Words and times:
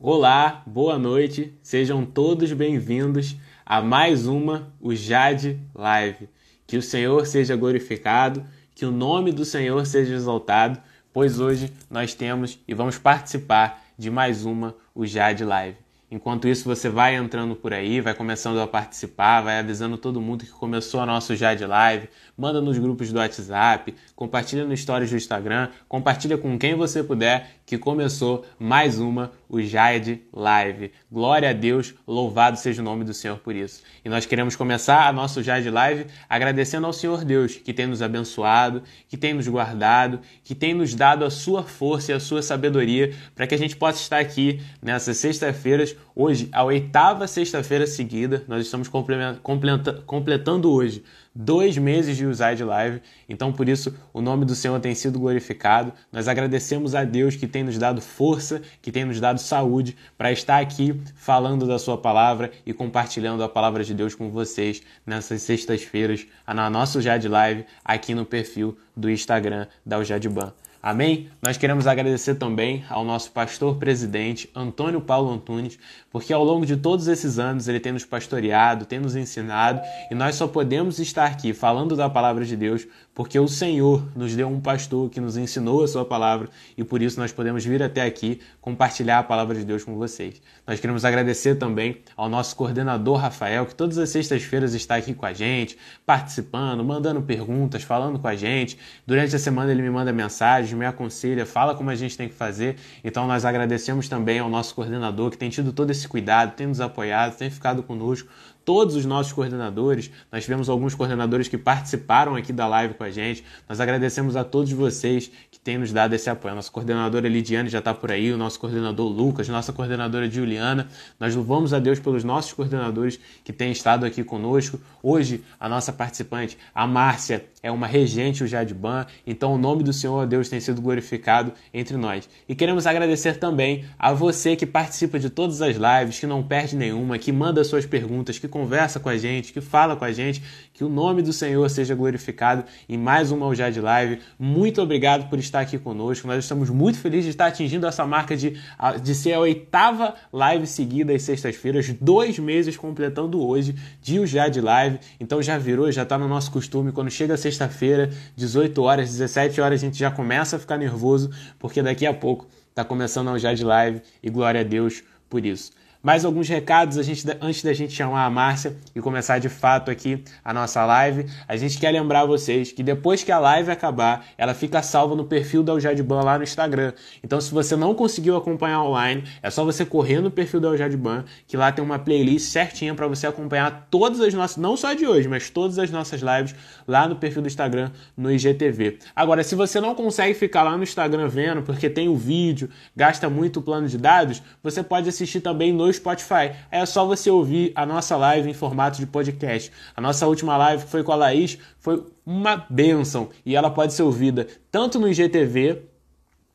Olá, 0.00 0.62
boa 0.66 0.98
noite, 0.98 1.56
sejam 1.62 2.04
todos 2.04 2.52
bem-vindos 2.52 3.36
a 3.64 3.80
mais 3.80 4.26
uma 4.26 4.74
o 4.80 4.92
Jade 4.92 5.60
Live. 5.72 6.28
Que 6.66 6.76
o 6.76 6.82
Senhor 6.82 7.24
seja 7.26 7.54
glorificado, 7.54 8.44
que 8.74 8.84
o 8.84 8.90
nome 8.90 9.30
do 9.30 9.44
Senhor 9.44 9.86
seja 9.86 10.14
exaltado, 10.14 10.80
pois 11.12 11.38
hoje 11.38 11.72
nós 11.88 12.12
temos 12.12 12.58
e 12.66 12.74
vamos 12.74 12.98
participar 12.98 13.84
de 13.96 14.10
mais 14.10 14.44
uma 14.44 14.74
o 14.94 15.06
Jade 15.06 15.44
Live. 15.44 15.84
Enquanto 16.14 16.46
isso, 16.46 16.64
você 16.64 16.88
vai 16.88 17.16
entrando 17.16 17.56
por 17.56 17.72
aí, 17.72 18.00
vai 18.00 18.14
começando 18.14 18.60
a 18.60 18.68
participar, 18.68 19.40
vai 19.40 19.58
avisando 19.58 19.98
todo 19.98 20.20
mundo 20.20 20.44
que 20.44 20.50
começou 20.52 21.00
a 21.00 21.06
nosso 21.06 21.34
Jade 21.34 21.66
Live, 21.66 22.08
manda 22.36 22.60
nos 22.60 22.78
grupos 22.78 23.10
do 23.10 23.18
WhatsApp, 23.18 23.92
compartilha 24.14 24.64
no 24.64 24.76
stories 24.76 25.10
do 25.10 25.16
Instagram, 25.16 25.70
compartilha 25.88 26.38
com 26.38 26.56
quem 26.56 26.76
você 26.76 27.02
puder 27.02 27.58
que 27.66 27.78
começou 27.78 28.44
mais 28.58 28.98
uma 28.98 29.32
o 29.48 29.60
Jade 29.62 30.22
Live. 30.32 30.92
Glória 31.10 31.50
a 31.50 31.52
Deus, 31.52 31.94
louvado 32.06 32.58
seja 32.58 32.82
o 32.82 32.84
nome 32.84 33.04
do 33.04 33.14
Senhor 33.14 33.38
por 33.38 33.54
isso. 33.54 33.82
E 34.04 34.08
nós 34.08 34.26
queremos 34.26 34.56
começar 34.56 35.06
a 35.06 35.12
nosso 35.12 35.42
Jade 35.42 35.70
Live 35.70 36.06
agradecendo 36.28 36.86
ao 36.86 36.92
Senhor 36.92 37.24
Deus 37.24 37.54
que 37.56 37.72
tem 37.72 37.86
nos 37.86 38.02
abençoado, 38.02 38.82
que 39.08 39.16
tem 39.16 39.32
nos 39.32 39.48
guardado, 39.48 40.20
que 40.42 40.54
tem 40.54 40.74
nos 40.74 40.94
dado 40.94 41.24
a 41.24 41.30
sua 41.30 41.62
força 41.62 42.12
e 42.12 42.14
a 42.14 42.20
sua 42.20 42.42
sabedoria 42.42 43.14
para 43.34 43.46
que 43.46 43.54
a 43.54 43.58
gente 43.58 43.76
possa 43.76 44.00
estar 44.00 44.18
aqui 44.18 44.60
nessas 44.82 45.16
sexta-feiras, 45.18 45.96
hoje 46.14 46.48
a 46.52 46.64
oitava 46.64 47.26
sexta-feira 47.26 47.86
seguida, 47.86 48.44
nós 48.48 48.64
estamos 48.64 48.88
completando 48.88 50.70
hoje 50.70 51.02
dois 51.34 51.76
meses 51.76 52.16
de 52.16 52.26
usar 52.26 52.54
de 52.54 52.62
live. 52.62 53.02
Então, 53.28 53.52
por 53.52 53.68
isso, 53.68 53.94
o 54.12 54.20
nome 54.20 54.44
do 54.44 54.54
Senhor 54.54 54.78
tem 54.80 54.94
sido 54.94 55.18
glorificado. 55.18 55.92
Nós 56.12 56.28
agradecemos 56.28 56.94
a 56.94 57.04
Deus 57.04 57.34
que 57.34 57.46
tem 57.46 57.64
nos 57.64 57.76
dado 57.76 58.00
força, 58.00 58.62
que 58.80 58.92
tem 58.92 59.04
nos 59.04 59.20
dado 59.20 59.40
saúde 59.40 59.96
para 60.16 60.30
estar 60.30 60.60
aqui 60.60 61.00
falando 61.16 61.66
da 61.66 61.78
Sua 61.78 61.98
palavra 61.98 62.50
e 62.64 62.72
compartilhando 62.72 63.42
a 63.42 63.48
palavra 63.48 63.82
de 63.82 63.94
Deus 63.94 64.14
com 64.14 64.30
vocês 64.30 64.82
nessas 65.04 65.42
sextas-feiras, 65.42 66.26
na 66.46 66.70
nossa 66.70 67.00
Jad 67.00 67.24
Live, 67.24 67.64
aqui 67.84 68.14
no 68.14 68.24
perfil 68.24 68.78
do 68.96 69.10
Instagram 69.10 69.66
da 69.84 69.98
Ujadban. 69.98 70.52
Amém? 70.86 71.30
Nós 71.40 71.56
queremos 71.56 71.86
agradecer 71.86 72.34
também 72.34 72.84
ao 72.90 73.06
nosso 73.06 73.30
pastor 73.30 73.76
presidente, 73.76 74.50
Antônio 74.54 75.00
Paulo 75.00 75.32
Antunes, 75.32 75.78
porque 76.10 76.30
ao 76.30 76.44
longo 76.44 76.66
de 76.66 76.76
todos 76.76 77.08
esses 77.08 77.38
anos 77.38 77.66
ele 77.66 77.80
tem 77.80 77.90
nos 77.90 78.04
pastoreado, 78.04 78.84
tem 78.84 79.00
nos 79.00 79.16
ensinado 79.16 79.80
e 80.10 80.14
nós 80.14 80.34
só 80.34 80.46
podemos 80.46 80.98
estar 80.98 81.24
aqui 81.24 81.54
falando 81.54 81.96
da 81.96 82.10
palavra 82.10 82.44
de 82.44 82.54
Deus 82.54 82.86
porque 83.14 83.38
o 83.38 83.46
Senhor 83.46 84.02
nos 84.16 84.34
deu 84.34 84.48
um 84.48 84.60
pastor 84.60 85.08
que 85.08 85.20
nos 85.20 85.36
ensinou 85.36 85.84
a 85.84 85.88
sua 85.88 86.04
palavra 86.04 86.48
e 86.76 86.82
por 86.82 87.00
isso 87.00 87.20
nós 87.20 87.32
podemos 87.32 87.64
vir 87.64 87.82
até 87.82 88.02
aqui 88.02 88.40
compartilhar 88.60 89.20
a 89.20 89.22
palavra 89.22 89.54
de 89.54 89.64
Deus 89.64 89.84
com 89.84 89.94
vocês. 89.94 90.42
Nós 90.66 90.80
queremos 90.80 91.04
agradecer 91.04 91.54
também 91.54 91.98
ao 92.16 92.28
nosso 92.28 92.56
coordenador 92.56 93.16
Rafael, 93.16 93.66
que 93.66 93.74
todas 93.74 93.98
as 93.98 94.08
sextas-feiras 94.08 94.74
está 94.74 94.96
aqui 94.96 95.14
com 95.14 95.24
a 95.24 95.32
gente, 95.32 95.78
participando, 96.04 96.84
mandando 96.84 97.22
perguntas, 97.22 97.84
falando 97.84 98.18
com 98.18 98.26
a 98.26 98.34
gente. 98.34 98.76
Durante 99.06 99.36
a 99.36 99.38
semana 99.38 99.70
ele 99.70 99.82
me 99.82 99.90
manda 99.90 100.12
mensagens, 100.12 100.72
me 100.72 100.84
aconselha, 100.84 101.46
fala 101.46 101.74
como 101.74 101.90
a 101.90 101.94
gente 101.94 102.16
tem 102.16 102.28
que 102.28 102.34
fazer. 102.34 102.76
Então 103.04 103.28
nós 103.28 103.44
agradecemos 103.44 104.08
também 104.08 104.40
ao 104.40 104.48
nosso 104.48 104.74
coordenador 104.74 105.30
que 105.30 105.38
tem 105.38 105.50
tido 105.50 105.72
todo 105.72 105.90
esse 105.90 106.08
cuidado, 106.08 106.56
tem 106.56 106.66
nos 106.66 106.80
apoiado, 106.80 107.36
tem 107.36 107.48
ficado 107.48 107.82
conosco 107.82 108.28
todos 108.64 108.96
os 108.96 109.04
nossos 109.04 109.32
coordenadores. 109.32 110.10
Nós 110.32 110.44
tivemos 110.44 110.68
alguns 110.68 110.94
coordenadores 110.94 111.48
que 111.48 111.58
participaram 111.58 112.34
aqui 112.34 112.52
da 112.52 112.66
live 112.66 112.94
com 112.94 113.04
a 113.04 113.10
gente. 113.10 113.44
Nós 113.68 113.80
agradecemos 113.80 114.36
a 114.36 114.44
todos 114.44 114.72
vocês 114.72 115.30
que 115.50 115.58
têm 115.58 115.78
nos 115.78 115.92
dado 115.92 116.14
esse 116.14 116.30
apoio. 116.30 116.52
A 116.52 116.56
nossa 116.56 116.70
coordenadora 116.70 117.28
Lidiane 117.28 117.68
já 117.68 117.78
está 117.78 117.92
por 117.92 118.10
aí, 118.10 118.32
o 118.32 118.38
nosso 118.38 118.58
coordenador 118.58 119.08
Lucas, 119.08 119.48
nossa 119.48 119.72
coordenadora 119.72 120.30
Juliana. 120.30 120.88
Nós 121.18 121.34
louvamos 121.34 121.72
a 121.74 121.78
Deus 121.78 122.00
pelos 122.00 122.24
nossos 122.24 122.52
coordenadores 122.52 123.18
que 123.44 123.52
têm 123.52 123.72
estado 123.72 124.06
aqui 124.06 124.24
conosco. 124.24 124.80
Hoje, 125.02 125.42
a 125.60 125.68
nossa 125.68 125.92
participante, 125.92 126.56
a 126.74 126.86
Márcia, 126.86 127.44
é 127.62 127.70
uma 127.70 127.86
regente 127.86 128.44
o 128.44 128.46
Jadban, 128.46 129.06
então 129.26 129.54
o 129.54 129.58
nome 129.58 129.82
do 129.82 129.92
Senhor 129.92 130.26
Deus 130.26 130.50
tem 130.50 130.60
sido 130.60 130.82
glorificado 130.82 131.52
entre 131.72 131.96
nós. 131.96 132.28
E 132.46 132.54
queremos 132.54 132.86
agradecer 132.86 133.38
também 133.38 133.86
a 133.98 134.12
você 134.12 134.54
que 134.54 134.66
participa 134.66 135.18
de 135.18 135.30
todas 135.30 135.62
as 135.62 135.76
lives, 135.76 136.20
que 136.20 136.26
não 136.26 136.42
perde 136.42 136.76
nenhuma, 136.76 137.18
que 137.18 137.32
manda 137.32 137.64
suas 137.64 137.86
perguntas, 137.86 138.38
que 138.38 138.46
conversa 138.54 139.00
com 139.00 139.08
a 139.08 139.16
gente, 139.16 139.52
que 139.52 139.60
fala 139.60 139.96
com 139.96 140.04
a 140.04 140.12
gente, 140.12 140.40
que 140.72 140.84
o 140.84 140.88
nome 140.88 141.22
do 141.22 141.32
Senhor 141.32 141.68
seja 141.68 141.92
glorificado 141.92 142.62
em 142.88 142.96
mais 142.96 143.32
uma 143.32 143.46
Aljad 143.46 143.76
Live. 143.76 144.20
Muito 144.38 144.80
obrigado 144.80 145.28
por 145.28 145.40
estar 145.40 145.58
aqui 145.58 145.76
conosco. 145.76 146.28
Nós 146.28 146.44
estamos 146.44 146.70
muito 146.70 146.96
felizes 146.96 147.24
de 147.24 147.30
estar 147.30 147.46
atingindo 147.46 147.84
essa 147.84 148.06
marca 148.06 148.36
de, 148.36 148.56
de 149.02 149.14
ser 149.16 149.32
a 149.32 149.40
oitava 149.40 150.14
live 150.32 150.68
seguida 150.68 151.12
às 151.12 151.22
sextas-feiras, 151.22 151.92
dois 152.00 152.38
meses 152.38 152.76
completando 152.76 153.44
hoje 153.44 153.74
de 154.00 154.18
Aljad 154.18 154.56
Live. 154.56 155.00
Então 155.18 155.42
já 155.42 155.58
virou, 155.58 155.90
já 155.90 156.04
está 156.04 156.16
no 156.16 156.28
nosso 156.28 156.52
costume. 156.52 156.92
Quando 156.92 157.10
chega 157.10 157.36
sexta-feira, 157.36 158.08
18 158.36 158.80
horas, 158.80 159.10
17 159.10 159.60
horas, 159.60 159.80
a 159.80 159.84
gente 159.84 159.98
já 159.98 160.12
começa 160.12 160.54
a 160.54 160.58
ficar 160.60 160.78
nervoso, 160.78 161.28
porque 161.58 161.82
daqui 161.82 162.06
a 162.06 162.14
pouco 162.14 162.46
está 162.70 162.84
começando 162.84 163.30
a 163.30 163.36
Jade 163.38 163.64
Live 163.64 164.00
e 164.22 164.30
glória 164.30 164.60
a 164.60 164.64
Deus 164.64 165.02
por 165.28 165.44
isso. 165.44 165.72
Mais 166.04 166.22
alguns 166.22 166.46
recados 166.46 167.02
gente, 167.02 167.24
antes 167.40 167.62
da 167.62 167.72
gente 167.72 167.94
chamar 167.94 168.26
a 168.26 168.30
Márcia 168.30 168.76
e 168.94 169.00
começar 169.00 169.38
de 169.38 169.48
fato 169.48 169.90
aqui 169.90 170.22
a 170.44 170.52
nossa 170.52 170.84
live. 170.84 171.24
A 171.48 171.56
gente 171.56 171.78
quer 171.78 171.90
lembrar 171.92 172.26
vocês 172.26 172.70
que 172.70 172.82
depois 172.82 173.24
que 173.24 173.32
a 173.32 173.38
live 173.38 173.70
acabar, 173.70 174.26
ela 174.36 174.52
fica 174.52 174.82
salva 174.82 175.16
no 175.16 175.24
perfil 175.24 175.62
da 175.62 175.72
Aljadban 175.72 176.20
lá 176.20 176.36
no 176.36 176.44
Instagram. 176.44 176.92
Então, 177.22 177.40
se 177.40 177.50
você 177.50 177.74
não 177.74 177.94
conseguiu 177.94 178.36
acompanhar 178.36 178.82
online, 178.82 179.24
é 179.42 179.48
só 179.48 179.64
você 179.64 179.86
correr 179.86 180.20
no 180.20 180.30
perfil 180.30 180.60
da 180.60 180.68
Aljadban, 180.68 181.24
que 181.46 181.56
lá 181.56 181.72
tem 181.72 181.82
uma 181.82 181.98
playlist 181.98 182.50
certinha 182.50 182.94
para 182.94 183.08
você 183.08 183.26
acompanhar 183.26 183.88
todas 183.90 184.20
as 184.20 184.34
nossas, 184.34 184.58
não 184.58 184.76
só 184.76 184.92
de 184.92 185.06
hoje, 185.06 185.26
mas 185.26 185.48
todas 185.48 185.78
as 185.78 185.90
nossas 185.90 186.20
lives 186.20 186.54
lá 186.86 187.08
no 187.08 187.16
perfil 187.16 187.40
do 187.40 187.48
Instagram, 187.48 187.90
no 188.14 188.30
IGTV. 188.30 188.98
Agora, 189.16 189.42
se 189.42 189.54
você 189.54 189.80
não 189.80 189.94
consegue 189.94 190.34
ficar 190.34 190.64
lá 190.64 190.76
no 190.76 190.82
Instagram 190.82 191.28
vendo, 191.28 191.62
porque 191.62 191.88
tem 191.88 192.10
o 192.10 192.14
vídeo, 192.14 192.68
gasta 192.94 193.30
muito 193.30 193.62
plano 193.62 193.88
de 193.88 193.96
dados, 193.96 194.42
você 194.62 194.82
pode 194.82 195.08
assistir 195.08 195.40
também 195.40 195.72
no 195.72 195.93
Spotify. 195.94 196.52
É 196.70 196.84
só 196.84 197.04
você 197.04 197.30
ouvir 197.30 197.72
a 197.74 197.86
nossa 197.86 198.16
live 198.16 198.50
em 198.50 198.54
formato 198.54 198.98
de 198.98 199.06
podcast. 199.06 199.72
A 199.96 200.00
nossa 200.00 200.26
última 200.26 200.56
live 200.56 200.84
foi 200.84 201.02
com 201.02 201.12
a 201.12 201.16
Laís, 201.16 201.58
foi 201.78 202.04
uma 202.24 202.66
benção 202.68 203.30
e 203.44 203.56
ela 203.56 203.70
pode 203.70 203.94
ser 203.94 204.02
ouvida 204.02 204.46
tanto 204.70 204.98
no 204.98 205.08
IGTV, 205.08 205.82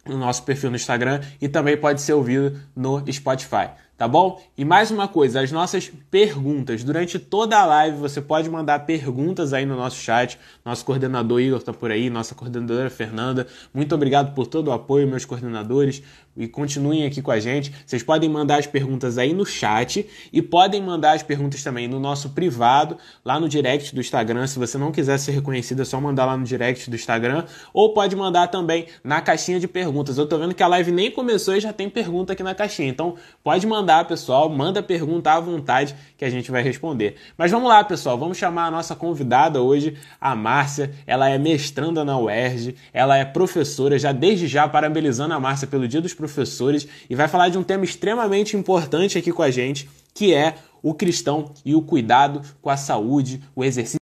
no 0.06 0.18
nosso 0.18 0.44
perfil 0.44 0.70
no 0.70 0.76
Instagram, 0.76 1.22
e 1.42 1.48
também 1.48 1.78
pode 1.78 2.02
ser 2.02 2.14
ouvida 2.14 2.56
no 2.76 3.04
Spotify 3.12 3.70
tá 4.00 4.08
bom? 4.08 4.42
E 4.58 4.64
mais 4.64 4.92
uma 4.92 5.10
coisa, 5.10 5.42
as 5.42 5.52
nossas 5.52 5.92
perguntas. 6.10 6.86
Durante 6.86 7.20
toda 7.20 7.60
a 7.60 7.66
live 7.66 7.98
você 7.98 8.22
pode 8.22 8.50
mandar 8.50 8.80
perguntas 8.86 9.52
aí 9.52 9.66
no 9.66 9.76
nosso 9.76 9.98
chat. 9.98 10.40
Nosso 10.64 10.86
coordenador 10.86 11.42
Igor 11.42 11.62
tá 11.62 11.74
por 11.74 11.92
aí, 11.92 12.10
nossa 12.10 12.34
coordenadora 12.34 12.90
Fernanda. 12.90 13.46
Muito 13.74 13.94
obrigado 13.94 14.34
por 14.34 14.48
todo 14.48 14.70
o 14.70 14.72
apoio, 14.72 15.06
meus 15.06 15.26
coordenadores. 15.26 16.02
E 16.38 16.48
continuem 16.48 17.06
aqui 17.06 17.22
com 17.22 17.32
a 17.32 17.40
gente. 17.42 17.74
Vocês 17.86 18.02
podem 18.02 18.30
mandar 18.30 18.60
as 18.60 18.66
perguntas 18.66 19.18
aí 19.18 19.34
no 19.34 19.46
chat 19.46 20.08
e 20.32 20.42
podem 20.42 20.82
mandar 20.82 21.12
as 21.12 21.22
perguntas 21.22 21.62
também 21.62 21.86
no 21.86 22.00
nosso 22.00 22.30
privado, 22.30 22.98
lá 23.26 23.38
no 23.38 23.50
direct 23.50 23.94
do 23.94 24.00
Instagram. 24.00 24.48
Se 24.48 24.58
você 24.58 24.78
não 24.78 24.94
quiser 24.94 25.18
ser 25.18 25.34
reconhecido, 25.34 25.82
é 25.82 25.86
só 25.86 26.00
mandar 26.00 26.26
lá 26.26 26.38
no 26.38 26.46
direct 26.46 26.90
do 26.90 26.96
Instagram. 26.96 27.44
Ou 27.74 27.94
pode 27.94 28.16
mandar 28.16 28.48
também 28.48 28.86
na 29.04 29.20
caixinha 29.20 29.60
de 29.60 29.68
perguntas. 29.68 30.18
Eu 30.18 30.26
tô 30.26 30.38
vendo 30.38 30.56
que 30.56 30.64
a 30.64 30.68
live 30.68 30.94
nem 30.94 31.12
começou 31.12 31.58
e 31.58 31.60
já 31.60 31.74
tem 31.74 31.90
pergunta 31.90 32.32
aqui 32.32 32.44
na 32.44 32.56
caixinha. 32.56 32.88
Então 32.88 33.16
pode 33.44 33.68
mandar 33.68 33.89
mandar, 33.90 34.06
pessoal, 34.06 34.48
manda 34.50 34.84
pergunta 34.84 35.32
à 35.32 35.40
vontade 35.40 35.96
que 36.16 36.24
a 36.24 36.30
gente 36.30 36.52
vai 36.52 36.62
responder. 36.62 37.16
Mas 37.36 37.50
vamos 37.50 37.68
lá, 37.68 37.84
pessoal, 37.84 38.20
vamos 38.20 38.38
chamar 38.38 38.68
a 38.68 38.72
nossa 38.72 38.96
convidada 38.96 39.64
hoje, 39.64 39.98
a 40.22 40.36
Márcia. 40.36 40.94
Ela 41.08 41.28
é 41.28 41.40
mestranda 41.40 42.06
na 42.06 42.18
UERJ, 42.18 42.76
ela 42.94 43.18
é 43.18 43.26
professora, 43.26 43.98
já 43.98 44.12
desde 44.12 44.48
já 44.48 44.70
parabenizando 44.70 45.34
a 45.34 45.40
Márcia 45.40 45.68
pelo 45.68 45.88
Dia 45.88 46.02
dos 46.02 46.14
Professores. 46.14 46.88
E 47.10 47.16
vai 47.16 47.28
falar 47.28 47.50
de 47.50 47.58
um 47.58 47.64
tema 47.64 47.84
extremamente 47.84 48.56
importante 48.56 49.18
aqui 49.18 49.32
com 49.32 49.42
a 49.42 49.50
gente, 49.50 49.90
que 50.14 50.36
é 50.36 50.54
o 50.84 50.94
cristão 50.94 51.52
e 51.66 51.74
o 51.74 51.82
cuidado 51.82 52.42
com 52.62 52.70
a 52.70 52.78
saúde, 52.78 53.42
o 53.56 53.64
exercício. 53.64 53.98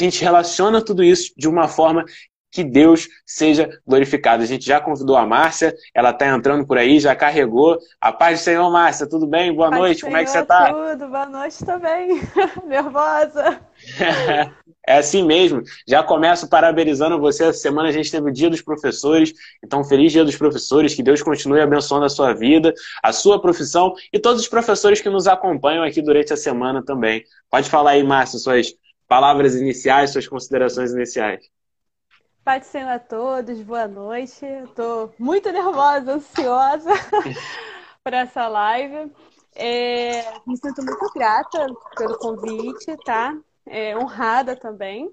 A 0.00 0.02
gente 0.02 0.20
relaciona 0.22 0.84
tudo 0.84 1.04
isso 1.04 1.32
de 1.36 1.46
uma 1.46 1.68
forma 1.68 2.04
que 2.54 2.62
Deus 2.62 3.08
seja 3.26 3.68
glorificado. 3.84 4.44
A 4.44 4.46
gente 4.46 4.64
já 4.64 4.80
convidou 4.80 5.16
a 5.16 5.26
Márcia, 5.26 5.74
ela 5.92 6.10
está 6.10 6.28
entrando 6.28 6.64
por 6.64 6.78
aí, 6.78 7.00
já 7.00 7.14
carregou. 7.16 7.76
A 8.00 8.12
paz 8.12 8.38
do 8.38 8.44
Senhor, 8.44 8.70
Márcia, 8.70 9.08
tudo 9.08 9.26
bem? 9.26 9.52
Boa 9.52 9.70
paz 9.70 9.80
noite, 9.80 10.02
como 10.04 10.16
é 10.16 10.22
que 10.22 10.30
você 10.30 10.38
está? 10.38 10.72
Tudo, 10.72 11.08
boa 11.08 11.26
noite 11.26 11.64
também. 11.64 12.22
Nervosa. 12.64 13.60
É 14.86 14.98
assim 14.98 15.24
mesmo. 15.24 15.62
Já 15.88 16.02
começo 16.02 16.46
parabenizando 16.46 17.18
você. 17.18 17.44
Essa 17.44 17.58
semana 17.58 17.88
a 17.88 17.92
gente 17.92 18.10
teve 18.10 18.28
o 18.28 18.30
Dia 18.30 18.50
dos 18.50 18.60
Professores. 18.60 19.32
Então, 19.64 19.82
feliz 19.82 20.12
Dia 20.12 20.26
dos 20.26 20.36
Professores. 20.36 20.94
Que 20.94 21.02
Deus 21.02 21.22
continue 21.22 21.62
abençoando 21.62 22.04
a 22.04 22.10
sua 22.10 22.34
vida, 22.34 22.70
a 23.02 23.10
sua 23.10 23.40
profissão 23.40 23.94
e 24.12 24.18
todos 24.18 24.42
os 24.42 24.48
professores 24.48 25.00
que 25.00 25.08
nos 25.08 25.26
acompanham 25.26 25.82
aqui 25.82 26.02
durante 26.02 26.34
a 26.34 26.36
semana 26.36 26.84
também. 26.84 27.24
Pode 27.50 27.70
falar 27.70 27.92
aí, 27.92 28.02
Márcia, 28.04 28.38
suas 28.38 28.74
palavras 29.08 29.54
iniciais, 29.54 30.10
suas 30.10 30.28
considerações 30.28 30.92
iniciais. 30.92 31.40
Pai 32.44 32.60
do 32.60 32.66
Senhor 32.66 32.90
a 32.90 32.98
todos, 32.98 33.58
boa 33.62 33.88
noite. 33.88 34.44
Estou 34.44 35.14
muito 35.18 35.50
nervosa, 35.50 36.12
ansiosa. 36.12 36.90
por 38.04 38.12
essa 38.12 38.46
live. 38.46 39.10
É, 39.54 40.30
me 40.46 40.54
sinto 40.54 40.84
muito 40.84 41.10
grata 41.14 41.66
pelo 41.96 42.18
convite, 42.18 42.94
tá? 43.02 43.34
É, 43.64 43.96
honrada 43.96 44.54
também. 44.54 45.10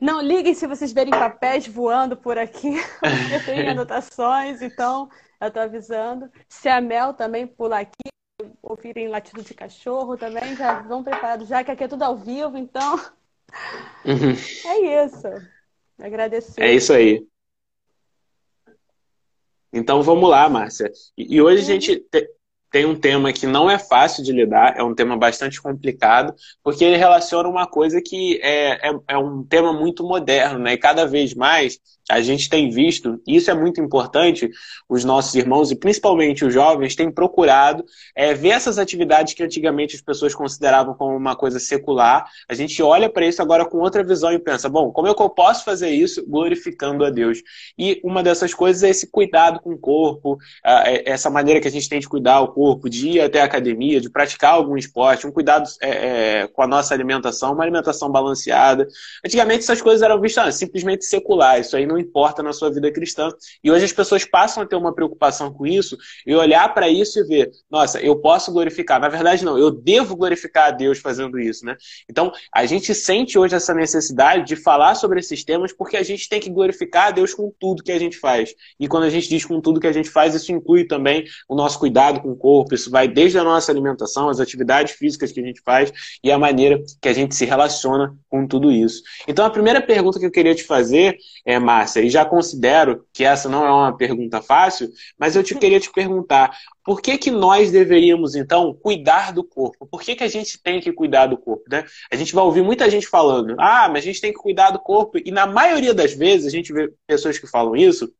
Não 0.00 0.20
liguem 0.20 0.54
se 0.54 0.66
vocês 0.66 0.92
verem 0.92 1.12
papéis 1.12 1.68
voando 1.68 2.16
por 2.16 2.36
aqui, 2.36 2.74
porque 2.98 3.40
tem 3.44 3.62
anotações, 3.70 4.60
então 4.60 5.08
eu 5.40 5.50
tô 5.52 5.60
avisando. 5.60 6.28
Se 6.48 6.68
a 6.68 6.80
Mel 6.80 7.14
também 7.14 7.46
pular 7.46 7.82
aqui, 7.82 8.10
ouvirem 8.60 9.06
latido 9.06 9.40
de 9.40 9.54
cachorro 9.54 10.16
também, 10.16 10.56
já 10.56 10.82
vão 10.82 11.04
preparados, 11.04 11.46
já 11.46 11.62
que 11.62 11.70
aqui 11.70 11.84
é 11.84 11.88
tudo 11.88 12.02
ao 12.02 12.16
vivo, 12.16 12.58
então. 12.58 12.96
Uhum. 14.04 14.32
É 14.64 15.04
isso. 15.04 15.28
Agradecer. 15.98 16.60
É 16.62 16.72
isso 16.72 16.92
aí. 16.92 17.26
Então 19.72 20.02
vamos 20.02 20.28
lá, 20.28 20.48
Márcia. 20.48 20.90
E 21.16 21.40
hoje 21.40 21.58
a 21.58 21.74
uhum. 21.74 21.80
gente 21.80 22.06
tem 22.70 22.84
um 22.84 22.98
tema 22.98 23.32
que 23.32 23.46
não 23.46 23.70
é 23.70 23.78
fácil 23.78 24.22
de 24.22 24.32
lidar, 24.32 24.76
é 24.76 24.82
um 24.82 24.94
tema 24.94 25.16
bastante 25.16 25.60
complicado, 25.60 26.34
porque 26.62 26.84
ele 26.84 26.96
relaciona 26.96 27.48
uma 27.48 27.66
coisa 27.66 28.02
que 28.02 28.38
é, 28.42 28.90
é, 28.90 28.98
é 29.08 29.18
um 29.18 29.42
tema 29.44 29.72
muito 29.72 30.04
moderno, 30.04 30.58
né? 30.58 30.74
E 30.74 30.78
cada 30.78 31.06
vez 31.06 31.34
mais 31.34 31.78
a 32.08 32.20
gente 32.20 32.48
tem 32.48 32.70
visto, 32.70 33.20
e 33.26 33.36
isso 33.36 33.50
é 33.50 33.54
muito 33.54 33.80
importante, 33.80 34.48
os 34.88 35.04
nossos 35.04 35.34
irmãos, 35.34 35.70
e 35.70 35.76
principalmente 35.76 36.44
os 36.44 36.54
jovens, 36.54 36.94
têm 36.94 37.10
procurado 37.10 37.84
é, 38.14 38.32
ver 38.32 38.50
essas 38.50 38.78
atividades 38.78 39.34
que 39.34 39.42
antigamente 39.42 39.96
as 39.96 40.00
pessoas 40.00 40.34
consideravam 40.34 40.94
como 40.94 41.16
uma 41.16 41.34
coisa 41.34 41.58
secular. 41.58 42.24
A 42.48 42.54
gente 42.54 42.80
olha 42.82 43.10
para 43.10 43.26
isso 43.26 43.42
agora 43.42 43.64
com 43.64 43.78
outra 43.78 44.04
visão 44.04 44.32
e 44.32 44.38
pensa, 44.38 44.68
bom, 44.68 44.92
como 44.92 45.08
é 45.08 45.14
que 45.14 45.22
eu 45.22 45.30
posso 45.30 45.64
fazer 45.64 45.90
isso 45.90 46.24
glorificando 46.28 47.04
a 47.04 47.10
Deus? 47.10 47.42
E 47.76 48.00
uma 48.04 48.22
dessas 48.22 48.54
coisas 48.54 48.82
é 48.84 48.90
esse 48.90 49.10
cuidado 49.10 49.60
com 49.60 49.72
o 49.72 49.78
corpo, 49.78 50.38
é, 50.64 51.10
essa 51.10 51.28
maneira 51.28 51.60
que 51.60 51.68
a 51.68 51.70
gente 51.70 51.88
tem 51.88 51.98
de 51.98 52.08
cuidar 52.08 52.40
o 52.40 52.48
corpo, 52.48 52.88
de 52.88 53.08
ir 53.08 53.20
até 53.20 53.40
a 53.40 53.44
academia, 53.44 54.00
de 54.00 54.08
praticar 54.08 54.52
algum 54.52 54.76
esporte, 54.76 55.26
um 55.26 55.32
cuidado 55.32 55.68
é, 55.80 55.90
é, 55.90 56.46
com 56.46 56.62
a 56.62 56.66
nossa 56.66 56.94
alimentação, 56.94 57.52
uma 57.52 57.64
alimentação 57.64 58.10
balanceada. 58.10 58.86
Antigamente 59.24 59.64
essas 59.64 59.82
coisas 59.82 60.02
eram 60.02 60.20
vistas 60.20 60.46
ah, 60.46 60.52
simplesmente 60.52 61.04
secular, 61.04 61.60
isso 61.60 61.76
aí 61.76 61.86
não 61.86 61.95
não 61.96 61.98
importa 61.98 62.42
na 62.42 62.52
sua 62.52 62.70
vida 62.70 62.92
cristã. 62.92 63.28
E 63.64 63.70
hoje 63.70 63.86
as 63.86 63.92
pessoas 63.92 64.24
passam 64.24 64.62
a 64.62 64.66
ter 64.66 64.76
uma 64.76 64.94
preocupação 64.94 65.52
com 65.52 65.66
isso 65.66 65.96
e 66.26 66.34
olhar 66.34 66.72
para 66.74 66.88
isso 66.88 67.18
e 67.18 67.24
ver, 67.24 67.50
nossa, 67.70 68.00
eu 68.00 68.16
posso 68.16 68.52
glorificar. 68.52 69.00
Na 69.00 69.08
verdade, 69.08 69.44
não, 69.44 69.58
eu 69.58 69.70
devo 69.70 70.14
glorificar 70.14 70.68
a 70.68 70.70
Deus 70.70 70.98
fazendo 70.98 71.38
isso, 71.38 71.64
né? 71.64 71.76
Então, 72.08 72.32
a 72.54 72.66
gente 72.66 72.94
sente 72.94 73.38
hoje 73.38 73.54
essa 73.54 73.74
necessidade 73.74 74.44
de 74.44 74.56
falar 74.56 74.94
sobre 74.94 75.20
esses 75.20 75.44
temas 75.44 75.72
porque 75.72 75.96
a 75.96 76.02
gente 76.02 76.28
tem 76.28 76.40
que 76.40 76.50
glorificar 76.50 77.08
a 77.08 77.10
Deus 77.10 77.32
com 77.32 77.52
tudo 77.58 77.82
que 77.82 77.92
a 77.92 77.98
gente 77.98 78.18
faz. 78.18 78.54
E 78.78 78.86
quando 78.86 79.04
a 79.04 79.10
gente 79.10 79.28
diz 79.28 79.44
com 79.44 79.60
tudo 79.60 79.80
que 79.80 79.86
a 79.86 79.92
gente 79.92 80.10
faz, 80.10 80.34
isso 80.34 80.52
inclui 80.52 80.84
também 80.84 81.24
o 81.48 81.54
nosso 81.54 81.78
cuidado 81.78 82.20
com 82.20 82.30
o 82.30 82.36
corpo, 82.36 82.74
isso 82.74 82.90
vai 82.90 83.08
desde 83.08 83.38
a 83.38 83.44
nossa 83.44 83.72
alimentação, 83.72 84.28
as 84.28 84.40
atividades 84.40 84.94
físicas 84.94 85.32
que 85.32 85.40
a 85.40 85.42
gente 85.42 85.60
faz 85.62 85.92
e 86.22 86.30
a 86.30 86.38
maneira 86.38 86.82
que 87.00 87.08
a 87.08 87.12
gente 87.12 87.34
se 87.34 87.44
relaciona 87.44 88.14
com 88.28 88.46
tudo 88.46 88.70
isso. 88.70 89.02
Então, 89.26 89.44
a 89.44 89.50
primeira 89.50 89.80
pergunta 89.80 90.18
que 90.18 90.26
eu 90.26 90.30
queria 90.30 90.54
te 90.54 90.64
fazer 90.64 91.16
é, 91.44 91.58
Márcia, 91.58 91.85
Márcia, 91.86 92.00
e 92.00 92.10
já 92.10 92.24
considero 92.24 93.06
que 93.12 93.24
essa 93.24 93.48
não 93.48 93.64
é 93.64 93.70
uma 93.70 93.96
pergunta 93.96 94.42
fácil, 94.42 94.90
mas 95.16 95.36
eu 95.36 95.42
te 95.42 95.54
queria 95.54 95.78
te 95.78 95.90
perguntar, 95.92 96.56
por 96.84 97.00
que, 97.00 97.16
que 97.16 97.30
nós 97.30 97.70
deveríamos, 97.70 98.34
então, 98.34 98.74
cuidar 98.74 99.32
do 99.32 99.44
corpo? 99.44 99.86
Por 99.86 100.02
que, 100.02 100.16
que 100.16 100.24
a 100.24 100.28
gente 100.28 100.60
tem 100.60 100.80
que 100.80 100.92
cuidar 100.92 101.26
do 101.26 101.38
corpo? 101.38 101.64
Né? 101.70 101.84
A 102.10 102.16
gente 102.16 102.34
vai 102.34 102.44
ouvir 102.44 102.62
muita 102.62 102.90
gente 102.90 103.06
falando, 103.06 103.54
ah, 103.58 103.88
mas 103.88 104.02
a 104.02 104.06
gente 104.06 104.20
tem 104.20 104.32
que 104.32 104.38
cuidar 104.38 104.70
do 104.70 104.80
corpo, 104.80 105.18
e 105.24 105.30
na 105.30 105.46
maioria 105.46 105.94
das 105.94 106.12
vezes 106.12 106.46
a 106.46 106.50
gente 106.50 106.72
vê 106.72 106.92
pessoas 107.06 107.38
que 107.38 107.46
falam 107.46 107.76
isso, 107.76 108.12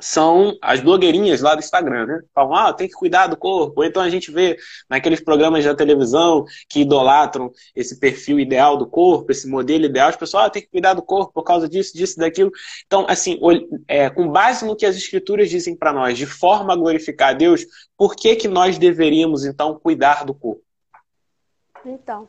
são 0.00 0.56
as 0.62 0.80
blogueirinhas 0.80 1.40
lá 1.40 1.54
do 1.54 1.60
Instagram, 1.60 2.06
né? 2.06 2.20
Falam, 2.34 2.54
ah, 2.54 2.72
tem 2.72 2.88
que 2.88 2.94
cuidar 2.94 3.26
do 3.26 3.36
corpo. 3.36 3.80
Ou 3.80 3.84
então 3.84 4.02
a 4.02 4.08
gente 4.08 4.30
vê 4.30 4.56
naqueles 4.88 5.20
programas 5.20 5.64
da 5.64 5.74
televisão 5.74 6.44
que 6.68 6.80
idolatram 6.80 7.52
esse 7.74 7.98
perfil 7.98 8.40
ideal 8.40 8.76
do 8.76 8.86
corpo, 8.86 9.30
esse 9.30 9.48
modelo 9.48 9.84
ideal, 9.84 10.08
as 10.08 10.16
pessoas, 10.16 10.44
ah, 10.44 10.50
tem 10.50 10.62
que 10.62 10.68
cuidar 10.68 10.94
do 10.94 11.02
corpo 11.02 11.32
por 11.32 11.42
causa 11.42 11.68
disso, 11.68 11.96
disso, 11.96 12.18
daquilo. 12.18 12.50
Então, 12.86 13.06
assim, 13.08 13.38
é, 13.86 14.08
com 14.10 14.28
base 14.28 14.64
no 14.64 14.76
que 14.76 14.86
as 14.86 14.96
escrituras 14.96 15.50
dizem 15.50 15.76
para 15.76 15.92
nós, 15.92 16.16
de 16.16 16.26
forma 16.26 16.72
a 16.72 16.76
glorificar 16.76 17.30
a 17.30 17.34
Deus, 17.34 17.64
por 17.96 18.16
que, 18.16 18.36
que 18.36 18.48
nós 18.48 18.78
deveríamos, 18.78 19.44
então, 19.44 19.78
cuidar 19.78 20.24
do 20.24 20.34
corpo? 20.34 20.62
Então, 21.84 22.28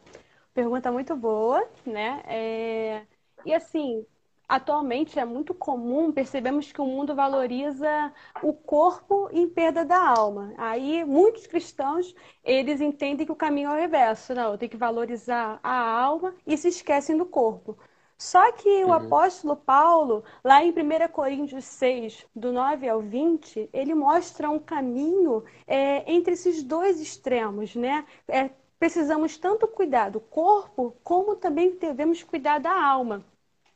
pergunta 0.54 0.92
muito 0.92 1.16
boa, 1.16 1.66
né? 1.86 2.22
É... 2.26 3.02
E 3.46 3.54
assim, 3.54 4.06
atualmente 4.52 5.18
é 5.18 5.24
muito 5.24 5.54
comum, 5.54 6.12
percebemos 6.12 6.74
que 6.74 6.82
o 6.82 6.86
mundo 6.86 7.16
valoriza 7.16 8.12
o 8.44 8.52
corpo 8.52 9.30
em 9.32 9.48
perda 9.48 9.86
da 9.86 9.98
alma. 9.98 10.54
Aí 10.58 11.06
muitos 11.06 11.48
cristãos, 11.48 12.14
eles 12.44 12.82
entendem 12.82 13.26
que 13.26 13.32
o 13.32 13.36
caminho 13.36 13.70
é 13.70 13.74
o 13.74 13.80
reverso. 13.80 14.36
Não, 14.36 14.58
tem 14.58 14.68
que 14.68 14.76
valorizar 14.76 15.58
a 15.64 16.02
alma 16.02 16.36
e 16.46 16.58
se 16.58 16.68
esquecem 16.68 17.16
do 17.18 17.26
corpo. 17.26 17.78
Só 18.18 18.52
que 18.52 18.84
o 18.84 18.88
uhum. 18.88 18.94
apóstolo 18.94 19.56
Paulo, 19.56 20.22
lá 20.44 20.62
em 20.62 20.72
1 20.72 21.08
Coríntios 21.14 21.64
6, 21.64 22.28
do 22.36 22.52
9 22.52 22.90
ao 22.90 23.00
20, 23.00 23.70
ele 23.72 23.96
mostra 23.96 24.50
um 24.50 24.60
caminho 24.60 25.46
é, 25.66 26.12
entre 26.12 26.34
esses 26.34 26.62
dois 26.62 27.00
extremos, 27.00 27.74
né? 27.74 28.06
É, 28.28 28.50
precisamos 28.78 29.38
tanto 29.38 29.66
cuidar 29.66 30.10
do 30.10 30.20
corpo, 30.20 30.94
como 31.06 31.38
também 31.38 31.78
devemos 31.78 32.22
cuidar 32.22 32.60
da 32.60 32.74
alma. 32.74 33.24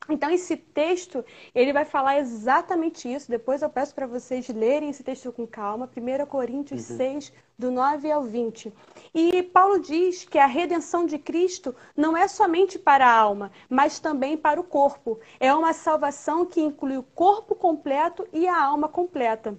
Então, 0.07 0.29
esse 0.29 0.55
texto, 0.55 1.25
ele 1.53 1.73
vai 1.73 1.85
falar 1.85 2.19
exatamente 2.19 3.11
isso. 3.11 3.29
Depois 3.29 3.61
eu 3.61 3.69
peço 3.69 3.95
para 3.95 4.05
vocês 4.05 4.47
lerem 4.49 4.89
esse 4.89 5.03
texto 5.03 5.31
com 5.31 5.47
calma. 5.47 5.89
1 5.95 6.25
Coríntios 6.27 6.89
uhum. 6.89 6.97
6, 6.97 7.33
do 7.57 7.71
9 7.71 8.11
ao 8.11 8.23
20. 8.23 8.73
E 9.13 9.41
Paulo 9.43 9.79
diz 9.79 10.25
que 10.25 10.37
a 10.37 10.45
redenção 10.45 11.05
de 11.05 11.17
Cristo 11.17 11.75
não 11.95 12.15
é 12.15 12.27
somente 12.27 12.77
para 12.77 13.07
a 13.07 13.17
alma, 13.17 13.51
mas 13.69 13.99
também 13.99 14.37
para 14.37 14.59
o 14.59 14.63
corpo. 14.63 15.19
É 15.39 15.53
uma 15.53 15.73
salvação 15.73 16.45
que 16.45 16.61
inclui 16.61 16.97
o 16.97 17.03
corpo 17.03 17.55
completo 17.55 18.27
e 18.31 18.47
a 18.47 18.63
alma 18.63 18.87
completa. 18.87 19.57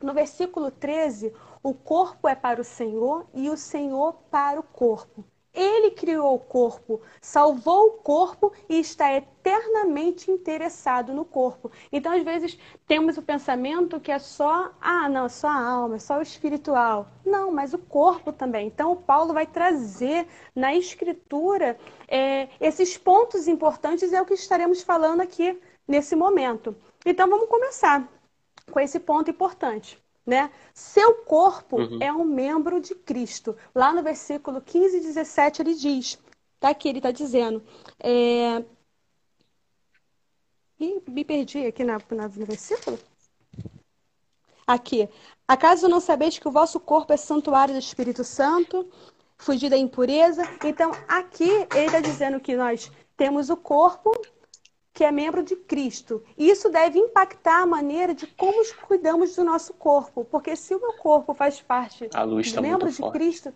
No 0.00 0.14
versículo 0.14 0.70
13, 0.70 1.32
o 1.62 1.74
corpo 1.74 2.26
é 2.26 2.34
para 2.34 2.60
o 2.60 2.64
Senhor 2.64 3.26
e 3.34 3.48
o 3.50 3.56
Senhor 3.56 4.14
para 4.30 4.58
o 4.58 4.62
corpo. 4.62 5.24
Ele 5.54 5.90
criou 5.90 6.34
o 6.34 6.38
corpo, 6.38 7.00
salvou 7.20 7.88
o 7.88 7.90
corpo 7.92 8.52
e 8.68 8.80
está 8.80 9.12
eternamente 9.12 10.30
interessado 10.30 11.12
no 11.12 11.24
corpo. 11.24 11.70
Então, 11.92 12.12
às 12.12 12.22
vezes, 12.22 12.58
temos 12.86 13.18
o 13.18 13.22
pensamento 13.22 14.00
que 14.00 14.10
é 14.10 14.18
só, 14.18 14.72
ah, 14.80 15.08
não, 15.08 15.28
só 15.28 15.48
a 15.48 15.64
alma, 15.64 15.98
só 15.98 16.18
o 16.18 16.22
espiritual. 16.22 17.08
Não, 17.24 17.52
mas 17.52 17.74
o 17.74 17.78
corpo 17.78 18.32
também. 18.32 18.66
Então, 18.66 18.92
o 18.92 18.96
Paulo 18.96 19.34
vai 19.34 19.46
trazer 19.46 20.26
na 20.54 20.74
escritura 20.74 21.78
é, 22.08 22.48
esses 22.60 22.96
pontos 22.96 23.46
importantes, 23.46 24.12
é 24.12 24.22
o 24.22 24.26
que 24.26 24.34
estaremos 24.34 24.82
falando 24.82 25.20
aqui 25.20 25.60
nesse 25.86 26.16
momento. 26.16 26.74
Então, 27.04 27.28
vamos 27.28 27.48
começar 27.48 28.08
com 28.70 28.80
esse 28.80 28.98
ponto 28.98 29.30
importante. 29.30 30.01
Né? 30.24 30.50
Seu 30.72 31.14
corpo 31.24 31.80
uhum. 31.80 31.98
é 32.00 32.12
um 32.12 32.24
membro 32.24 32.80
de 32.80 32.94
Cristo. 32.94 33.56
Lá 33.74 33.92
no 33.92 34.02
versículo 34.02 34.60
15 34.60 34.96
e 34.96 35.00
17 35.00 35.62
ele 35.62 35.74
diz, 35.74 36.18
tá 36.60 36.68
aqui, 36.68 36.88
ele 36.88 36.98
está 36.98 37.10
dizendo, 37.10 37.62
é... 37.98 38.64
Ih, 40.78 41.02
me 41.08 41.24
perdi 41.24 41.66
aqui 41.66 41.84
na, 41.84 41.98
na, 42.10 42.28
no 42.28 42.46
versículo. 42.46 42.98
Aqui. 44.66 45.08
Acaso 45.46 45.88
não 45.88 46.00
sabeis 46.00 46.38
que 46.38 46.48
o 46.48 46.52
vosso 46.52 46.80
corpo 46.80 47.12
é 47.12 47.16
santuário 47.16 47.74
do 47.74 47.80
Espírito 47.80 48.24
Santo? 48.24 48.88
Fugir 49.36 49.70
da 49.70 49.76
impureza? 49.76 50.42
Então, 50.64 50.92
aqui 51.08 51.50
ele 51.74 51.86
está 51.86 52.00
dizendo 52.00 52.40
que 52.40 52.56
nós 52.56 52.90
temos 53.16 53.50
o 53.50 53.56
corpo 53.56 54.10
que 54.92 55.04
é 55.04 55.10
membro 55.10 55.42
de 55.42 55.56
Cristo. 55.56 56.22
E 56.36 56.50
isso 56.50 56.68
deve 56.68 56.98
impactar 56.98 57.62
a 57.62 57.66
maneira 57.66 58.14
de 58.14 58.26
como 58.26 58.62
cuidamos 58.86 59.34
do 59.34 59.44
nosso 59.44 59.72
corpo. 59.74 60.24
Porque 60.24 60.54
se 60.54 60.74
o 60.74 60.80
meu 60.80 60.92
corpo 60.94 61.32
faz 61.34 61.60
parte 61.60 62.08
do 62.08 62.52
tá 62.52 62.60
membro 62.60 62.90
de 62.90 62.96
forte. 62.96 63.18
Cristo, 63.18 63.54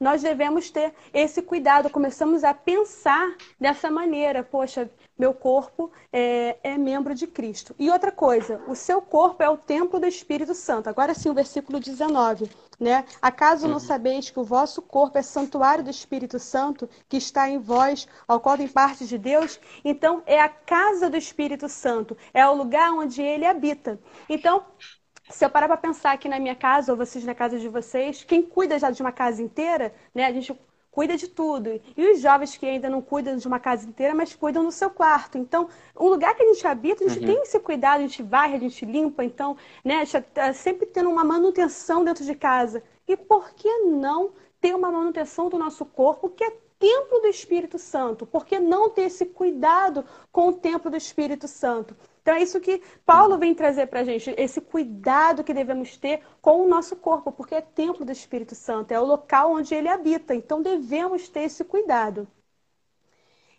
nós 0.00 0.22
devemos 0.22 0.70
ter 0.70 0.94
esse 1.12 1.42
cuidado. 1.42 1.90
Começamos 1.90 2.42
a 2.42 2.54
pensar 2.54 3.36
dessa 3.60 3.90
maneira. 3.90 4.42
Poxa, 4.42 4.90
meu 5.18 5.34
corpo 5.34 5.92
é, 6.10 6.56
é, 6.62 6.78
membro 6.78 7.14
de 7.14 7.26
Cristo. 7.26 7.74
E 7.78 7.90
outra 7.90 8.10
coisa, 8.10 8.62
o 8.66 8.74
seu 8.74 9.02
corpo 9.02 9.42
é 9.42 9.50
o 9.50 9.58
templo 9.58 10.00
do 10.00 10.06
Espírito 10.06 10.54
Santo. 10.54 10.88
Agora 10.88 11.12
sim, 11.12 11.28
o 11.28 11.34
versículo 11.34 11.78
19. 11.78 12.50
Né? 12.80 13.04
Acaso 13.20 13.66
não 13.66 13.74
uhum. 13.74 13.80
sabeis 13.80 14.30
que 14.30 14.40
o 14.40 14.44
vosso 14.44 14.80
corpo 14.80 15.18
é 15.18 15.22
santuário 15.22 15.84
do 15.84 15.90
Espírito 15.90 16.38
Santo, 16.38 16.88
que 17.06 17.18
está 17.18 17.50
em 17.50 17.58
vós, 17.58 18.08
ao 18.26 18.40
qual 18.40 18.56
tem 18.56 18.66
parte 18.66 19.06
de 19.06 19.18
Deus? 19.18 19.60
Então, 19.84 20.22
é 20.24 20.40
a 20.40 20.48
casa 20.48 21.10
do 21.10 21.16
Espírito 21.18 21.68
Santo, 21.68 22.16
é 22.32 22.46
o 22.46 22.54
lugar 22.54 22.90
onde 22.92 23.20
ele 23.20 23.44
habita. 23.44 24.00
Então, 24.30 24.64
se 25.30 25.44
eu 25.44 25.50
parar 25.50 25.68
para 25.68 25.76
pensar 25.76 26.12
aqui 26.12 26.28
na 26.28 26.38
minha 26.38 26.54
casa, 26.54 26.92
ou 26.92 26.98
vocês 26.98 27.24
na 27.24 27.34
casa 27.34 27.58
de 27.58 27.68
vocês, 27.68 28.24
quem 28.24 28.42
cuida 28.42 28.78
já 28.78 28.90
de 28.90 29.00
uma 29.00 29.12
casa 29.12 29.42
inteira, 29.42 29.94
né? 30.14 30.26
A 30.26 30.32
gente 30.32 30.54
cuida 30.90 31.16
de 31.16 31.28
tudo. 31.28 31.80
E 31.96 32.10
os 32.10 32.20
jovens 32.20 32.56
que 32.56 32.66
ainda 32.66 32.90
não 32.90 33.00
cuidam 33.00 33.36
de 33.36 33.46
uma 33.46 33.60
casa 33.60 33.88
inteira, 33.88 34.14
mas 34.14 34.34
cuidam 34.34 34.64
do 34.64 34.72
seu 34.72 34.90
quarto. 34.90 35.38
Então, 35.38 35.68
o 35.94 36.08
lugar 36.08 36.34
que 36.34 36.42
a 36.42 36.46
gente 36.46 36.66
habita, 36.66 37.04
a 37.04 37.08
gente 37.08 37.20
uhum. 37.20 37.26
tem 37.26 37.42
esse 37.42 37.58
cuidado, 37.60 37.98
a 37.98 38.02
gente 38.02 38.22
varre, 38.22 38.56
a 38.56 38.60
gente 38.60 38.84
limpa. 38.84 39.24
Então, 39.24 39.56
né, 39.84 40.04
tá 40.34 40.52
sempre 40.52 40.86
tendo 40.86 41.08
uma 41.08 41.24
manutenção 41.24 42.04
dentro 42.04 42.24
de 42.24 42.34
casa. 42.34 42.82
E 43.06 43.16
por 43.16 43.50
que 43.54 43.68
não 43.84 44.32
ter 44.60 44.74
uma 44.74 44.90
manutenção 44.90 45.48
do 45.48 45.58
nosso 45.58 45.84
corpo, 45.84 46.28
que 46.28 46.44
é 46.44 46.52
templo 46.78 47.20
do 47.20 47.26
Espírito 47.28 47.78
Santo? 47.78 48.26
Por 48.26 48.44
que 48.44 48.58
não 48.58 48.90
ter 48.90 49.02
esse 49.02 49.26
cuidado 49.26 50.04
com 50.32 50.48
o 50.48 50.52
templo 50.52 50.90
do 50.90 50.96
Espírito 50.96 51.46
Santo? 51.46 51.96
Então 52.30 52.38
é 52.38 52.44
isso 52.44 52.60
que 52.60 52.80
Paulo 53.04 53.36
vem 53.38 53.56
trazer 53.56 53.88
para 53.88 54.00
a 54.00 54.04
gente, 54.04 54.32
esse 54.38 54.60
cuidado 54.60 55.42
que 55.42 55.52
devemos 55.52 55.96
ter 55.96 56.22
com 56.40 56.62
o 56.62 56.68
nosso 56.68 56.94
corpo, 56.94 57.32
porque 57.32 57.56
é 57.56 57.60
templo 57.60 58.04
do 58.04 58.12
Espírito 58.12 58.54
Santo, 58.54 58.92
é 58.92 59.00
o 59.00 59.04
local 59.04 59.54
onde 59.54 59.74
ele 59.74 59.88
habita. 59.88 60.32
Então 60.32 60.62
devemos 60.62 61.28
ter 61.28 61.40
esse 61.40 61.64
cuidado. 61.64 62.28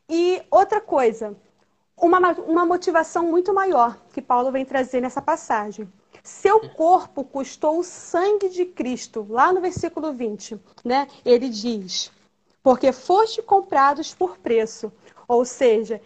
E 0.08 0.42
outra 0.50 0.80
coisa, 0.80 1.36
uma, 1.98 2.32
uma 2.48 2.66
motivação 2.66 3.26
muito 3.26 3.54
maior 3.54 3.98
que 4.14 4.22
Paulo 4.22 4.54
vem 4.54 4.64
trazer 4.64 5.02
nessa 5.02 5.22
passagem. 5.22 5.92
Seu 6.24 6.70
corpo 6.70 7.26
custou 7.26 7.78
o 7.78 7.84
sangue 7.84 8.48
de 8.48 8.64
Cristo, 8.64 9.28
lá 9.30 9.52
no 9.52 9.60
versículo 9.60 10.14
20, 10.14 10.58
né? 10.86 11.10
Ele 11.26 11.50
diz: 11.50 12.10
Porque 12.64 12.94
foste 12.94 13.42
comprados 13.42 14.16
por 14.16 14.38
preço. 14.38 14.94
Ou 15.28 15.46
seja, 15.46 16.02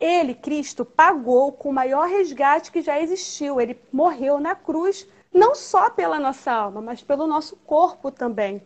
ele, 0.00 0.34
Cristo, 0.34 0.84
pagou 0.84 1.52
com 1.52 1.68
o 1.68 1.72
maior 1.72 2.08
resgate 2.08 2.72
que 2.72 2.80
já 2.80 2.98
existiu. 2.98 3.60
Ele 3.60 3.78
morreu 3.92 4.40
na 4.40 4.54
cruz, 4.54 5.06
não 5.32 5.54
só 5.54 5.90
pela 5.90 6.18
nossa 6.18 6.50
alma, 6.50 6.80
mas 6.80 7.02
pelo 7.02 7.26
nosso 7.26 7.54
corpo 7.56 8.10
também. 8.10 8.62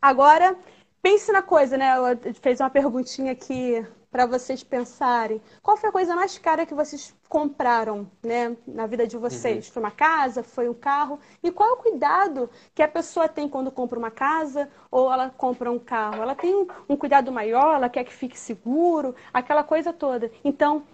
Agora, 0.00 0.56
pense 1.02 1.32
na 1.32 1.42
coisa, 1.42 1.76
né? 1.76 1.86
Ela 1.86 2.18
fez 2.40 2.60
uma 2.60 2.70
perguntinha 2.70 3.32
aqui 3.32 3.84
para 4.10 4.26
vocês 4.26 4.62
pensarem. 4.62 5.40
Qual 5.62 5.76
foi 5.76 5.90
a 5.90 5.92
coisa 5.92 6.16
mais 6.16 6.38
cara 6.38 6.64
que 6.64 6.74
vocês 6.74 7.14
compraram, 7.28 8.10
né, 8.22 8.56
na 8.66 8.86
vida 8.86 9.06
de 9.06 9.16
vocês? 9.16 9.66
Uhum. 9.66 9.72
Foi 9.72 9.82
uma 9.82 9.90
casa? 9.90 10.42
Foi 10.42 10.68
um 10.68 10.74
carro? 10.74 11.18
E 11.42 11.50
qual 11.50 11.68
é 11.68 11.72
o 11.72 11.76
cuidado 11.76 12.50
que 12.74 12.82
a 12.82 12.88
pessoa 12.88 13.28
tem 13.28 13.48
quando 13.48 13.70
compra 13.70 13.98
uma 13.98 14.10
casa 14.10 14.68
ou 14.90 15.12
ela 15.12 15.30
compra 15.30 15.70
um 15.70 15.78
carro? 15.78 16.22
Ela 16.22 16.34
tem 16.34 16.66
um 16.88 16.96
cuidado 16.96 17.30
maior, 17.30 17.74
ela 17.74 17.88
quer 17.88 18.04
que 18.04 18.12
fique 18.12 18.38
seguro, 18.38 19.14
aquela 19.32 19.62
coisa 19.62 19.92
toda. 19.92 20.30
Então, 20.42 20.84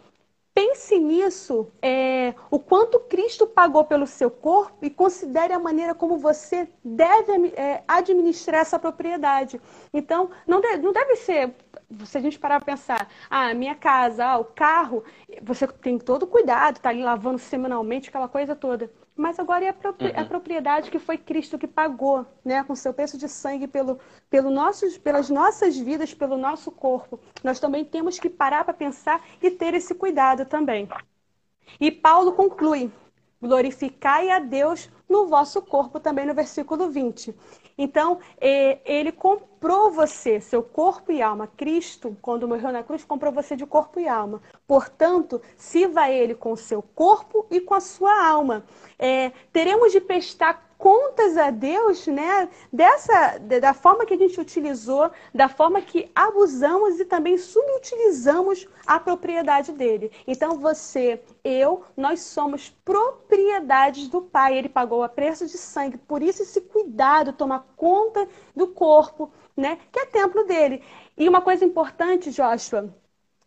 pense 0.55 0.99
nisso, 1.01 1.73
é, 1.83 2.33
o 2.49 2.61
quanto 2.61 3.01
Cristo 3.01 3.47
pagou 3.47 3.85
pelo 3.85 4.07
seu 4.07 4.31
corpo 4.31 4.85
e 4.85 4.89
considere 4.91 5.53
a 5.53 5.59
maneira 5.59 5.95
como 5.95 6.17
você 6.17 6.69
deve 6.85 7.49
é, 7.57 7.83
administrar 7.89 8.61
essa 8.61 8.79
propriedade. 8.79 9.61
Então, 9.93 10.31
não, 10.47 10.61
de, 10.61 10.77
não 10.77 10.93
deve 10.93 11.17
ser, 11.17 11.55
se 12.05 12.17
a 12.17 12.21
gente 12.21 12.39
parar 12.39 12.61
para 12.61 12.73
pensar, 12.73 13.09
ah, 13.29 13.53
minha 13.53 13.75
casa, 13.75 14.25
ah, 14.25 14.39
o 14.39 14.45
carro, 14.45 15.03
você 15.43 15.67
tem 15.67 15.99
todo 15.99 16.27
cuidado, 16.27 16.79
tá 16.79 16.91
ali 16.91 17.03
lavando 17.03 17.39
semanalmente, 17.39 18.09
aquela 18.09 18.29
coisa 18.29 18.55
toda. 18.55 18.89
Mas 19.17 19.39
agora 19.39 19.65
é 19.65 19.69
a, 19.69 19.73
uhum. 19.73 20.23
a, 20.23 20.25
propriedade 20.25 20.91
que 20.91 20.99
foi 20.99 21.17
Cristo 21.17 21.57
que 21.57 21.69
pagou, 21.69 22.27
né, 22.45 22.65
com 22.65 22.75
seu 22.75 22.93
preço 22.93 23.17
de 23.17 23.29
sangue 23.29 23.69
pelo, 23.69 24.01
pelo 24.29 24.51
nossos, 24.51 24.99
pelas 24.99 25.31
nossas 25.31 25.77
vidas, 25.77 26.13
pelo 26.13 26.37
nosso 26.37 26.73
corpo. 26.73 27.21
Nós 27.43 27.61
também 27.61 27.85
temos 27.85 28.19
que 28.19 28.29
parar 28.29 28.65
para 28.65 28.75
pensar 28.75 29.25
e 29.41 29.51
ter 29.53 29.73
esse 29.75 29.95
cuidado 29.95 30.45
também. 30.45 30.89
E 31.81 31.93
Paulo 31.93 32.33
conclui: 32.33 32.91
glorificai 33.41 34.31
a 34.31 34.41
Deus 34.41 34.91
no 35.09 35.27
vosso 35.27 35.63
corpo, 35.63 36.01
também 36.01 36.27
no 36.27 36.35
versículo 36.35 36.91
20. 36.91 37.35
Então, 37.77 38.19
ele 38.41 39.11
comprou 39.11 39.91
você, 39.91 40.41
seu 40.41 40.63
corpo 40.63 41.11
e 41.11 41.21
alma. 41.21 41.47
Cristo, 41.47 42.17
quando 42.23 42.47
morreu 42.49 42.73
na 42.73 42.83
cruz, 42.83 43.05
comprou 43.05 43.33
você 43.33 43.57
de 43.57 43.67
corpo 43.67 43.99
e 43.99 44.07
alma. 44.07 44.41
Portanto, 44.67 45.41
sirva 45.57 46.09
ele 46.09 46.35
com 46.35 46.55
seu 46.57 46.83
corpo 46.83 47.47
e 47.51 47.61
com 47.61 47.75
a 47.75 47.81
sua 47.81 48.27
alma. 48.27 48.65
É, 48.99 49.33
teremos 49.53 49.93
de 49.93 50.01
prestar 50.01 50.74
contas 50.85 51.39
a 51.39 51.49
Deus, 51.49 52.07
né, 52.07 52.47
dessa 52.71 53.39
da 53.39 53.73
forma 53.73 54.05
que 54.05 54.13
a 54.13 54.19
gente 54.19 54.39
utilizou, 54.39 55.11
da 55.35 55.49
forma 55.49 55.81
que 55.81 56.11
abusamos 56.15 57.01
e 57.01 57.07
também 57.07 57.39
subutilizamos 57.39 58.69
a 58.87 59.01
propriedade 59.01 59.73
dele. 59.73 60.13
Então 60.27 60.61
você, 60.61 61.23
eu, 61.43 61.83
nós 61.97 62.21
somos 62.21 62.69
propriedades 62.85 64.09
do 64.09 64.21
Pai. 64.21 64.59
Ele 64.59 64.69
pagou 64.69 65.03
a 65.03 65.09
preço 65.09 65.47
de 65.47 65.57
sangue. 65.57 65.97
Por 65.97 66.23
isso 66.23 66.43
esse 66.43 66.61
cuidado, 66.61 67.33
tomar 67.33 67.65
conta 67.75 68.29
do 68.55 68.67
corpo, 68.67 69.33
né, 69.57 69.79
que 69.91 70.01
é 70.01 70.05
templo 70.05 70.45
dele. 70.45 70.83
E 71.17 71.27
uma 71.27 71.41
coisa 71.41 71.65
importante, 71.65 72.31
Joshua, 72.31 72.95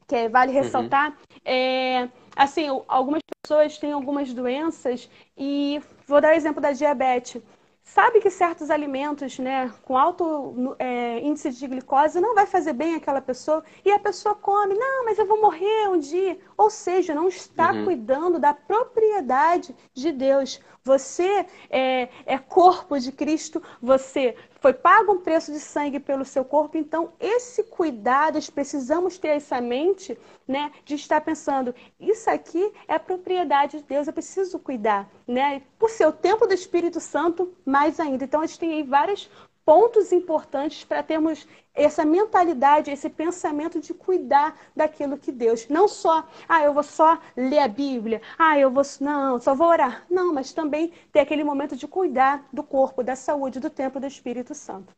que 0.08 0.28
vale 0.28 0.54
uhum. 0.54 0.64
ressaltar, 0.64 1.12
uhum. 1.12 1.16
é 1.46 2.10
assim, 2.36 2.68
algumas 2.88 3.22
pessoas 3.44 3.78
têm 3.78 3.92
algumas 3.92 4.34
doenças 4.34 5.08
e 5.38 5.80
vou 6.08 6.22
dar 6.22 6.34
o 6.34 6.36
exemplo 6.36 6.62
da 6.62 6.72
diabetes. 6.72 7.42
Sabe 7.84 8.20
que 8.20 8.30
certos 8.30 8.70
alimentos, 8.70 9.40
né, 9.40 9.72
com 9.84 9.98
alto 9.98 10.76
é, 10.78 11.22
índice 11.22 11.52
de 11.52 11.68
glicose 11.68 12.20
não 12.20 12.36
vai 12.36 12.46
fazer 12.46 12.74
bem 12.74 12.96
àquela 12.96 13.22
pessoa 13.22 13.64
e 13.84 13.92
a 13.92 13.98
pessoa 13.98 14.36
come, 14.36 14.74
não, 14.74 15.06
mas 15.06 15.18
eu 15.18 15.26
vou 15.26 15.40
morrer 15.42 15.88
um 15.88 15.98
dia. 15.98 16.38
Ou 16.58 16.70
seja, 16.70 17.16
não 17.16 17.30
está 17.30 17.72
uhum. 17.72 17.86
cuidando 17.86 18.40
da 18.40 18.54
propriedade 18.54 19.74
de 19.94 20.12
Deus. 20.12 20.60
Você 20.88 21.46
é, 21.70 22.08
é 22.26 22.38
corpo 22.38 22.98
de 22.98 23.12
Cristo, 23.12 23.62
você 23.82 24.36
foi 24.62 24.74
pago 24.74 25.12
um 25.12 25.20
preço 25.20 25.52
de 25.52 25.60
sangue 25.60 26.00
pelo 26.00 26.26
seu 26.26 26.44
corpo, 26.44 26.78
então 26.78 27.12
esse 27.20 27.64
cuidado, 27.64 28.40
precisamos 28.52 29.18
ter 29.18 29.30
essa 29.30 29.60
mente, 29.62 30.18
né, 30.48 30.72
de 30.86 30.96
estar 30.96 31.20
pensando, 31.22 31.76
isso 32.00 32.30
aqui 32.30 32.72
é 32.88 32.98
propriedade 32.98 33.78
de 33.78 33.84
Deus, 33.84 34.08
eu 34.08 34.14
preciso 34.14 34.58
cuidar, 34.58 35.10
né? 35.28 35.62
Por 35.78 35.90
ser 35.90 36.08
o 36.08 36.12
tempo 36.12 36.48
do 36.48 36.54
Espírito 36.54 37.02
Santo, 37.02 37.54
mais 37.66 38.00
ainda. 38.00 38.24
Então 38.24 38.42
a 38.42 38.46
gente 38.46 38.60
tem 38.60 38.74
aí 38.74 38.84
várias 38.84 39.30
pontos 39.68 40.14
importantes 40.14 40.86
para 40.86 41.04
termos 41.04 41.46
essa 41.76 42.06
mentalidade, 42.06 42.90
esse 42.90 43.10
pensamento 43.10 43.82
de 43.82 43.94
cuidar 43.94 44.58
daquilo 44.74 45.18
que 45.18 45.30
Deus. 45.30 45.68
Não 45.68 45.90
só, 45.90 46.26
ah, 46.48 46.64
eu 46.64 46.74
vou 46.74 46.84
só 46.84 47.20
ler 47.36 47.60
a 47.60 47.68
Bíblia, 47.68 48.22
ah, 48.40 48.58
eu 48.58 48.72
vou, 48.72 48.84
não, 49.02 49.38
só 49.42 49.54
vou 49.54 49.68
orar. 49.68 50.06
Não, 50.10 50.34
mas 50.34 50.54
também 50.54 50.94
ter 51.12 51.20
aquele 51.20 51.44
momento 51.44 51.76
de 51.76 51.86
cuidar 51.86 52.48
do 52.54 52.64
corpo, 52.64 53.04
da 53.04 53.14
saúde, 53.14 53.60
do 53.60 53.70
templo 53.70 54.00
do 54.00 54.08
Espírito 54.08 54.56
Santo. 54.56 54.96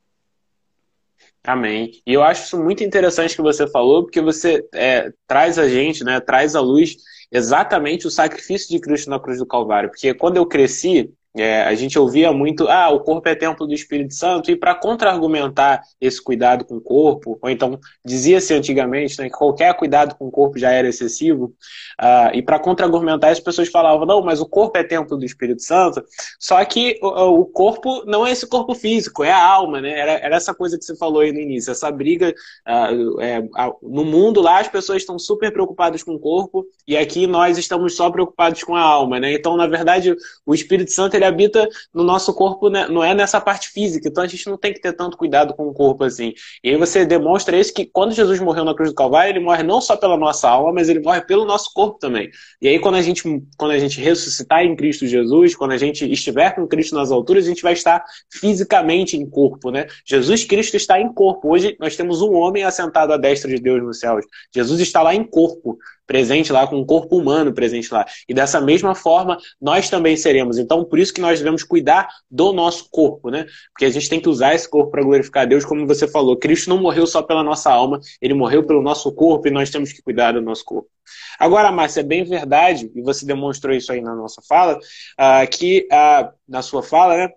Amém. 1.43 1.99
E 2.05 2.13
eu 2.13 2.21
acho 2.21 2.43
isso 2.43 2.63
muito 2.63 2.83
interessante 2.83 3.35
que 3.35 3.41
você 3.41 3.67
falou, 3.67 4.03
porque 4.03 4.21
você 4.21 4.63
é, 4.71 5.11
traz 5.25 5.57
a 5.57 5.67
gente, 5.67 6.03
né, 6.03 6.19
traz 6.19 6.55
à 6.55 6.61
luz 6.61 6.95
exatamente 7.31 8.05
o 8.05 8.11
sacrifício 8.11 8.69
de 8.69 8.79
Cristo 8.79 9.09
na 9.09 9.19
cruz 9.19 9.39
do 9.39 9.47
Calvário. 9.47 9.89
Porque 9.89 10.13
quando 10.13 10.38
eu 10.38 10.45
cresci, 10.45 11.11
é, 11.38 11.62
a 11.62 11.75
gente 11.75 11.98
ouvia 11.98 12.33
muito, 12.33 12.67
ah, 12.67 12.89
o 12.89 13.01
corpo 13.01 13.29
é 13.29 13.36
templo 13.36 13.67
do 13.67 13.74
Espírito 13.74 14.15
Santo, 14.15 14.50
e 14.50 14.55
para 14.55 14.74
contra-argumentar 14.74 15.81
esse 16.01 16.21
cuidado 16.21 16.65
com 16.65 16.77
o 16.77 16.81
corpo, 16.81 17.38
ou 17.39 17.50
então 17.50 17.79
dizia-se 18.03 18.53
antigamente 18.53 19.19
né, 19.19 19.25
que 19.25 19.38
qualquer 19.38 19.74
cuidado 19.75 20.15
com 20.15 20.27
o 20.27 20.31
corpo 20.31 20.57
já 20.57 20.71
era 20.71 20.88
excessivo, 20.88 21.53
uh, 22.01 22.33
e 22.33 22.41
para 22.41 22.57
contra-argumentar 22.57 23.29
as 23.29 23.39
pessoas 23.39 23.69
falavam, 23.69 24.07
não, 24.07 24.24
mas 24.24 24.41
o 24.41 24.45
corpo 24.45 24.77
é 24.79 24.83
templo 24.83 25.17
do 25.17 25.24
Espírito 25.24 25.62
Santo, 25.62 26.03
só 26.39 26.63
que 26.65 26.98
o, 27.01 27.41
o, 27.41 27.45
corpo 27.45 28.03
não 28.05 28.25
é 28.25 28.31
esse 28.31 28.48
corpo 28.48 28.74
físico, 28.74 29.24
é 29.24 29.31
a 29.31 29.43
alma, 29.43 29.79
né? 29.81 30.00
Era, 30.00 30.12
era 30.13 30.36
essa 30.36 30.53
coisa 30.53 30.79
que 30.79 30.83
você 30.83 30.95
falou 30.95 31.21
aí 31.21 31.31
no 31.31 31.39
início, 31.39 31.71
essa 31.71 31.91
briga 31.91 32.33
uh, 32.67 33.21
é, 33.21 33.41
no 33.83 34.03
mundo 34.03 34.41
lá 34.41 34.59
as 34.59 34.67
pessoas 34.67 35.03
estão 35.03 35.19
super 35.19 35.53
preocupadas 35.53 36.01
com 36.01 36.15
o 36.15 36.19
corpo, 36.19 36.65
e 36.88 36.98
aqui 36.98 37.27
nós 37.27 37.57
estamos 37.59 37.95
só 37.95 38.09
preocupados 38.09 38.63
com 38.63 38.75
a 38.75 38.81
alma, 38.81 39.19
né? 39.19 39.33
Então, 39.33 39.55
na 39.55 39.67
verdade, 39.67 40.15
o 40.43 40.55
Espírito 40.55 40.91
Santo 40.91 41.18
ele 41.19 41.25
habita 41.25 41.67
no 41.93 42.03
nosso 42.03 42.33
corpo, 42.33 42.69
né? 42.69 42.88
não 42.88 43.03
é 43.03 43.13
nessa 43.13 43.39
parte 43.39 43.69
física. 43.69 44.07
Então 44.07 44.23
a 44.23 44.27
gente 44.27 44.47
não 44.47 44.57
tem 44.57 44.73
que 44.73 44.81
ter 44.81 44.93
tanto 44.93 45.17
cuidado 45.17 45.53
com 45.53 45.67
o 45.67 45.73
corpo 45.73 46.03
assim. 46.03 46.33
E 46.63 46.69
aí 46.69 46.77
você 46.77 47.05
demonstra 47.05 47.57
isso 47.57 47.73
que 47.73 47.85
quando 47.85 48.13
Jesus 48.13 48.39
morreu 48.39 48.65
na 48.65 48.73
cruz 48.73 48.89
do 48.89 48.95
Calvário, 48.95 49.31
ele 49.31 49.39
morre 49.39 49.63
não 49.63 49.81
só 49.81 49.95
pela 49.95 50.17
nossa 50.17 50.49
alma, 50.49 50.73
mas 50.73 50.89
ele 50.89 50.99
morre 50.99 51.21
pelo 51.21 51.45
nosso 51.45 51.71
corpo 51.73 51.99
também. 51.99 52.29
E 52.61 52.67
aí 52.67 52.79
quando 52.79 52.95
a 52.95 53.01
gente, 53.01 53.23
quando 53.57 53.71
a 53.71 53.79
gente 53.79 54.01
ressuscitar 54.01 54.63
em 54.63 54.75
Cristo 54.75 55.05
Jesus, 55.05 55.55
quando 55.55 55.71
a 55.71 55.77
gente 55.77 56.09
estiver 56.11 56.55
com 56.55 56.67
Cristo 56.67 56.95
nas 56.95 57.11
alturas, 57.11 57.45
a 57.45 57.49
gente 57.49 57.61
vai 57.63 57.73
estar 57.73 58.03
fisicamente 58.31 59.17
em 59.17 59.29
corpo, 59.29 59.71
né? 59.71 59.88
Jesus 60.05 60.43
Cristo 60.45 60.75
está 60.75 60.99
em 60.99 61.13
corpo. 61.13 61.51
Hoje 61.51 61.75
nós 61.79 61.95
temos 61.95 62.21
um 62.21 62.33
homem 62.33 62.63
assentado 62.63 63.13
à 63.13 63.17
destra 63.17 63.49
de 63.49 63.61
Deus 63.61 63.81
nos 63.83 63.99
céus. 63.99 64.25
Jesus 64.53 64.79
está 64.79 65.01
lá 65.01 65.13
em 65.13 65.23
corpo 65.23 65.77
presente 66.09 66.51
lá, 66.51 66.65
com 66.65 66.75
um 66.75 66.83
corpo 66.83 67.15
humano 67.15 67.53
presente 67.53 67.93
lá. 67.93 68.03
E 68.27 68.33
dessa 68.33 68.59
mesma 68.59 68.95
forma, 68.95 69.37
nós 69.61 69.91
também 69.91 70.17
seremos. 70.17 70.57
Então, 70.57 70.83
por 70.83 70.97
isso 70.97 71.13
que 71.13 71.21
nós 71.21 71.37
devemos 71.37 71.61
cuidar 71.61 72.09
do 72.29 72.51
nosso 72.51 72.89
corpo, 72.89 73.29
né? 73.29 73.45
Porque 73.71 73.85
a 73.85 73.89
gente 73.91 74.09
tem 74.09 74.19
que 74.19 74.27
usar 74.27 74.55
esse 74.55 74.67
corpo 74.67 74.89
para 74.89 75.03
glorificar 75.03 75.47
Deus, 75.47 75.63
como 75.63 75.85
você 75.85 76.07
falou. 76.07 76.35
Cristo 76.35 76.67
não 76.67 76.81
morreu 76.81 77.05
só 77.05 77.21
pela 77.21 77.43
nossa 77.43 77.71
alma, 77.71 77.99
ele 78.19 78.33
morreu 78.33 78.65
pelo 78.65 78.81
nosso 78.81 79.11
corpo 79.11 79.47
e 79.47 79.51
nós 79.51 79.69
temos 79.69 79.93
que 79.93 80.01
cuidar 80.01 80.31
do 80.31 80.41
nosso 80.41 80.65
corpo. 80.65 80.89
Agora, 81.37 81.71
Márcia, 81.71 81.99
é 81.99 82.03
bem 82.03 82.23
verdade, 82.23 82.91
e 82.95 83.01
você 83.03 83.23
demonstrou 83.23 83.75
isso 83.75 83.91
aí 83.91 84.01
na 84.01 84.15
nossa 84.15 84.41
fala, 84.47 84.77
uh, 84.77 85.49
que 85.51 85.87
uh, 85.91 86.31
na 86.47 86.63
sua 86.63 86.81
fala, 86.81 87.17
né? 87.17 87.29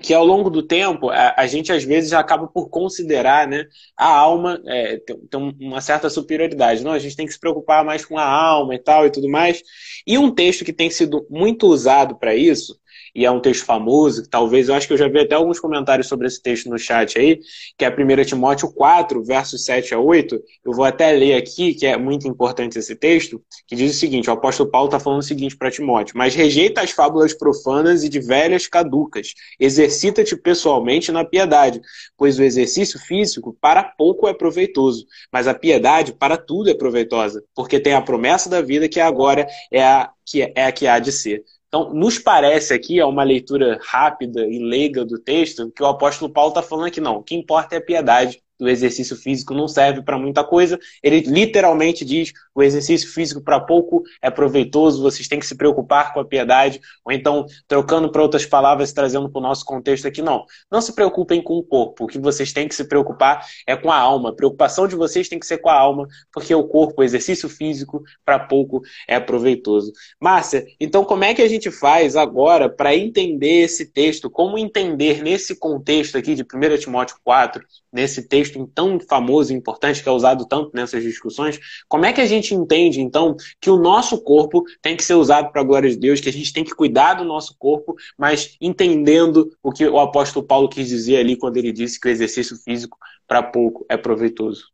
Que 0.00 0.14
ao 0.14 0.24
longo 0.24 0.48
do 0.48 0.62
tempo 0.62 1.10
a, 1.10 1.34
a, 1.36 1.46
gente 1.46 1.70
às 1.70 1.84
vezes 1.84 2.12
acaba 2.12 2.46
por 2.46 2.68
considerar 2.68 3.46
né, 3.46 3.66
a 3.96 4.06
alma 4.06 4.60
é, 4.66 4.96
tem, 4.98 5.16
tem, 5.18 5.56
uma 5.60 5.80
certa 5.80 6.08
superioridade. 6.08 6.82
Não, 6.82 6.92
a 6.92 6.98
gente 6.98 7.16
tem 7.16 7.26
que 7.26 7.32
se 7.32 7.40
preocupar 7.40 7.84
mais 7.84 8.04
com 8.04 8.18
a 8.18 8.24
alma 8.24 8.74
e 8.74 8.78
tal 8.78 9.06
e 9.06 9.10
tudo 9.10 9.28
mais. 9.28 9.62
E 10.06 10.16
um 10.18 10.34
texto 10.34 10.64
que 10.64 10.72
tem 10.72 10.90
sido 10.90 11.26
muito 11.30 11.66
usado 11.66 12.16
para 12.16 12.34
isso 12.34 12.80
e 13.14 13.26
é 13.26 13.30
um 13.30 13.40
texto 13.40 13.64
famoso, 13.64 14.28
talvez, 14.28 14.68
eu 14.68 14.74
acho 14.74 14.86
que 14.86 14.94
eu 14.94 14.98
já 14.98 15.06
vi 15.06 15.20
até 15.20 15.34
alguns 15.34 15.60
comentários 15.60 16.06
sobre 16.06 16.26
esse 16.26 16.40
texto 16.40 16.70
no 16.70 16.78
chat 16.78 17.18
aí, 17.18 17.40
que 17.76 17.84
é 17.84 17.90
1 17.90 18.24
Timóteo 18.24 18.72
4, 18.72 19.22
versos 19.22 19.64
7 19.64 19.94
a 19.94 19.98
8. 19.98 20.40
Eu 20.64 20.72
vou 20.72 20.84
até 20.84 21.12
ler 21.12 21.34
aqui, 21.34 21.74
que 21.74 21.86
é 21.86 21.96
muito 21.96 22.26
importante 22.26 22.78
esse 22.78 22.96
texto, 22.96 23.42
que 23.66 23.76
diz 23.76 23.94
o 23.94 23.98
seguinte: 23.98 24.30
o 24.30 24.32
apóstolo 24.32 24.70
Paulo 24.70 24.86
está 24.86 24.98
falando 24.98 25.20
o 25.20 25.24
seguinte 25.24 25.56
para 25.56 25.70
Timóteo: 25.70 26.16
Mas 26.16 26.34
rejeita 26.34 26.80
as 26.80 26.90
fábulas 26.90 27.34
profanas 27.34 28.02
e 28.02 28.08
de 28.08 28.20
velhas 28.20 28.66
caducas, 28.66 29.34
exercita-te 29.60 30.36
pessoalmente 30.36 31.12
na 31.12 31.24
piedade, 31.24 31.80
pois 32.16 32.38
o 32.38 32.42
exercício 32.42 32.98
físico 32.98 33.56
para 33.60 33.82
pouco 33.82 34.26
é 34.26 34.32
proveitoso, 34.32 35.06
mas 35.30 35.46
a 35.46 35.54
piedade 35.54 36.14
para 36.14 36.36
tudo 36.36 36.70
é 36.70 36.74
proveitosa, 36.74 37.42
porque 37.54 37.78
tem 37.78 37.92
a 37.92 38.00
promessa 38.00 38.48
da 38.48 38.62
vida 38.62 38.88
que 38.88 39.00
agora 39.00 39.46
é 39.70 39.82
a 39.84 40.10
que, 40.24 40.42
é 40.54 40.64
a 40.64 40.72
que 40.72 40.86
há 40.86 40.98
de 40.98 41.12
ser. 41.12 41.44
Então, 41.74 41.94
nos 41.94 42.18
parece 42.18 42.74
aqui, 42.74 43.00
é 43.00 43.04
uma 43.06 43.22
leitura 43.22 43.80
rápida 43.82 44.46
e 44.46 44.58
leiga 44.58 45.06
do 45.06 45.18
texto, 45.18 45.72
que 45.74 45.82
o 45.82 45.86
apóstolo 45.86 46.30
Paulo 46.30 46.50
está 46.50 46.60
falando 46.62 46.88
aqui, 46.88 47.00
não, 47.00 47.16
o 47.16 47.22
que 47.22 47.34
importa 47.34 47.74
é 47.74 47.78
a 47.78 47.82
piedade, 47.82 48.42
o 48.60 48.68
exercício 48.68 49.16
físico 49.16 49.54
não 49.54 49.66
serve 49.66 50.02
para 50.02 50.18
muita 50.18 50.44
coisa. 50.44 50.78
Ele 51.02 51.20
literalmente 51.20 52.04
diz: 52.04 52.30
o 52.54 52.62
exercício 52.62 53.10
físico 53.10 53.40
para 53.40 53.60
pouco 53.60 54.02
é 54.20 54.30
proveitoso, 54.30 55.02
vocês 55.02 55.28
têm 55.28 55.38
que 55.38 55.46
se 55.46 55.56
preocupar 55.56 56.12
com 56.12 56.20
a 56.20 56.24
piedade. 56.24 56.80
Ou 57.04 57.12
então, 57.12 57.46
trocando 57.66 58.10
para 58.10 58.22
outras 58.22 58.44
palavras, 58.44 58.92
trazendo 58.92 59.30
para 59.30 59.38
o 59.38 59.42
nosso 59.42 59.64
contexto 59.64 60.06
aqui, 60.06 60.20
não. 60.20 60.44
Não 60.70 60.80
se 60.80 60.94
preocupem 60.94 61.42
com 61.42 61.54
o 61.54 61.62
corpo. 61.62 62.04
O 62.04 62.06
que 62.06 62.18
vocês 62.18 62.52
têm 62.52 62.68
que 62.68 62.74
se 62.74 62.84
preocupar 62.84 63.46
é 63.66 63.76
com 63.76 63.90
a 63.90 63.96
alma. 63.96 64.30
A 64.30 64.34
preocupação 64.34 64.86
de 64.86 64.94
vocês 64.94 65.28
tem 65.28 65.38
que 65.38 65.46
ser 65.46 65.58
com 65.58 65.68
a 65.68 65.74
alma, 65.74 66.06
porque 66.32 66.54
o 66.54 66.64
corpo, 66.64 67.00
o 67.00 67.04
exercício 67.04 67.48
físico, 67.48 68.02
para 68.24 68.38
pouco 68.38 68.82
é 69.08 69.18
proveitoso. 69.18 69.92
Márcia, 70.20 70.66
então 70.78 71.04
como 71.04 71.24
é 71.24 71.34
que 71.34 71.42
a 71.42 71.48
gente 71.48 71.70
faz 71.70 72.16
agora 72.16 72.68
para 72.68 72.94
entender 72.94 73.62
esse 73.62 73.86
texto? 73.86 74.30
Como 74.30 74.58
entender 74.58 75.22
nesse 75.22 75.56
contexto 75.56 76.18
aqui 76.18 76.34
de 76.34 76.42
1 76.42 76.78
Timóteo 76.78 77.16
4, 77.24 77.62
nesse 77.92 78.26
texto 78.26 78.66
tão 78.74 78.98
famoso 78.98 79.52
e 79.52 79.56
importante 79.56 80.02
que 80.02 80.08
é 80.08 80.12
usado 80.12 80.46
tanto 80.46 80.70
nessas 80.74 81.02
discussões, 81.02 81.60
como 81.88 82.06
é 82.06 82.12
que 82.12 82.20
a 82.20 82.26
gente 82.26 82.41
entende, 82.50 83.00
então, 83.00 83.36
que 83.60 83.70
o 83.70 83.76
nosso 83.76 84.20
corpo 84.22 84.64
tem 84.80 84.96
que 84.96 85.04
ser 85.04 85.14
usado 85.14 85.52
para 85.52 85.60
a 85.60 85.64
glória 85.64 85.88
de 85.88 85.96
Deus, 85.96 86.20
que 86.20 86.28
a 86.28 86.32
gente 86.32 86.52
tem 86.52 86.64
que 86.64 86.74
cuidar 86.74 87.14
do 87.14 87.24
nosso 87.24 87.56
corpo, 87.58 87.94
mas 88.18 88.56
entendendo 88.60 89.50
o 89.62 89.70
que 89.70 89.86
o 89.86 89.98
apóstolo 89.98 90.46
Paulo 90.46 90.68
quis 90.68 90.88
dizer 90.88 91.18
ali 91.18 91.36
quando 91.36 91.56
ele 91.56 91.72
disse 91.72 92.00
que 92.00 92.08
o 92.08 92.10
exercício 92.10 92.56
físico 92.56 92.98
para 93.26 93.42
pouco 93.42 93.84
é 93.88 93.96
proveitoso? 93.96 94.72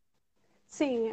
Sim, 0.66 1.10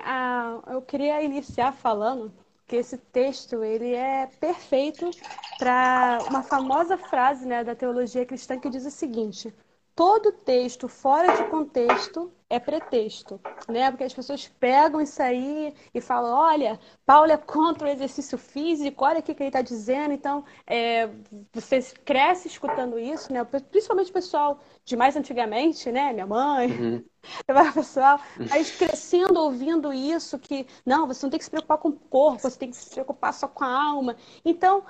eu 0.68 0.82
queria 0.82 1.24
iniciar 1.24 1.72
falando 1.72 2.32
que 2.68 2.76
esse 2.76 2.98
texto 2.98 3.64
ele 3.64 3.94
é 3.94 4.28
perfeito 4.40 5.10
para 5.58 6.20
uma 6.30 6.44
famosa 6.44 6.98
frase 6.98 7.46
né, 7.48 7.64
da 7.64 7.76
teologia 7.76 8.26
cristã 8.26 8.60
que 8.60 8.70
diz 8.70 8.86
o 8.86 8.92
seguinte: 8.92 9.54
todo 9.96 10.32
texto 10.32 10.88
fora 10.88 11.36
de 11.36 11.50
contexto 11.50 12.32
é 12.50 12.60
pretexto, 12.60 13.40
né? 13.68 13.90
Porque 13.90 14.04
as 14.04 14.14
pessoas 14.14 14.48
pegam 14.60 15.02
isso 15.02 15.22
aí 15.22 15.74
e 15.94 16.00
falam, 16.00 16.32
olha, 16.32 16.80
Paulo 17.06 17.32
é 17.32 17.38
contra 17.38 17.88
o 17.88 17.92
exercício 17.92 18.38
físico, 18.38 19.04
olha 19.04 19.20
o 19.20 19.24
que 19.24 19.32
ele 19.32 19.46
está 19.46 19.62
dizendo. 19.62 20.14
Então, 20.14 20.44
é, 20.68 21.10
você 21.52 21.82
cresce 22.04 22.48
escutando 22.48 23.00
isso, 23.00 23.34
né? 23.34 23.44
Principalmente 23.44 24.12
o 24.12 24.14
pessoal 24.14 24.60
de 24.84 24.96
mais 24.96 25.16
antigamente, 25.16 25.92
né? 25.92 26.14
Minha 26.14 26.28
mãe, 26.28 26.72
uhum. 26.72 27.04
pessoal, 27.74 28.20
mas 28.50 28.72
crescendo 28.72 29.40
ouvindo 29.40 29.92
isso, 29.92 30.38
que 30.38 30.68
não, 30.86 31.08
você 31.08 31.26
não 31.26 31.32
tem 31.32 31.40
que 31.40 31.46
se 31.46 31.52
preocupar 31.52 31.80
com 31.80 31.90
o 31.90 31.94
corpo, 31.94 32.42
você 32.42 32.60
tem 32.60 32.70
que 32.70 32.78
se 32.78 32.92
preocupar 32.92 33.34
só 33.34 33.48
com 33.48 33.64
a 33.64 33.84
alma. 33.84 34.16
Então, 34.44 34.84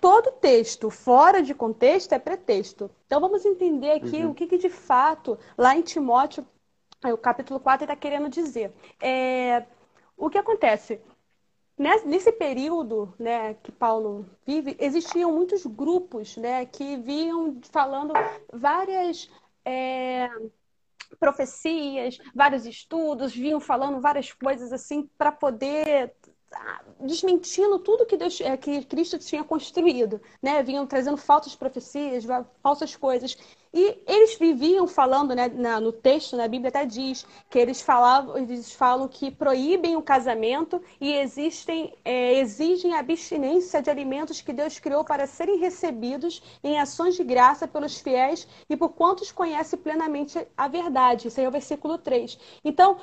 todo 0.00 0.30
texto 0.32 0.90
fora 0.90 1.42
de 1.42 1.54
contexto 1.54 2.12
é 2.12 2.18
pretexto. 2.18 2.90
Então 3.06 3.20
vamos 3.20 3.44
entender 3.44 3.92
aqui 3.92 4.24
uhum. 4.24 4.30
o 4.30 4.34
que, 4.34 4.46
que, 4.46 4.58
de 4.58 4.68
fato 4.68 5.38
lá 5.56 5.76
em 5.76 5.82
Timóteo, 5.82 6.46
o 7.04 7.18
capítulo 7.18 7.60
4 7.60 7.84
está 7.84 7.96
querendo 7.96 8.28
dizer. 8.28 8.72
É, 9.00 9.64
o 10.16 10.28
que 10.28 10.38
acontece? 10.38 11.00
Nesse 12.04 12.32
período 12.32 13.14
né, 13.18 13.54
que 13.54 13.70
Paulo 13.70 14.28
vive, 14.44 14.76
existiam 14.80 15.32
muitos 15.32 15.64
grupos 15.64 16.36
né, 16.36 16.66
que 16.66 16.96
vinham 16.96 17.60
falando 17.70 18.12
várias 18.52 19.30
é, 19.64 20.28
profecias, 21.20 22.18
vários 22.34 22.66
estudos, 22.66 23.32
vinham 23.32 23.60
falando 23.60 24.00
várias 24.00 24.32
coisas 24.32 24.72
assim 24.72 25.08
para 25.16 25.30
poder 25.30 26.12
desmentindo 27.00 27.78
tudo 27.78 28.06
que, 28.06 28.16
Deus, 28.16 28.40
é, 28.40 28.56
que 28.56 28.84
Cristo 28.84 29.18
tinha 29.18 29.44
construído, 29.44 30.20
né? 30.42 30.62
Vinham 30.62 30.86
trazendo 30.86 31.16
falsas 31.16 31.54
profecias, 31.54 32.24
falsas 32.62 32.96
coisas. 32.96 33.36
E 33.72 34.02
eles 34.06 34.36
viviam 34.38 34.86
falando, 34.86 35.34
né, 35.34 35.48
na, 35.48 35.80
no 35.80 35.92
texto, 35.92 36.36
na 36.36 36.48
Bíblia 36.48 36.68
até 36.70 36.86
diz 36.86 37.26
que 37.50 37.58
eles 37.58 37.80
falavam, 37.82 38.36
eles 38.38 38.72
falam 38.72 39.06
que 39.08 39.30
proíbem 39.30 39.96
o 39.96 40.02
casamento 40.02 40.80
e 41.00 41.12
existem, 41.12 41.94
é, 42.04 42.34
exigem 42.38 42.94
a 42.94 43.00
abstinência 43.00 43.82
de 43.82 43.90
alimentos 43.90 44.40
que 44.40 44.52
Deus 44.52 44.78
criou 44.78 45.04
para 45.04 45.26
serem 45.26 45.58
recebidos 45.58 46.42
em 46.64 46.78
ações 46.78 47.14
de 47.16 47.24
graça 47.24 47.68
pelos 47.68 47.98
fiéis 48.00 48.46
e 48.68 48.76
por 48.76 48.90
quantos 48.90 49.30
conhecem 49.30 49.78
plenamente 49.78 50.46
a 50.56 50.68
verdade. 50.68 51.28
Isso 51.28 51.38
aí 51.40 51.46
é 51.46 51.48
o 51.48 51.52
versículo 51.52 51.98
3. 51.98 52.38
Então, 52.64 52.98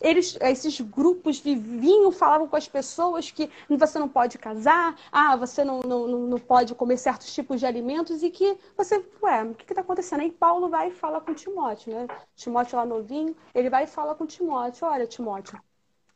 eles, 0.00 0.36
esses 0.40 0.80
grupos 0.80 1.40
viviam, 1.40 2.10
falavam 2.12 2.48
com 2.48 2.56
as 2.56 2.68
pessoas 2.68 3.30
que 3.30 3.50
você 3.68 3.98
não 3.98 4.08
pode 4.08 4.38
casar, 4.38 4.96
ah, 5.10 5.36
você 5.36 5.64
não, 5.64 5.80
não, 5.80 6.06
não 6.06 6.38
pode 6.38 6.74
comer 6.74 6.96
certos 6.98 7.32
tipos 7.34 7.60
de 7.60 7.66
alimentos 7.66 8.22
e 8.22 8.30
que 8.30 8.56
você, 8.76 9.04
ué, 9.22 9.44
o 9.44 9.54
que 9.54 9.64
está 9.72 9.80
acontecendo? 9.82 10.20
Aí 10.20 10.30
Paulo 10.30 10.68
vai 10.68 10.88
e 10.88 10.92
fala 10.92 11.20
com 11.20 11.34
Timóteo, 11.34 11.92
né? 11.94 12.06
Timóteo 12.36 12.76
lá 12.76 12.86
novinho, 12.86 13.36
ele 13.54 13.70
vai 13.70 13.84
e 13.84 13.86
fala 13.86 14.14
com 14.14 14.26
Timóteo, 14.26 14.86
olha, 14.86 15.06
Timóteo, 15.06 15.58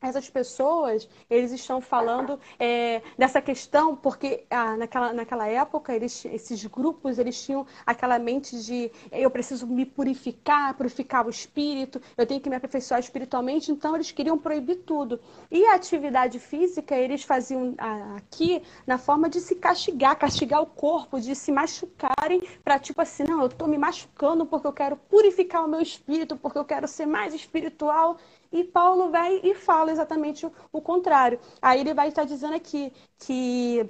essas 0.03 0.29
pessoas, 0.29 1.09
eles 1.31 1.53
estão 1.53 1.81
falando 1.81 2.38
é, 2.59 3.03
dessa 3.17 3.41
questão, 3.41 3.95
porque 3.95 4.45
ah, 4.51 4.77
naquela, 4.77 5.12
naquela 5.12 5.47
época, 5.47 5.95
eles, 5.95 6.25
esses 6.25 6.65
grupos, 6.67 7.19
eles 7.19 7.41
tinham 7.43 7.67
aquela 7.87 8.19
mente 8.19 8.61
de 8.62 8.91
eu 9.11 9.31
preciso 9.31 9.67
me 9.67 9.87
purificar, 9.87 10.75
purificar 10.75 11.27
o 11.27 11.31
espírito, 11.31 12.01
eu 12.17 12.27
tenho 12.27 12.41
que 12.41 12.51
me 12.51 12.57
aperfeiçoar 12.57 13.01
espiritualmente, 13.01 13.71
então 13.71 13.95
eles 13.95 14.11
queriam 14.11 14.38
proibir 14.38 14.77
tudo. 14.77 15.21
E 15.51 15.65
a 15.67 15.75
atividade 15.75 16.38
física, 16.38 16.97
eles 16.97 17.23
faziam 17.23 17.75
ah, 17.79 18.17
aqui 18.17 18.62
na 18.87 18.99
forma 18.99 19.29
de 19.29 19.41
se 19.41 19.57
castigar, 19.57 20.17
castigar 20.17 20.61
o 20.62 20.67
corpo, 20.67 21.21
de 21.21 21.35
se 21.35 21.53
machucarem, 21.53 22.43
para 22.65 22.79
tipo 22.79 23.01
assim, 23.01 23.25
não, 23.25 23.41
eu 23.41 23.47
estou 23.47 23.69
me 23.69 23.79
machucando 23.79 24.45
porque 24.47 24.67
eu 24.67 24.73
quero 24.73 24.97
purificar 24.97 25.65
o 25.65 25.69
meu 25.69 25.81
espírito, 25.81 26.37
porque 26.37 26.59
eu 26.59 26.65
quero 26.65 26.88
ser 26.88 27.07
mais 27.07 27.35
espiritual. 27.35 28.17
E 28.53 28.65
Paulo 28.65 29.11
vai 29.11 29.41
e 29.43 29.55
fala 29.55 29.91
exatamente 29.91 30.47
o, 30.47 30.53
o 30.73 30.81
contrário. 30.81 31.41
Aí 31.61 31.81
ele 31.81 31.95
vai 31.95 32.09
estar 32.09 32.25
dizendo 32.25 32.55
aqui 32.55 32.93
que 33.19 33.88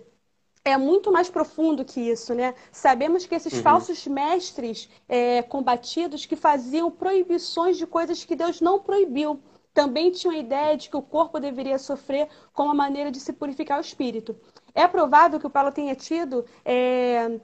é 0.65 0.77
muito 0.77 1.11
mais 1.11 1.29
profundo 1.29 1.85
que 1.85 2.01
isso, 2.01 2.35
né? 2.35 2.55
Sabemos 2.71 3.27
que 3.27 3.35
esses 3.35 3.53
uhum. 3.55 3.63
falsos 3.63 4.07
mestres 4.07 4.89
é, 5.09 5.43
combatidos 5.43 6.25
que 6.25 6.37
faziam 6.37 6.91
proibições 6.91 7.77
de 7.77 7.87
coisas 7.87 8.25
que 8.25 8.37
Deus 8.37 8.61
não 8.61 8.79
proibiu. 8.79 9.41
Também 9.75 10.11
tinham 10.11 10.35
a 10.35 10.39
ideia 10.39 10.77
de 10.77 10.89
que 10.89 10.97
o 10.97 11.03
corpo 11.03 11.41
deveria 11.41 11.79
sofrer 11.79 12.29
como 12.53 12.69
uma 12.69 12.75
maneira 12.75 13.11
de 13.11 13.19
se 13.19 13.33
purificar 13.33 13.79
o 13.79 13.81
espírito. 13.81 14.37
É 14.75 14.87
provável 14.87 15.41
que 15.41 15.47
o 15.47 15.51
Paulo 15.51 15.73
tenha 15.73 15.95
tido. 15.95 16.45
É, 16.65 17.41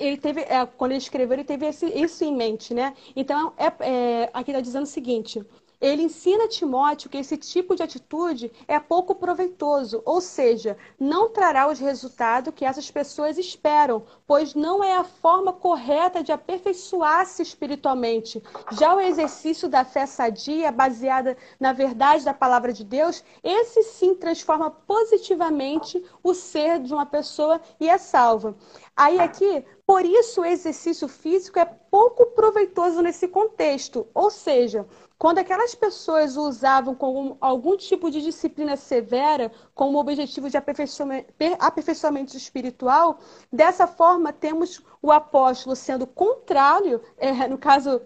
ele 0.00 0.16
teve, 0.16 0.40
é, 0.42 0.66
quando 0.66 0.92
ele 0.92 0.98
escreveu, 0.98 1.34
ele 1.34 1.44
teve 1.44 1.66
esse, 1.66 1.86
isso 1.86 2.24
em 2.24 2.34
mente, 2.34 2.74
né? 2.74 2.94
Então, 3.14 3.52
é, 3.56 3.66
é 3.80 4.30
aqui 4.32 4.50
está 4.50 4.60
dizendo 4.60 4.84
o 4.84 4.86
seguinte: 4.86 5.44
ele 5.80 6.02
ensina 6.02 6.44
a 6.44 6.48
Timóteo 6.48 7.08
que 7.08 7.18
esse 7.18 7.36
tipo 7.36 7.76
de 7.76 7.82
atitude 7.82 8.50
é 8.66 8.80
pouco 8.80 9.14
proveitoso, 9.14 10.02
ou 10.04 10.20
seja, 10.20 10.76
não 10.98 11.30
trará 11.30 11.68
os 11.68 11.78
resultados 11.78 12.52
que 12.54 12.64
essas 12.64 12.90
pessoas 12.90 13.38
esperam, 13.38 14.02
pois 14.26 14.54
não 14.54 14.82
é 14.82 14.96
a 14.96 15.04
forma 15.04 15.52
correta 15.52 16.22
de 16.22 16.32
aperfeiçoar-se 16.32 17.42
espiritualmente. 17.42 18.42
Já 18.72 18.94
o 18.94 19.00
exercício 19.00 19.68
da 19.68 19.84
fé 19.84 20.04
sadia, 20.06 20.72
baseada 20.72 21.36
na 21.60 21.72
verdade 21.72 22.24
da 22.24 22.34
palavra 22.34 22.72
de 22.72 22.84
Deus, 22.84 23.22
esse 23.42 23.82
sim 23.84 24.14
transforma 24.14 24.70
positivamente 24.70 26.02
o 26.22 26.34
ser 26.34 26.80
de 26.80 26.92
uma 26.92 27.06
pessoa 27.06 27.60
e 27.78 27.88
é 27.88 27.98
salva. 27.98 28.56
Aí 28.98 29.20
aqui 29.20 29.64
Por 29.86 30.04
isso, 30.04 30.42
o 30.42 30.44
exercício 30.44 31.08
físico 31.08 31.58
é 31.58 31.64
pouco 31.64 32.26
proveitoso 32.32 33.00
nesse 33.00 33.26
contexto. 33.26 34.06
Ou 34.12 34.28
seja, 34.28 34.84
quando 35.16 35.38
aquelas 35.38 35.74
pessoas 35.74 36.36
o 36.36 36.42
usavam 36.48 36.94
com 36.94 37.36
algum 37.40 37.74
tipo 37.76 38.10
de 38.10 38.20
disciplina 38.20 38.76
severa, 38.76 39.50
com 39.74 39.94
o 39.94 39.98
objetivo 39.98 40.50
de 40.50 40.58
aperfeiçoamento 40.58 42.36
espiritual, 42.36 43.18
dessa 43.50 43.86
forma 43.86 44.30
temos 44.30 44.82
o 45.00 45.10
apóstolo 45.10 45.74
sendo 45.74 46.06
contrário, 46.06 47.00
é, 47.16 47.48
no 47.48 47.56
caso 47.56 48.02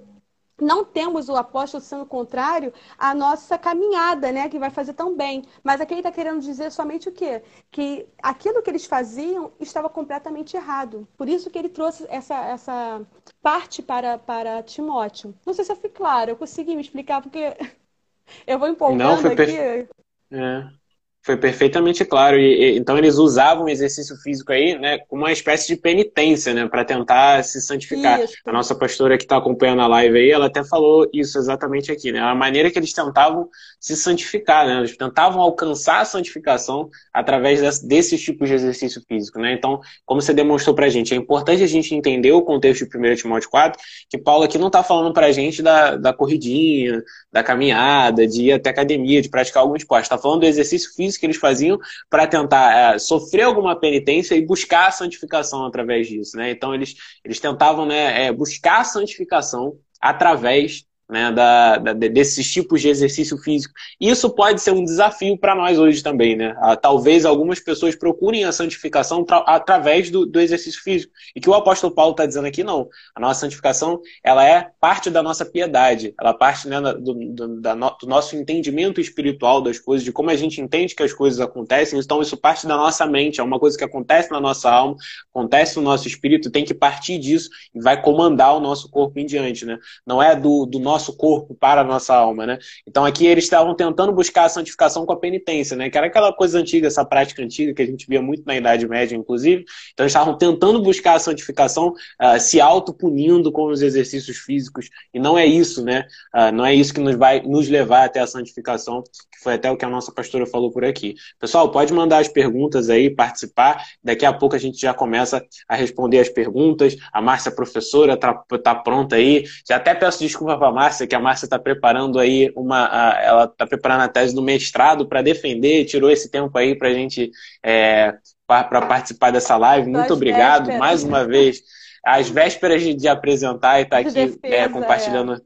não 0.63 0.85
temos 0.85 1.29
o 1.29 1.37
apóstolo 1.37 1.83
sendo 1.83 2.07
contrário 2.07 2.73
à 2.97 3.15
nossa 3.15 3.59
caminhada, 3.59 4.31
né, 4.33 4.49
que 4.49 4.59
vai 4.59 4.71
fazer 4.71 4.95
tão 4.95 5.17
bem. 5.17 5.43
Mas 5.63 5.81
aqui 5.81 5.95
ele 5.95 6.01
está 6.01 6.13
querendo 6.13 6.41
dizer 6.41 6.71
somente 6.71 7.09
o 7.09 7.13
quê? 7.13 7.43
Que 7.71 8.07
aquilo 8.23 8.63
que 8.63 8.71
eles 8.71 8.87
faziam 8.87 9.53
estava 9.61 9.89
completamente 9.89 10.57
errado. 10.57 11.07
Por 11.17 11.29
isso 11.29 11.51
que 11.51 11.59
ele 11.59 11.69
trouxe 11.69 12.07
essa, 12.09 12.37
essa 12.47 13.03
parte 13.43 13.83
para, 13.83 14.19
para 14.19 14.63
Timóteo. 14.63 15.35
Não 15.45 15.53
sei 15.55 15.65
se 15.65 15.73
eu 15.73 15.77
fui 15.77 15.91
claro, 15.91 16.31
eu 16.31 16.37
consegui 16.37 16.75
me 16.75 16.83
explicar, 16.83 17.21
porque 17.21 17.57
eu 18.47 18.59
vou 18.59 18.69
empolgando 18.69 18.99
Não, 18.99 19.19
foi 19.19 19.33
aqui. 19.33 19.89
É. 20.31 20.82
Foi 21.25 21.37
perfeitamente 21.37 22.05
claro. 22.05 22.37
E, 22.39 22.75
e, 22.75 22.79
então 22.79 22.99
eles 22.99 23.17
usavam 23.17 23.65
o 23.65 23.69
exercício 23.69 24.17
físico 24.17 24.53
aí, 24.53 24.77
né, 24.77 24.99
como 25.09 25.23
uma 25.23 25.31
espécie 25.31 25.69
de 25.69 25.77
penitência, 25.77 26.53
né, 26.53 26.67
para 26.67 26.85
tentar 26.85 27.45
se 27.45 27.61
santificar. 27.61 28.21
Isso. 28.21 28.35
A 28.45 28.53
nossa 28.53 28.75
pastora 28.75 29.17
que 29.17 29.23
está 29.23 29.37
acompanhando 29.37 29.83
a 29.83 29.87
live 29.87 30.19
aí, 30.19 30.31
ela 30.31 30.47
até 30.47 30.65
falou 30.65 31.09
isso 31.13 31.39
exatamente 31.39 31.93
aqui, 31.93 32.11
né, 32.11 32.19
a 32.19 32.35
maneira 32.35 32.71
que 32.71 32.79
eles 32.79 32.93
tentavam 32.93 33.49
se 33.79 33.97
santificar, 33.97 34.67
né, 34.67 34.79
eles 34.79 34.97
tentavam 34.97 35.41
alcançar 35.41 36.01
a 36.01 36.05
santificação 36.05 36.89
através 37.13 37.61
desse, 37.61 37.87
desses 37.87 38.21
tipos 38.21 38.49
de 38.49 38.55
exercício 38.55 39.01
físico, 39.07 39.39
né. 39.39 39.53
Então, 39.53 39.81
como 40.05 40.21
você 40.21 40.35
demonstrou 40.35 40.75
para 40.75 40.87
a 40.87 40.91
gente, 40.91 41.15
é 41.15 41.17
importante 41.17 41.63
a 41.63 41.69
gente 41.69 41.95
entender 41.95 42.33
o 42.33 42.43
contexto 42.43 42.89
de 42.89 42.99
1 42.99 43.15
Timóteo 43.15 43.49
4, 43.49 43.81
que 44.11 44.19
Paulo 44.19 44.45
aqui 44.45 44.59
não 44.59 44.67
está 44.67 44.83
falando 44.83 45.13
para 45.13 45.27
a 45.27 45.33
gente 45.33 45.63
da, 45.63 45.97
da 45.97 46.13
corridinha, 46.13 47.01
da 47.31 47.45
caminhada, 47.45 48.27
de 48.27 48.47
ir 48.47 48.53
até 48.53 48.71
academia, 48.71 49.23
de 49.23 49.29
praticar 49.29 49.63
algum 49.63 49.77
esporte, 49.77 50.05
está 50.05 50.19
falando 50.19 50.41
do 50.41 50.47
exercício 50.47 50.93
físico 50.95 51.12
que 51.17 51.27
eles 51.27 51.37
faziam 51.37 51.79
para 52.09 52.27
tentar 52.27 52.95
é, 52.95 52.99
sofrer 52.99 53.43
alguma 53.43 53.79
penitência 53.79 54.35
e 54.35 54.45
buscar 54.45 54.89
a 54.89 54.93
santificação 54.93 55.65
através 55.67 56.07
disso, 56.09 56.37
né? 56.37 56.51
Então 56.51 56.75
eles, 56.75 56.95
eles 57.25 57.41
tentavam 57.41 57.87
né, 57.87 58.27
é, 58.27 58.33
buscar 58.33 58.81
a 58.81 58.85
santificação 58.85 59.77
através 60.01 60.85
né, 61.09 61.31
da, 61.31 61.77
da, 61.77 61.93
desses 61.93 62.51
tipos 62.51 62.81
de 62.81 62.89
exercício 62.89 63.37
físico. 63.37 63.75
Isso 64.01 64.31
pode 64.31 64.61
ser 64.63 64.73
um 64.73 64.85
desafio 64.85 65.37
para 65.37 65.55
nós 65.55 65.79
hoje 65.79 66.03
também, 66.03 66.35
né? 66.37 66.55
Ah, 66.59 66.75
talvez 66.75 67.25
algumas 67.27 67.61
pessoas 67.61 67.95
procurem 67.95 68.45
a 68.45 68.53
santificação 68.53 69.25
através 69.47 70.11
do, 70.11 70.25
do, 70.25 70.41
exercício 70.41 70.83
físico. 70.83 71.13
E 71.37 71.41
que 71.41 71.51
o 71.51 71.55
apóstolo 71.55 71.95
Paulo 71.95 72.13
está 72.13 72.25
dizendo 72.25 72.47
aqui, 72.47 72.65
não. 72.65 72.89
A 73.15 73.21
nossa 73.21 73.41
santificação, 73.41 74.01
ela 74.25 74.45
é 74.47 74.71
parte 74.81 75.11
da 75.11 75.23
nossa 75.23 75.45
piedade. 75.45 76.15
Ela 76.19 76.33
parte 76.33 76.67
né, 76.67 76.81
do, 76.81 77.15
do, 77.15 77.61
do 77.61 78.07
nosso 78.07 78.35
entendimento 78.35 79.01
espiritual 79.01 79.61
das 79.61 79.79
coisas, 79.79 80.05
de 80.05 80.13
como 80.13 80.31
a 80.31 80.37
gente 80.37 80.61
entende 80.61 80.95
que 80.95 81.03
as 81.03 81.13
coisas 81.13 81.41
acontecem. 81.41 81.99
Então, 81.99 82.23
isso 82.23 82.37
parte 82.37 82.67
da 82.67 82.77
nossa 82.77 83.05
mente. 83.05 83.41
É 83.41 83.45
uma 83.45 83.59
coisa 83.59 83.77
que 83.77 83.85
acontece 83.85 84.31
na 84.31 84.41
nossa 84.41 84.71
alma, 84.71 84.97
acontece 85.35 85.77
no 85.77 85.83
nosso 85.83 86.09
espírito, 86.09 86.51
tem 86.51 86.65
que 86.65 86.75
partir 86.75 87.19
disso 87.19 87.51
e 87.75 87.81
vai 87.81 88.01
comandar 88.01 88.57
o 88.57 88.61
nosso 88.61 88.89
corpo 88.91 89.19
em 89.19 89.27
diante, 89.27 89.67
né? 89.67 89.79
Não 90.07 90.23
é 90.23 90.35
do 90.35 90.79
nosso 90.81 91.02
nosso 91.03 91.17
corpo 91.17 91.55
para 91.55 91.81
a 91.81 91.85
nossa 91.85 92.15
alma, 92.15 92.47
né? 92.47 92.59
Então 92.87 93.05
aqui 93.05 93.27
eles 93.27 93.45
estavam 93.45 93.75
tentando 93.75 94.13
buscar 94.13 94.45
a 94.45 94.49
santificação 94.49 95.05
com 95.05 95.13
a 95.13 95.19
penitência, 95.19 95.77
né? 95.77 95.91
Que 95.91 95.99
era 95.99 96.07
aquela 96.07 96.33
coisa 96.33 96.59
antiga, 96.59 96.87
essa 96.87 97.05
prática 97.05 97.43
antiga 97.43 97.75
que 97.75 97.83
a 97.83 97.87
gente 97.87 98.07
via 98.09 98.23
muito 98.23 98.45
na 98.47 98.57
Idade 98.57 98.87
Média, 98.87 99.17
inclusive. 99.17 99.65
Então 99.93 100.05
eles 100.05 100.13
estavam 100.13 100.39
tentando 100.39 100.81
buscar 100.81 101.15
a 101.15 101.19
santificação, 101.19 101.89
uh, 101.89 102.39
se 102.39 102.61
autopunindo 102.61 103.51
com 103.51 103.67
os 103.67 103.83
exercícios 103.83 104.37
físicos. 104.39 104.89
E 105.13 105.19
não 105.19 105.37
é 105.37 105.45
isso, 105.45 105.85
né? 105.85 106.07
Uh, 106.35 106.53
não 106.53 106.65
é 106.65 106.75
isso 106.75 106.95
que 106.95 107.01
nos 107.01 107.17
vai 107.17 107.43
nos 107.43 107.69
levar 107.69 108.05
até 108.05 108.21
a 108.21 108.27
santificação, 108.27 109.03
que 109.03 109.43
foi 109.43 109.55
até 109.55 109.71
o 109.71 109.77
que 109.77 109.85
a 109.85 109.91
nossa 109.91 110.13
pastora 110.13 110.47
falou 110.47 110.71
por 110.71 110.85
aqui. 110.85 111.17
Pessoal, 111.41 111.71
pode 111.71 111.93
mandar 111.93 112.19
as 112.19 112.29
perguntas 112.29 112.89
aí, 112.89 113.11
participar. 113.11 113.83
Daqui 114.03 114.25
a 114.25 114.33
pouco 114.33 114.55
a 114.55 114.59
gente 114.59 114.81
já 114.81 114.95
começa 114.95 115.45
a 115.69 115.75
responder 115.75 116.21
as 116.21 116.29
perguntas. 116.29 116.97
A 117.13 117.21
Márcia, 117.21 117.51
professora, 117.51 118.17
tá, 118.17 118.33
tá 118.63 118.75
pronta 118.75 119.17
aí. 119.17 119.45
Já 119.69 119.77
até 119.77 119.95
peço 119.95 120.21
desculpa 120.21 120.57
para 120.57 120.69
a 120.69 120.73
Márcia, 120.83 121.07
que 121.07 121.15
a 121.15 121.21
Márcia 121.21 121.47
está 121.47 121.59
preparando 121.59 122.19
aí 122.19 122.53
uma. 122.57 122.89
A, 122.91 123.23
ela 123.23 123.45
está 123.45 123.67
preparando 123.67 124.03
a 124.03 124.09
tese 124.09 124.35
do 124.35 124.43
mestrado 124.43 125.07
para 125.07 125.23
defender, 125.23 125.85
tirou 125.85 126.11
esse 126.11 126.31
tempo 126.31 126.57
aí 126.59 126.77
para 126.77 126.89
a 126.89 126.93
gente 126.93 127.31
é, 127.63 128.15
para 128.47 128.83
participar 128.87 129.31
dessa 129.31 129.57
live. 129.57 129.89
Muito 129.89 130.13
obrigado 130.13 130.67
vésperas. 130.67 130.81
mais 130.81 131.05
uma 131.05 131.25
vez. 131.25 131.63
Às 132.05 132.29
vésperas 132.29 132.83
de, 132.83 132.95
de 132.95 133.07
apresentar 133.07 133.79
e 133.79 133.85
estar 133.85 134.03
tá 134.03 134.09
aqui 134.09 134.13
defesa, 134.13 134.55
é, 134.55 134.69
compartilhando. 134.69 135.41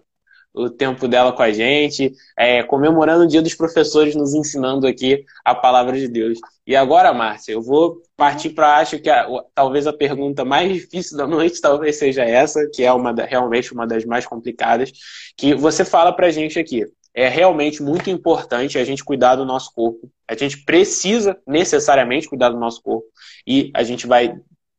O 0.56 0.70
tempo 0.70 1.06
dela 1.06 1.32
com 1.32 1.42
a 1.42 1.52
gente, 1.52 2.12
é, 2.36 2.62
comemorando 2.62 3.24
o 3.24 3.28
Dia 3.28 3.42
dos 3.42 3.54
Professores, 3.54 4.14
nos 4.14 4.32
ensinando 4.32 4.86
aqui 4.86 5.22
a 5.44 5.54
palavra 5.54 5.98
de 5.98 6.08
Deus. 6.08 6.38
E 6.66 6.74
agora, 6.74 7.12
Márcia, 7.12 7.52
eu 7.52 7.60
vou 7.60 8.00
partir 8.16 8.50
para 8.50 8.78
acho 8.78 8.98
que 8.98 9.10
a, 9.10 9.28
talvez 9.54 9.86
a 9.86 9.92
pergunta 9.92 10.46
mais 10.46 10.72
difícil 10.72 11.16
da 11.16 11.26
noite 11.26 11.60
talvez 11.62 11.96
seja 11.96 12.24
essa, 12.24 12.66
que 12.72 12.82
é 12.82 12.92
uma 12.92 13.12
da, 13.12 13.26
realmente 13.26 13.72
uma 13.72 13.86
das 13.86 14.04
mais 14.06 14.26
complicadas, 14.26 14.90
que 15.36 15.54
você 15.54 15.84
fala 15.84 16.10
para 16.10 16.28
a 16.28 16.30
gente 16.30 16.58
aqui. 16.58 16.86
É 17.14 17.28
realmente 17.28 17.82
muito 17.82 18.08
importante 18.10 18.78
a 18.78 18.84
gente 18.84 19.04
cuidar 19.04 19.36
do 19.36 19.44
nosso 19.44 19.72
corpo. 19.74 20.10
A 20.28 20.34
gente 20.34 20.64
precisa 20.64 21.36
necessariamente 21.46 22.28
cuidar 22.28 22.50
do 22.50 22.58
nosso 22.58 22.82
corpo. 22.82 23.06
E 23.46 23.70
a 23.74 23.82
gente 23.82 24.06
vai 24.06 24.34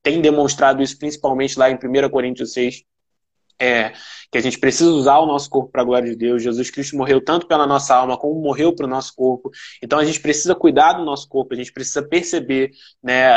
tem 0.07 0.21
demonstrado 0.21 0.81
isso 0.81 0.97
principalmente 0.97 1.59
lá 1.59 1.69
em 1.69 1.75
1 1.75 2.09
Coríntios 2.09 2.53
6, 2.53 2.81
é, 3.59 3.93
que 4.31 4.37
a 4.37 4.41
gente 4.41 4.59
precisa 4.59 4.89
usar 4.89 5.17
o 5.19 5.25
nosso 5.25 5.49
corpo 5.49 5.71
para 5.71 5.81
a 5.81 5.85
glória 5.85 6.09
de 6.09 6.15
Deus. 6.15 6.43
Jesus 6.43 6.69
Cristo 6.69 6.95
morreu 6.95 7.23
tanto 7.23 7.47
pela 7.47 7.65
nossa 7.65 7.95
alma 7.95 8.17
como 8.17 8.41
morreu 8.41 8.75
para 8.75 8.85
o 8.85 8.89
nosso 8.89 9.15
corpo. 9.15 9.49
Então 9.81 9.99
a 9.99 10.05
gente 10.05 10.19
precisa 10.19 10.55
cuidar 10.55 10.93
do 10.93 11.05
nosso 11.05 11.27
corpo, 11.27 11.53
a 11.53 11.57
gente 11.57 11.71
precisa 11.73 12.01
perceber 12.01 12.71
né, 13.01 13.29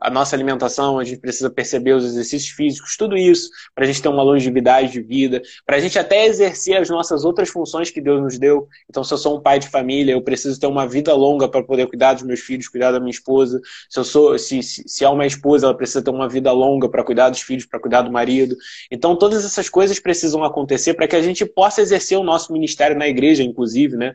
a, 0.00 0.10
nossa 0.10 0.34
alimentação, 0.34 0.98
a 0.98 1.04
gente 1.04 1.20
precisa 1.20 1.50
perceber 1.50 1.92
os 1.92 2.04
exercícios 2.04 2.52
físicos, 2.52 2.96
tudo 2.96 3.16
isso 3.16 3.50
para 3.74 3.84
a 3.84 3.86
gente 3.86 4.00
ter 4.00 4.08
uma 4.08 4.22
longevidade 4.22 4.92
de 4.92 5.02
vida, 5.02 5.42
para 5.66 5.76
a 5.76 5.80
gente 5.80 5.98
até 5.98 6.26
exercer 6.26 6.76
as 6.76 6.88
nossas 6.88 7.24
outras 7.24 7.48
funções 7.48 7.90
que 7.90 8.00
Deus 8.00 8.20
nos 8.20 8.38
deu. 8.38 8.68
Então, 8.88 9.04
se 9.04 9.12
eu 9.12 9.18
sou 9.18 9.36
um 9.36 9.40
pai 9.40 9.58
de 9.58 9.68
família, 9.68 10.12
eu 10.12 10.22
preciso 10.22 10.58
ter 10.58 10.66
uma 10.66 10.86
vida 10.86 11.14
longa 11.14 11.48
para 11.48 11.62
poder 11.62 11.86
cuidar 11.86 12.14
dos 12.14 12.22
meus 12.22 12.40
filhos, 12.40 12.68
cuidar 12.68 12.92
da 12.92 13.00
minha 13.00 13.10
esposa. 13.10 13.60
Se 13.88 13.98
eu 13.98 14.04
sou, 14.04 14.38
se, 14.38 14.62
se, 14.62 14.82
se 14.86 15.04
é 15.04 15.08
uma 15.08 15.26
esposa, 15.26 15.66
ela 15.66 15.76
precisa 15.76 16.02
ter 16.02 16.10
uma 16.10 16.28
vida 16.28 16.52
longa 16.52 16.88
para 16.88 17.04
cuidar 17.04 17.30
dos 17.30 17.40
filhos, 17.40 17.66
para 17.66 17.80
cuidar 17.80 18.02
do 18.02 18.10
marido. 18.10 18.56
Então, 18.90 19.16
todas 19.16 19.44
essas 19.44 19.68
coisas 19.68 19.98
precisam 19.98 20.44
acontecer 20.44 20.94
para 20.94 21.06
que 21.06 21.16
a 21.16 21.22
gente 21.22 21.44
possa 21.44 21.80
exercer 21.80 22.18
o 22.18 22.24
nosso 22.24 22.52
ministério 22.52 22.96
na 22.96 23.08
igreja, 23.08 23.42
inclusive, 23.42 23.96
né? 23.96 24.14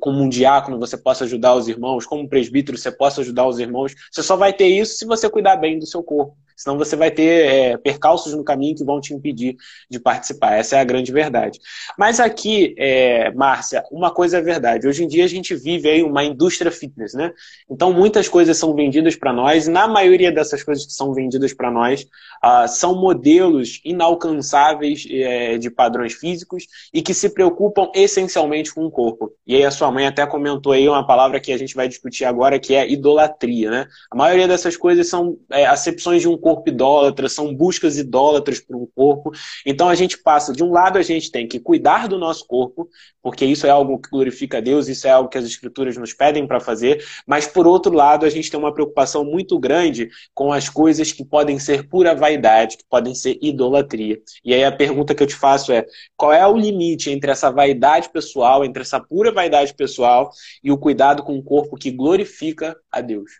Como 0.00 0.20
um 0.20 0.28
diácono, 0.28 0.78
você 0.78 0.96
possa 0.96 1.24
ajudar 1.24 1.54
os 1.54 1.68
irmãos, 1.68 2.06
como 2.06 2.22
um 2.22 2.28
presbítero, 2.28 2.78
você 2.78 2.90
possa 2.90 3.20
ajudar 3.20 3.46
os 3.46 3.58
irmãos. 3.58 3.94
Você 4.10 4.22
só 4.22 4.36
vai 4.36 4.52
ter 4.52 4.68
isso 4.68 4.96
se 4.96 5.06
você 5.06 5.23
cuidar 5.30 5.56
bem 5.56 5.78
do 5.78 5.86
seu 5.86 6.02
corpo. 6.02 6.36
Senão 6.56 6.78
você 6.78 6.96
vai 6.96 7.10
ter 7.10 7.46
é, 7.46 7.76
percalços 7.76 8.34
no 8.34 8.44
caminho 8.44 8.76
que 8.76 8.84
vão 8.84 9.00
te 9.00 9.12
impedir 9.12 9.56
de 9.90 9.98
participar. 9.98 10.54
Essa 10.54 10.76
é 10.76 10.80
a 10.80 10.84
grande 10.84 11.12
verdade. 11.12 11.58
Mas 11.98 12.20
aqui, 12.20 12.74
é, 12.78 13.30
Márcia, 13.32 13.84
uma 13.90 14.10
coisa 14.10 14.38
é 14.38 14.42
verdade. 14.42 14.86
Hoje 14.86 15.04
em 15.04 15.08
dia 15.08 15.24
a 15.24 15.28
gente 15.28 15.54
vive 15.54 15.88
aí 15.88 16.02
uma 16.02 16.24
indústria 16.24 16.70
fitness, 16.70 17.14
né? 17.14 17.32
Então 17.70 17.92
muitas 17.92 18.28
coisas 18.28 18.56
são 18.56 18.74
vendidas 18.74 19.16
para 19.16 19.32
nós. 19.32 19.66
Na 19.68 19.86
maioria 19.88 20.30
dessas 20.30 20.62
coisas 20.62 20.86
que 20.86 20.92
são 20.92 21.12
vendidas 21.12 21.52
para 21.52 21.70
nós 21.70 22.06
ah, 22.42 22.68
são 22.68 22.94
modelos 22.94 23.80
inalcançáveis 23.84 25.06
é, 25.10 25.58
de 25.58 25.70
padrões 25.70 26.14
físicos 26.14 26.66
e 26.92 27.02
que 27.02 27.14
se 27.14 27.30
preocupam 27.30 27.90
essencialmente 27.94 28.72
com 28.72 28.84
o 28.84 28.90
corpo. 28.90 29.32
E 29.46 29.56
aí 29.56 29.64
a 29.64 29.70
sua 29.70 29.90
mãe 29.90 30.06
até 30.06 30.26
comentou 30.26 30.72
aí 30.72 30.88
uma 30.88 31.06
palavra 31.06 31.40
que 31.40 31.52
a 31.52 31.58
gente 31.58 31.74
vai 31.74 31.88
discutir 31.88 32.24
agora, 32.24 32.58
que 32.58 32.74
é 32.74 32.88
idolatria, 32.90 33.70
né? 33.70 33.86
A 34.10 34.16
maioria 34.16 34.48
dessas 34.48 34.76
coisas 34.76 35.08
são 35.08 35.36
é, 35.50 35.66
acepções 35.66 36.22
de 36.22 36.28
um 36.28 36.36
corpo 36.44 36.68
idólatra, 36.68 37.26
são 37.26 37.54
buscas 37.54 37.96
idólatras 37.96 38.60
para 38.60 38.76
um 38.76 38.86
corpo. 38.94 39.32
Então 39.64 39.88
a 39.88 39.94
gente 39.94 40.18
passa, 40.18 40.52
de 40.52 40.62
um 40.62 40.70
lado 40.70 40.98
a 40.98 41.02
gente 41.02 41.32
tem 41.32 41.48
que 41.48 41.58
cuidar 41.58 42.06
do 42.06 42.18
nosso 42.18 42.46
corpo, 42.46 42.86
porque 43.22 43.46
isso 43.46 43.66
é 43.66 43.70
algo 43.70 43.98
que 43.98 44.10
glorifica 44.10 44.58
a 44.58 44.60
Deus, 44.60 44.86
isso 44.86 45.06
é 45.06 45.10
algo 45.10 45.30
que 45.30 45.38
as 45.38 45.46
escrituras 45.46 45.96
nos 45.96 46.12
pedem 46.12 46.46
para 46.46 46.60
fazer, 46.60 47.02
mas 47.26 47.46
por 47.46 47.66
outro 47.66 47.94
lado 47.94 48.26
a 48.26 48.28
gente 48.28 48.50
tem 48.50 48.60
uma 48.60 48.74
preocupação 48.74 49.24
muito 49.24 49.58
grande 49.58 50.10
com 50.34 50.52
as 50.52 50.68
coisas 50.68 51.10
que 51.10 51.24
podem 51.24 51.58
ser 51.58 51.88
pura 51.88 52.14
vaidade, 52.14 52.76
que 52.76 52.84
podem 52.90 53.14
ser 53.14 53.38
idolatria. 53.40 54.20
E 54.44 54.52
aí 54.52 54.64
a 54.64 54.70
pergunta 54.70 55.14
que 55.14 55.22
eu 55.22 55.26
te 55.26 55.34
faço 55.34 55.72
é: 55.72 55.86
qual 56.14 56.30
é 56.30 56.46
o 56.46 56.58
limite 56.58 57.10
entre 57.10 57.30
essa 57.30 57.50
vaidade 57.50 58.10
pessoal, 58.10 58.66
entre 58.66 58.82
essa 58.82 59.00
pura 59.00 59.32
vaidade 59.32 59.72
pessoal 59.72 60.30
e 60.62 60.70
o 60.70 60.76
cuidado 60.76 61.22
com 61.22 61.38
o 61.38 61.42
corpo 61.42 61.78
que 61.78 61.90
glorifica 61.90 62.76
a 62.92 63.00
Deus? 63.00 63.30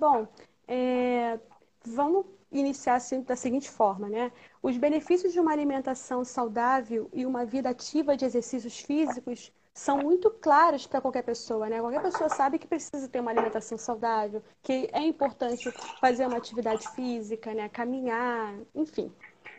Bom, 0.00 0.26
é, 0.66 1.38
Vamos 1.86 2.26
iniciar 2.50 2.94
assim, 2.96 3.22
da 3.22 3.36
seguinte 3.36 3.70
forma, 3.70 4.08
né? 4.08 4.32
Os 4.62 4.76
benefícios 4.76 5.32
de 5.32 5.40
uma 5.40 5.52
alimentação 5.52 6.24
saudável 6.24 7.10
e 7.12 7.26
uma 7.26 7.44
vida 7.44 7.68
ativa 7.70 8.16
de 8.16 8.24
exercícios 8.24 8.78
físicos 8.80 9.52
são 9.74 9.98
muito 9.98 10.30
claras 10.30 10.86
para 10.86 11.00
qualquer 11.00 11.22
pessoa, 11.22 11.68
né? 11.68 11.80
Qualquer 11.80 12.00
pessoa 12.00 12.30
sabe 12.30 12.58
que 12.58 12.66
precisa 12.66 13.08
ter 13.08 13.20
uma 13.20 13.32
alimentação 13.32 13.76
saudável, 13.76 14.40
que 14.62 14.88
é 14.92 15.02
importante 15.02 15.68
fazer 16.00 16.26
uma 16.26 16.36
atividade 16.36 16.88
física, 16.94 17.52
né? 17.52 17.68
Caminhar, 17.68 18.54
enfim. 18.74 19.12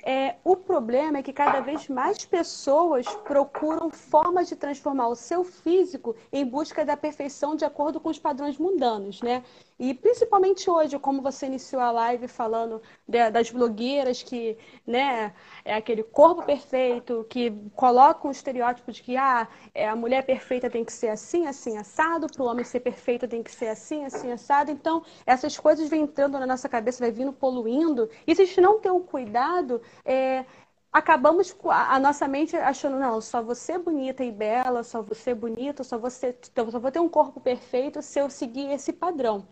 É, 0.08 0.36
o 0.44 0.56
problema 0.56 1.18
é 1.18 1.24
que 1.24 1.34
cada 1.34 1.62
vez 1.62 1.90
mais 1.90 2.24
pessoas 2.24 3.08
procuram 3.24 3.90
formas 3.90 4.48
de 4.48 4.56
transformar 4.56 5.08
o 5.08 5.16
seu 5.16 5.44
físico 5.44 6.16
em 6.32 6.46
busca 6.46 6.86
da 6.86 6.96
perfeição 6.96 7.56
de 7.56 7.66
acordo 7.66 8.00
com 8.00 8.10
os 8.10 8.20
padrões 8.20 8.58
mundanos, 8.58 9.22
né? 9.22 9.44
E 9.78 9.94
principalmente 9.94 10.70
hoje, 10.70 10.98
como 11.00 11.22
você 11.22 11.48
iniciou 11.48 11.82
a 11.82 11.92
live 11.92 12.28
falando 12.30 12.82
de, 13.08 13.30
das 13.30 13.52
blogueiras 13.52 14.24
que, 14.24 14.58
né, 14.88 15.34
é 15.66 15.76
aquele 15.76 16.02
corpo 16.02 16.44
perfeito, 16.44 17.26
que 17.30 17.52
colocam 17.76 18.30
o 18.30 18.32
estereótipo 18.32 18.92
de 18.92 19.04
que 19.04 19.18
ah, 19.18 19.48
é, 19.74 19.88
a 19.90 19.96
mulher 19.96 20.26
perfeita 20.26 20.70
tem 20.70 20.86
que 20.86 20.94
ser 20.94 21.10
assim, 21.10 21.46
assim, 21.48 21.78
assado, 21.78 22.28
para 22.28 22.42
o 22.42 22.46
homem 22.46 22.64
ser 22.64 22.80
perfeito 22.80 23.28
tem 23.28 23.44
que 23.44 23.52
ser 23.52 23.68
assim, 23.68 24.06
assim, 24.06 24.32
assado. 24.32 24.72
Então, 24.72 25.04
essas 25.26 25.58
coisas 25.58 25.90
vêm 25.90 26.04
entrando 26.04 26.40
na 26.40 26.48
nossa 26.48 26.70
cabeça, 26.70 27.04
vai 27.04 27.12
vindo 27.12 27.34
poluindo. 27.34 28.10
E 28.26 28.34
se 28.36 28.44
a 28.44 28.46
gente 28.46 28.62
não 28.62 28.80
tem 28.80 28.92
um 28.92 29.02
cuidado, 29.02 29.82
é, 30.06 30.46
acabamos 30.92 31.54
a 31.70 32.00
nossa 32.00 32.28
mente 32.28 32.56
achando, 32.56 32.98
não, 32.98 33.20
só 33.20 33.42
você 33.42 33.78
bonita 33.78 34.24
e 34.24 34.32
bela, 34.32 34.84
só 34.84 35.02
você 35.02 35.34
bonita, 35.34 35.84
só 35.84 35.98
você, 35.98 36.38
só 36.72 36.80
vou 36.80 36.92
ter 36.92 37.00
um 37.00 37.10
corpo 37.10 37.40
perfeito 37.42 38.02
se 38.02 38.20
eu 38.20 38.30
seguir 38.30 38.72
esse 38.72 38.94
padrão. 38.94 39.46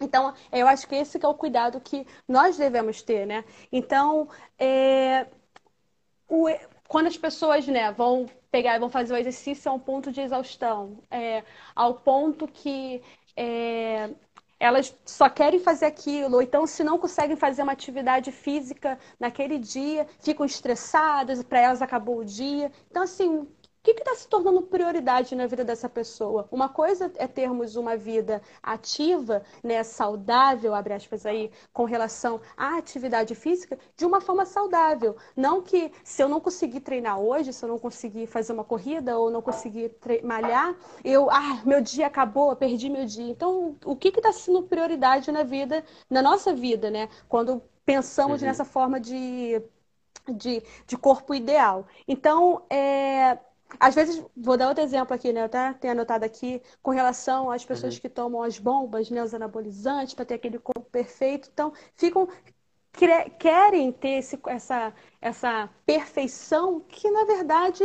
Então, 0.00 0.34
eu 0.52 0.66
acho 0.66 0.86
que 0.88 0.94
esse 0.94 1.18
que 1.18 1.26
é 1.26 1.28
o 1.28 1.34
cuidado 1.34 1.80
que 1.80 2.06
nós 2.28 2.56
devemos 2.56 3.02
ter, 3.02 3.26
né? 3.26 3.44
Então, 3.72 4.28
é, 4.58 5.26
o, 6.28 6.48
quando 6.88 7.06
as 7.06 7.16
pessoas 7.16 7.66
né, 7.66 7.92
vão 7.92 8.26
pegar, 8.50 8.78
vão 8.78 8.88
fazer 8.90 9.12
o 9.14 9.16
exercício 9.16 9.70
a 9.70 9.74
um 9.74 9.78
ponto 9.78 10.12
de 10.12 10.20
exaustão, 10.20 10.98
é, 11.10 11.42
ao 11.74 11.94
ponto 11.94 12.46
que 12.46 13.02
é, 13.36 14.10
elas 14.60 14.96
só 15.04 15.28
querem 15.28 15.58
fazer 15.60 15.86
aquilo, 15.86 16.36
ou 16.36 16.42
então 16.42 16.66
se 16.66 16.84
não 16.84 16.98
conseguem 16.98 17.36
fazer 17.36 17.62
uma 17.62 17.72
atividade 17.72 18.30
física 18.32 18.98
naquele 19.18 19.58
dia, 19.58 20.06
ficam 20.20 20.46
estressadas, 20.46 21.42
para 21.42 21.60
elas 21.60 21.82
acabou 21.82 22.18
o 22.18 22.24
dia. 22.24 22.70
Então, 22.90 23.02
assim, 23.02 23.46
que 23.92 24.00
está 24.00 24.14
se 24.14 24.26
tornando 24.28 24.62
prioridade 24.62 25.34
na 25.34 25.46
vida 25.46 25.62
dessa 25.62 25.88
pessoa? 25.88 26.48
Uma 26.50 26.68
coisa 26.68 27.12
é 27.16 27.26
termos 27.26 27.76
uma 27.76 27.96
vida 27.96 28.40
ativa, 28.62 29.42
né, 29.62 29.82
saudável, 29.82 30.74
abre 30.74 30.94
aspas 30.94 31.26
aí, 31.26 31.50
com 31.72 31.84
relação 31.84 32.40
à 32.56 32.78
atividade 32.78 33.34
física, 33.34 33.78
de 33.96 34.06
uma 34.06 34.20
forma 34.20 34.46
saudável. 34.46 35.16
Não 35.36 35.60
que 35.60 35.92
se 36.02 36.22
eu 36.22 36.28
não 36.28 36.40
conseguir 36.40 36.80
treinar 36.80 37.20
hoje, 37.20 37.52
se 37.52 37.64
eu 37.64 37.68
não 37.68 37.78
conseguir 37.78 38.26
fazer 38.26 38.52
uma 38.52 38.64
corrida 38.64 39.18
ou 39.18 39.30
não 39.30 39.42
conseguir 39.42 39.92
malhar, 40.22 40.74
eu, 41.04 41.30
ah, 41.30 41.60
meu 41.66 41.80
dia 41.80 42.06
acabou, 42.06 42.50
eu 42.50 42.56
perdi 42.56 42.88
meu 42.88 43.04
dia. 43.04 43.30
Então, 43.30 43.76
o 43.84 43.94
que 43.94 44.08
está 44.08 44.32
sendo 44.32 44.62
prioridade 44.62 45.30
na 45.30 45.42
vida, 45.42 45.84
na 46.08 46.22
nossa 46.22 46.54
vida, 46.54 46.90
né? 46.90 47.08
Quando 47.28 47.62
pensamos 47.84 48.40
uhum. 48.40 48.48
nessa 48.48 48.64
forma 48.64 48.98
de, 48.98 49.60
de, 50.34 50.62
de 50.86 50.96
corpo 50.96 51.34
ideal. 51.34 51.86
Então, 52.08 52.62
é 52.70 53.38
às 53.78 53.94
vezes, 53.94 54.24
vou 54.36 54.56
dar 54.56 54.68
outro 54.68 54.82
exemplo 54.82 55.14
aqui, 55.14 55.32
né? 55.32 55.40
Eu 55.42 55.46
até 55.46 55.72
tenho 55.74 55.92
anotado 55.92 56.24
aqui, 56.24 56.62
com 56.82 56.90
relação 56.90 57.50
às 57.50 57.64
pessoas 57.64 57.94
uhum. 57.94 58.00
que 58.00 58.08
tomam 58.08 58.42
as 58.42 58.58
bombas, 58.58 59.10
né? 59.10 59.22
Os 59.22 59.34
anabolizantes, 59.34 60.14
para 60.14 60.24
ter 60.24 60.34
aquele 60.34 60.58
corpo 60.58 60.88
perfeito. 60.90 61.48
Então, 61.52 61.72
ficam. 61.94 62.28
Querem 63.40 63.90
ter 63.90 64.18
esse, 64.18 64.38
essa, 64.46 64.94
essa 65.20 65.68
perfeição 65.84 66.78
que, 66.78 67.10
na 67.10 67.24
verdade, 67.24 67.82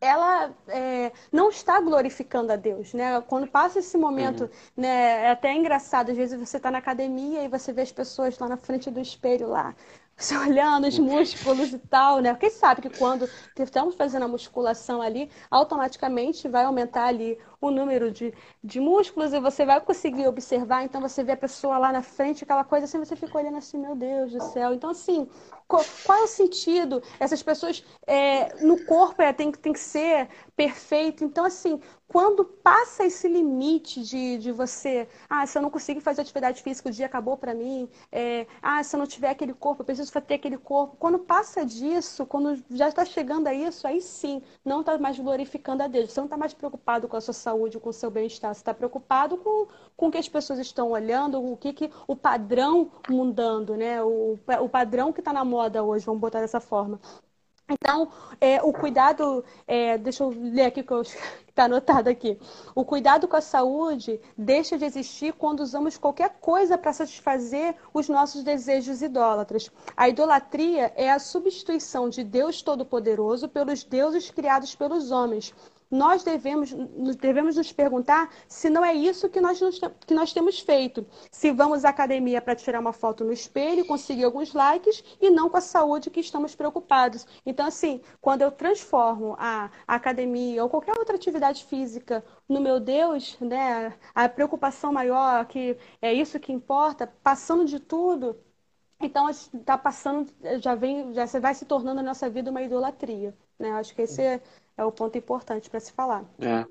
ela 0.00 0.54
é, 0.68 1.12
não 1.32 1.48
está 1.48 1.80
glorificando 1.80 2.52
a 2.52 2.56
Deus, 2.56 2.92
né? 2.92 3.20
Quando 3.22 3.48
passa 3.48 3.78
esse 3.78 3.96
momento, 3.96 4.44
uhum. 4.44 4.50
né? 4.76 5.24
É 5.24 5.30
até 5.30 5.52
engraçado, 5.54 6.10
às 6.10 6.16
vezes 6.16 6.38
você 6.38 6.58
está 6.58 6.70
na 6.70 6.78
academia 6.78 7.42
e 7.42 7.48
você 7.48 7.72
vê 7.72 7.82
as 7.82 7.92
pessoas 7.92 8.38
lá 8.38 8.48
na 8.48 8.56
frente 8.56 8.90
do 8.90 9.00
espelho 9.00 9.48
lá, 9.48 9.74
você 10.16 10.34
olhando 10.36 10.86
os 10.86 10.98
músculos 10.98 11.72
e 11.72 11.78
tal, 11.78 12.20
né? 12.20 12.32
Porque 12.32 12.48
sabe 12.48 12.80
que 12.80 12.90
quando 12.90 13.28
estamos 13.58 13.94
fazendo 13.94 14.24
a 14.24 14.28
musculação 14.28 15.02
ali, 15.02 15.30
automaticamente 15.50 16.48
vai 16.48 16.64
aumentar 16.64 17.04
ali 17.04 17.38
o 17.60 17.70
número 17.70 18.10
de, 18.10 18.32
de 18.64 18.80
músculos 18.80 19.32
e 19.34 19.40
você 19.40 19.66
vai 19.66 19.78
conseguir 19.80 20.26
observar. 20.26 20.84
Então 20.84 21.02
você 21.02 21.22
vê 21.22 21.32
a 21.32 21.36
pessoa 21.36 21.76
lá 21.76 21.92
na 21.92 22.02
frente, 22.02 22.44
aquela 22.44 22.64
coisa 22.64 22.86
assim, 22.86 22.98
você 22.98 23.14
fica 23.14 23.36
olhando 23.36 23.58
assim, 23.58 23.78
meu 23.78 23.94
Deus 23.94 24.32
do 24.32 24.40
céu. 24.40 24.72
Então, 24.72 24.90
assim, 24.90 25.28
qual, 25.68 25.84
qual 26.04 26.18
é 26.18 26.22
o 26.22 26.26
sentido? 26.26 27.02
Essas 27.20 27.42
pessoas 27.42 27.84
é, 28.06 28.54
no 28.64 28.84
corpo 28.86 29.20
é, 29.20 29.32
tem, 29.34 29.52
tem 29.52 29.72
que 29.72 29.80
ser 29.80 30.28
perfeito. 30.56 31.24
Então, 31.24 31.44
assim, 31.44 31.78
quando 32.08 32.44
passa 32.44 33.04
esse 33.04 33.26
limite 33.28 34.02
de, 34.02 34.38
de 34.38 34.52
você, 34.52 35.08
ah, 35.28 35.44
se 35.46 35.58
eu 35.58 35.62
não 35.62 35.70
conseguir 35.70 36.00
fazer 36.00 36.22
atividade 36.22 36.62
física, 36.62 36.88
o 36.88 36.92
dia 36.92 37.06
acabou 37.06 37.36
para 37.36 37.52
mim, 37.54 37.88
é, 38.12 38.46
ah, 38.62 38.82
se 38.82 38.94
eu 38.94 38.98
não 38.98 39.06
tiver 39.06 39.30
aquele 39.30 39.52
corpo, 39.52 39.82
eu 39.82 39.86
preciso 39.86 40.12
ter 40.20 40.34
aquele 40.34 40.56
corpo. 40.56 40.96
Quando 40.96 41.18
passa 41.18 41.64
disso, 41.64 42.24
quando 42.24 42.62
já 42.70 42.88
está 42.88 43.04
chegando 43.04 43.48
a 43.48 43.54
isso, 43.54 43.86
aí 43.86 44.00
sim, 44.00 44.40
não 44.64 44.80
está 44.80 44.96
mais 44.98 45.18
glorificando 45.18 45.82
a 45.82 45.88
Deus. 45.88 46.12
Você 46.12 46.20
não 46.20 46.26
está 46.26 46.36
mais 46.36 46.54
preocupado 46.54 47.08
com 47.08 47.16
a 47.16 47.20
sua 47.20 47.34
saúde, 47.34 47.78
com 47.80 47.90
o 47.90 47.92
seu 47.92 48.10
bem-estar. 48.10 48.54
Você 48.54 48.60
está 48.60 48.72
preocupado 48.72 49.36
com, 49.38 49.66
com 49.96 50.06
o 50.08 50.10
que 50.10 50.18
as 50.18 50.28
pessoas 50.28 50.58
estão 50.58 50.90
olhando, 50.90 51.42
o 51.42 51.56
que, 51.56 51.72
que 51.72 51.90
o 52.06 52.14
padrão 52.14 52.90
mudando, 53.08 53.76
né? 53.76 54.02
O, 54.02 54.38
o 54.62 54.68
padrão 54.68 55.12
que 55.12 55.20
está 55.20 55.32
na 55.32 55.44
moda 55.44 55.82
hoje, 55.82 56.06
vamos 56.06 56.20
botar 56.20 56.40
dessa 56.40 56.60
forma. 56.60 57.00
Então, 57.68 58.10
é, 58.40 58.62
o 58.62 58.72
cuidado, 58.72 59.44
é, 59.66 59.98
deixa 59.98 60.22
eu 60.22 60.30
ler 60.30 60.66
aqui 60.66 60.84
que 60.84 60.92
está 61.56 61.64
anotado 61.64 62.10
aqui. 62.10 62.38
O 62.74 62.84
cuidado 62.84 63.26
com 63.26 63.34
a 63.34 63.40
saúde 63.40 64.20
deixa 64.36 64.76
de 64.76 64.84
existir 64.84 65.32
quando 65.32 65.60
usamos 65.60 65.96
qualquer 65.96 66.36
coisa 66.38 66.76
para 66.76 66.92
satisfazer 66.92 67.74
os 67.94 68.10
nossos 68.10 68.44
desejos 68.44 69.00
idólatras. 69.00 69.70
A 69.96 70.06
idolatria 70.06 70.92
é 70.94 71.10
a 71.10 71.18
substituição 71.18 72.10
de 72.10 72.22
Deus 72.22 72.60
Todo-Poderoso 72.60 73.48
pelos 73.48 73.82
deuses 73.84 74.30
criados 74.30 74.74
pelos 74.74 75.10
homens 75.10 75.54
nós 75.90 76.22
devemos, 76.24 76.72
devemos 77.16 77.56
nos 77.56 77.72
perguntar 77.72 78.30
se 78.48 78.68
não 78.68 78.84
é 78.84 78.92
isso 78.92 79.28
que 79.28 79.40
nós, 79.40 79.60
que 80.06 80.14
nós 80.14 80.32
temos 80.32 80.60
feito. 80.60 81.06
Se 81.30 81.52
vamos 81.52 81.84
à 81.84 81.90
academia 81.90 82.40
para 82.40 82.56
tirar 82.56 82.80
uma 82.80 82.92
foto 82.92 83.24
no 83.24 83.32
espelho, 83.32 83.86
conseguir 83.86 84.24
alguns 84.24 84.52
likes 84.52 85.02
e 85.20 85.30
não 85.30 85.48
com 85.48 85.56
a 85.56 85.60
saúde 85.60 86.10
que 86.10 86.20
estamos 86.20 86.54
preocupados. 86.54 87.26
Então, 87.44 87.66
assim, 87.66 88.00
quando 88.20 88.42
eu 88.42 88.50
transformo 88.50 89.36
a, 89.38 89.70
a 89.86 89.94
academia 89.94 90.62
ou 90.62 90.68
qualquer 90.68 90.96
outra 90.98 91.16
atividade 91.16 91.64
física 91.64 92.24
no 92.48 92.60
meu 92.60 92.80
Deus, 92.80 93.36
né, 93.40 93.94
a 94.14 94.28
preocupação 94.28 94.92
maior, 94.92 95.46
que 95.46 95.76
é 96.02 96.12
isso 96.12 96.40
que 96.40 96.52
importa, 96.52 97.06
passando 97.22 97.64
de 97.64 97.78
tudo, 97.80 98.36
então 99.00 99.28
está 99.28 99.76
passando, 99.76 100.32
já 100.60 100.74
vem, 100.74 101.12
já 101.12 101.26
vai 101.38 101.54
se 101.54 101.64
tornando 101.64 102.00
a 102.00 102.02
nossa 102.02 102.28
vida 102.30 102.50
uma 102.50 102.62
idolatria. 102.62 103.36
Né? 103.58 103.70
Acho 103.72 103.94
que 103.94 104.02
esse 104.02 104.22
é 104.22 104.40
é 104.76 104.84
o 104.84 104.92
ponto 104.92 105.16
importante 105.16 105.70
para 105.70 105.80
se 105.80 105.92
falar. 105.92 106.24
É. 106.40 106.64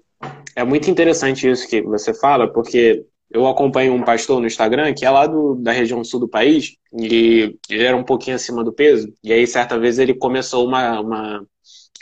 é 0.55 0.63
muito 0.63 0.89
interessante 0.89 1.49
isso 1.49 1.67
que 1.67 1.81
você 1.81 2.13
fala, 2.13 2.51
porque 2.51 3.05
eu 3.29 3.47
acompanho 3.47 3.93
um 3.93 4.03
pastor 4.03 4.39
no 4.39 4.47
Instagram 4.47 4.93
que 4.93 5.05
é 5.05 5.09
lá 5.09 5.25
do, 5.25 5.55
da 5.55 5.71
região 5.71 6.03
sul 6.03 6.19
do 6.19 6.27
país 6.27 6.77
e 6.93 7.57
ele 7.69 7.83
era 7.83 7.97
um 7.97 8.03
pouquinho 8.03 8.35
acima 8.35 8.63
do 8.63 8.71
peso. 8.71 9.11
E 9.23 9.33
aí, 9.33 9.45
certa 9.47 9.77
vez, 9.79 9.99
ele 9.99 10.13
começou 10.13 10.65
uma, 10.65 10.99
uma, 10.99 11.47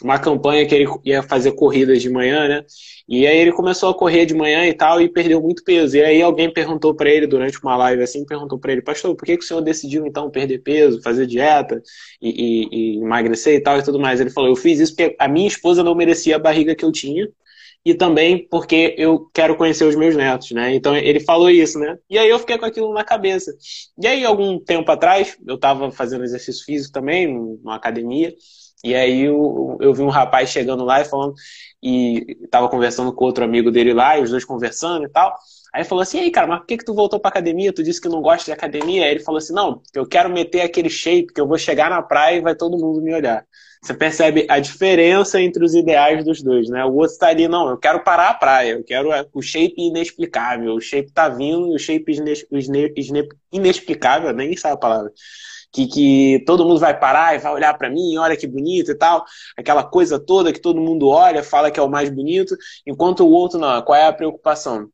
uma 0.03 0.19
campanha 0.19 0.65
que 0.65 0.75
ele 0.75 0.87
ia 1.05 1.23
fazer 1.23 1.53
corridas 1.53 2.01
de 2.01 2.09
manhã, 2.09 2.47
né? 2.47 2.65
E 3.07 3.25
aí 3.25 3.37
ele 3.37 3.51
começou 3.51 3.89
a 3.89 3.93
correr 3.93 4.25
de 4.25 4.33
manhã 4.33 4.65
e 4.65 4.73
tal 4.73 5.01
e 5.01 5.09
perdeu 5.09 5.41
muito 5.41 5.63
peso. 5.63 5.95
E 5.97 6.03
aí 6.03 6.21
alguém 6.21 6.51
perguntou 6.51 6.93
para 6.93 7.09
ele 7.09 7.25
durante 7.27 7.61
uma 7.63 7.75
live 7.77 8.03
assim, 8.03 8.25
perguntou 8.25 8.59
para 8.59 8.71
ele, 8.71 8.81
pastor, 8.81 9.15
por 9.15 9.25
que, 9.25 9.37
que 9.37 9.43
o 9.43 9.47
senhor 9.47 9.61
decidiu 9.61 10.05
então 10.05 10.29
perder 10.29 10.59
peso, 10.59 11.01
fazer 11.01 11.25
dieta 11.25 11.81
e, 12.21 12.29
e, 12.29 12.69
e, 12.71 12.97
emagrecer 12.97 13.55
e 13.55 13.61
tal 13.61 13.79
e 13.79 13.83
tudo 13.83 13.99
mais? 13.99 14.19
Ele 14.19 14.29
falou, 14.29 14.49
eu 14.49 14.55
fiz 14.55 14.79
isso 14.79 14.95
porque 14.95 15.15
a 15.19 15.27
minha 15.27 15.47
esposa 15.47 15.83
não 15.83 15.95
merecia 15.95 16.35
a 16.35 16.39
barriga 16.39 16.75
que 16.75 16.85
eu 16.85 16.91
tinha 16.91 17.27
e 17.85 17.93
também 17.93 18.47
porque 18.49 18.95
eu 18.97 19.29
quero 19.33 19.57
conhecer 19.57 19.83
os 19.85 19.95
meus 19.95 20.15
netos, 20.15 20.51
né? 20.51 20.73
Então 20.73 20.95
ele 20.95 21.19
falou 21.19 21.49
isso, 21.49 21.77
né? 21.79 21.97
E 22.09 22.17
aí 22.17 22.29
eu 22.29 22.39
fiquei 22.39 22.57
com 22.57 22.65
aquilo 22.65 22.93
na 22.93 23.03
cabeça. 23.03 23.53
E 24.01 24.07
aí 24.07 24.23
algum 24.25 24.59
tempo 24.59 24.89
atrás 24.91 25.37
eu 25.45 25.55
estava 25.55 25.91
fazendo 25.91 26.23
exercício 26.23 26.63
físico 26.65 26.93
também 26.93 27.27
numa 27.27 27.75
academia 27.75 28.33
e 28.83 28.93
aí 28.95 29.21
eu, 29.21 29.77
eu 29.79 29.93
vi 29.93 30.01
um 30.01 30.09
rapaz 30.09 30.49
chegando 30.49 30.83
lá 30.83 31.01
e 31.01 31.05
falando, 31.05 31.33
e 31.81 32.37
tava 32.49 32.69
conversando 32.69 33.13
com 33.13 33.25
outro 33.25 33.43
amigo 33.43 33.71
dele 33.71 33.93
lá, 33.93 34.17
e 34.17 34.23
os 34.23 34.29
dois 34.29 34.45
conversando 34.45 35.05
e 35.05 35.09
tal. 35.09 35.35
Aí 35.73 35.83
falou 35.83 36.03
assim, 36.03 36.19
aí, 36.19 36.29
cara, 36.29 36.45
mas 36.45 36.59
por 36.59 36.67
que, 36.67 36.77
que 36.77 36.85
tu 36.85 36.93
voltou 36.93 37.19
pra 37.19 37.29
academia? 37.29 37.73
Tu 37.73 37.81
disse 37.81 37.99
que 37.99 38.07
não 38.07 38.21
gosta 38.21 38.45
de 38.45 38.51
academia? 38.51 39.05
Aí 39.05 39.11
ele 39.11 39.23
falou 39.23 39.39
assim, 39.39 39.53
não, 39.53 39.81
eu 39.93 40.05
quero 40.05 40.29
meter 40.29 40.61
aquele 40.61 40.89
shape 40.89 41.33
que 41.33 41.41
eu 41.41 41.47
vou 41.47 41.57
chegar 41.57 41.89
na 41.89 42.01
praia 42.01 42.37
e 42.37 42.41
vai 42.41 42.55
todo 42.55 42.77
mundo 42.77 43.01
me 43.01 43.13
olhar. 43.13 43.43
Você 43.81 43.93
percebe 43.93 44.45
a 44.49 44.59
diferença 44.59 45.41
entre 45.41 45.65
os 45.65 45.73
ideais 45.73 46.23
dos 46.23 46.41
dois, 46.41 46.69
né? 46.69 46.85
O 46.85 46.93
outro 46.93 47.17
tá 47.17 47.27
ali, 47.27 47.49
não, 47.49 47.69
eu 47.69 47.77
quero 47.77 48.01
parar 48.01 48.29
a 48.29 48.33
praia, 48.33 48.73
eu 48.73 48.83
quero 48.83 49.09
o 49.33 49.41
shape 49.41 49.73
inexplicável, 49.77 50.73
o 50.73 50.79
shape 50.79 51.11
tá 51.11 51.27
vindo, 51.27 51.73
o 51.73 51.77
shape 51.77 52.15
inexplicável, 53.51 54.31
nem 54.31 54.55
sabe 54.55 54.75
a 54.75 54.77
palavra. 54.77 55.11
Que, 55.73 55.87
que 55.87 56.43
todo 56.45 56.65
mundo 56.65 56.79
vai 56.79 56.97
parar 56.97 57.35
e 57.35 57.39
vai 57.39 57.51
olhar 57.51 57.77
para 57.77 57.89
mim, 57.89 58.15
olha 58.17 58.37
que 58.37 58.47
bonito 58.47 58.91
e 58.91 58.95
tal, 58.95 59.25
aquela 59.57 59.83
coisa 59.83 60.19
toda 60.19 60.53
que 60.53 60.61
todo 60.61 60.79
mundo 60.79 61.07
olha, 61.07 61.43
fala 61.43 61.71
que 61.71 61.79
é 61.79 61.83
o 61.83 61.89
mais 61.89 62.09
bonito, 62.09 62.55
enquanto 62.85 63.21
o 63.25 63.31
outro 63.31 63.59
não. 63.59 63.81
Qual 63.81 63.97
é 63.97 64.05
a 64.05 64.13
preocupação? 64.13 64.89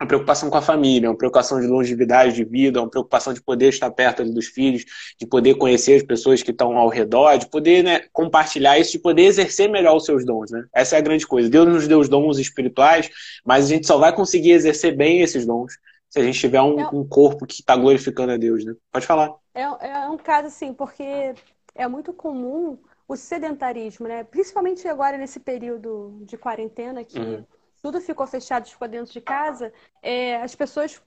uma 0.00 0.06
preocupação 0.06 0.48
com 0.48 0.56
a 0.56 0.62
família, 0.62 1.10
uma 1.10 1.16
preocupação 1.16 1.60
de 1.60 1.66
longevidade 1.66 2.34
de 2.34 2.42
vida, 2.42 2.80
uma 2.80 2.88
preocupação 2.88 3.34
de 3.34 3.42
poder 3.42 3.68
estar 3.68 3.90
perto 3.90 4.24
dos 4.24 4.46
filhos, 4.46 4.82
de 5.18 5.26
poder 5.26 5.56
conhecer 5.56 5.96
as 5.96 6.02
pessoas 6.02 6.42
que 6.42 6.50
estão 6.50 6.78
ao 6.78 6.88
redor, 6.88 7.36
de 7.36 7.46
poder 7.46 7.84
né, 7.84 8.00
compartilhar 8.10 8.78
isso, 8.78 8.92
de 8.92 8.98
poder 8.98 9.24
exercer 9.24 9.68
melhor 9.68 9.94
os 9.94 10.06
seus 10.06 10.24
dons. 10.24 10.50
Né? 10.50 10.64
Essa 10.72 10.96
é 10.96 10.98
a 10.98 11.02
grande 11.02 11.26
coisa. 11.26 11.50
Deus 11.50 11.68
nos 11.68 11.86
deu 11.86 12.00
os 12.00 12.08
dons 12.08 12.38
espirituais, 12.38 13.10
mas 13.44 13.66
a 13.66 13.68
gente 13.68 13.86
só 13.86 13.98
vai 13.98 14.14
conseguir 14.14 14.52
exercer 14.52 14.96
bem 14.96 15.20
esses 15.20 15.44
dons 15.44 15.74
se 16.08 16.18
a 16.18 16.24
gente 16.24 16.40
tiver 16.40 16.62
um, 16.62 16.80
um 16.92 17.06
corpo 17.06 17.46
que 17.46 17.60
está 17.60 17.76
glorificando 17.76 18.32
a 18.32 18.36
Deus. 18.38 18.64
Né? 18.64 18.72
Pode 18.90 19.06
falar. 19.06 19.39
É, 19.54 19.62
é 19.62 20.08
um 20.08 20.16
caso 20.16 20.48
assim, 20.48 20.72
porque 20.72 21.34
é 21.74 21.88
muito 21.88 22.12
comum 22.12 22.78
o 23.08 23.16
sedentarismo, 23.16 24.06
né? 24.06 24.22
principalmente 24.22 24.86
agora 24.86 25.18
nesse 25.18 25.40
período 25.40 26.20
de 26.22 26.36
quarentena 26.36 27.04
que. 27.04 27.18
Uhum 27.18 27.44
tudo 27.82 28.00
ficou 28.00 28.26
fechado, 28.26 28.68
ficou 28.68 28.88
dentro 28.88 29.12
de 29.12 29.20
casa, 29.20 29.72
é, 30.02 30.36
as 30.36 30.54
pessoas 30.54 31.00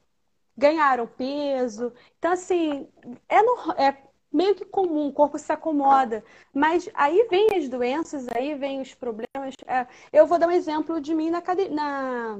ganharam 0.58 1.08
peso. 1.08 1.94
Então, 2.18 2.32
assim, 2.32 2.88
é, 3.30 3.42
no, 3.42 3.72
é 3.74 3.98
meio 4.32 4.56
que 4.56 4.66
comum, 4.66 5.08
o 5.08 5.14
corpo 5.14 5.38
se 5.38 5.52
acomoda. 5.52 6.24
Mas 6.54 6.90
aí 6.94 7.28
vem 7.30 7.48
as 7.56 7.70
doenças, 7.70 8.28
aí 8.36 8.56
vem 8.56 8.82
os 8.82 8.94
problemas. 8.94 9.56
É, 9.68 9.86
eu 10.12 10.26
vou 10.26 10.40
dar 10.40 10.48
um 10.48 10.52
exemplo 10.52 11.00
de 11.00 11.14
mim 11.14 11.30
na, 11.30 11.42
na 11.72 12.40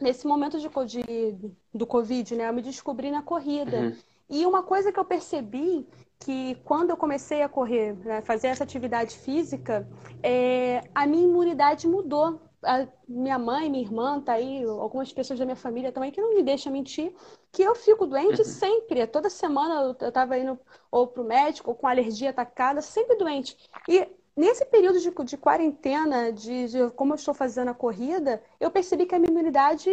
nesse 0.00 0.26
momento 0.26 0.58
de, 0.58 0.68
de, 0.68 1.50
do 1.74 1.86
Covid, 1.86 2.36
né? 2.36 2.48
Eu 2.48 2.52
me 2.52 2.62
descobri 2.62 3.10
na 3.10 3.22
corrida. 3.22 3.78
Uhum. 3.78 3.96
E 4.28 4.44
uma 4.44 4.62
coisa 4.62 4.92
que 4.92 4.98
eu 4.98 5.04
percebi 5.04 5.86
que 6.18 6.56
quando 6.64 6.90
eu 6.90 6.96
comecei 6.96 7.42
a 7.42 7.48
correr, 7.48 7.94
né, 8.04 8.22
fazer 8.22 8.48
essa 8.48 8.64
atividade 8.64 9.16
física, 9.16 9.88
é, 10.22 10.82
a 10.94 11.06
minha 11.06 11.24
imunidade 11.24 11.86
mudou 11.86 12.40
a 12.62 12.86
minha 13.08 13.38
mãe, 13.38 13.70
minha 13.70 13.84
irmã, 13.84 14.20
tá 14.20 14.32
aí, 14.32 14.64
algumas 14.64 15.12
pessoas 15.12 15.38
da 15.38 15.44
minha 15.44 15.56
família 15.56 15.92
também, 15.92 16.10
que 16.10 16.20
não 16.20 16.34
me 16.34 16.42
deixam 16.42 16.72
mentir, 16.72 17.14
que 17.52 17.62
eu 17.62 17.74
fico 17.74 18.06
doente 18.06 18.40
uhum. 18.40 18.44
sempre. 18.44 19.06
Toda 19.06 19.30
semana 19.30 19.96
eu 20.00 20.12
tava 20.12 20.36
indo 20.38 20.58
ou 20.90 21.06
pro 21.06 21.24
médico, 21.24 21.70
ou 21.70 21.76
com 21.76 21.86
alergia 21.86 22.30
atacada, 22.30 22.82
sempre 22.82 23.16
doente. 23.16 23.56
E 23.88 24.08
nesse 24.36 24.64
período 24.66 25.00
de, 25.00 25.10
de 25.24 25.36
quarentena, 25.36 26.32
de, 26.32 26.68
de, 26.68 26.90
como 26.90 27.12
eu 27.12 27.16
estou 27.16 27.32
fazendo 27.32 27.68
a 27.68 27.74
corrida, 27.74 28.42
eu 28.58 28.70
percebi 28.70 29.06
que 29.06 29.14
a 29.14 29.18
minha 29.18 29.30
imunidade 29.30 29.88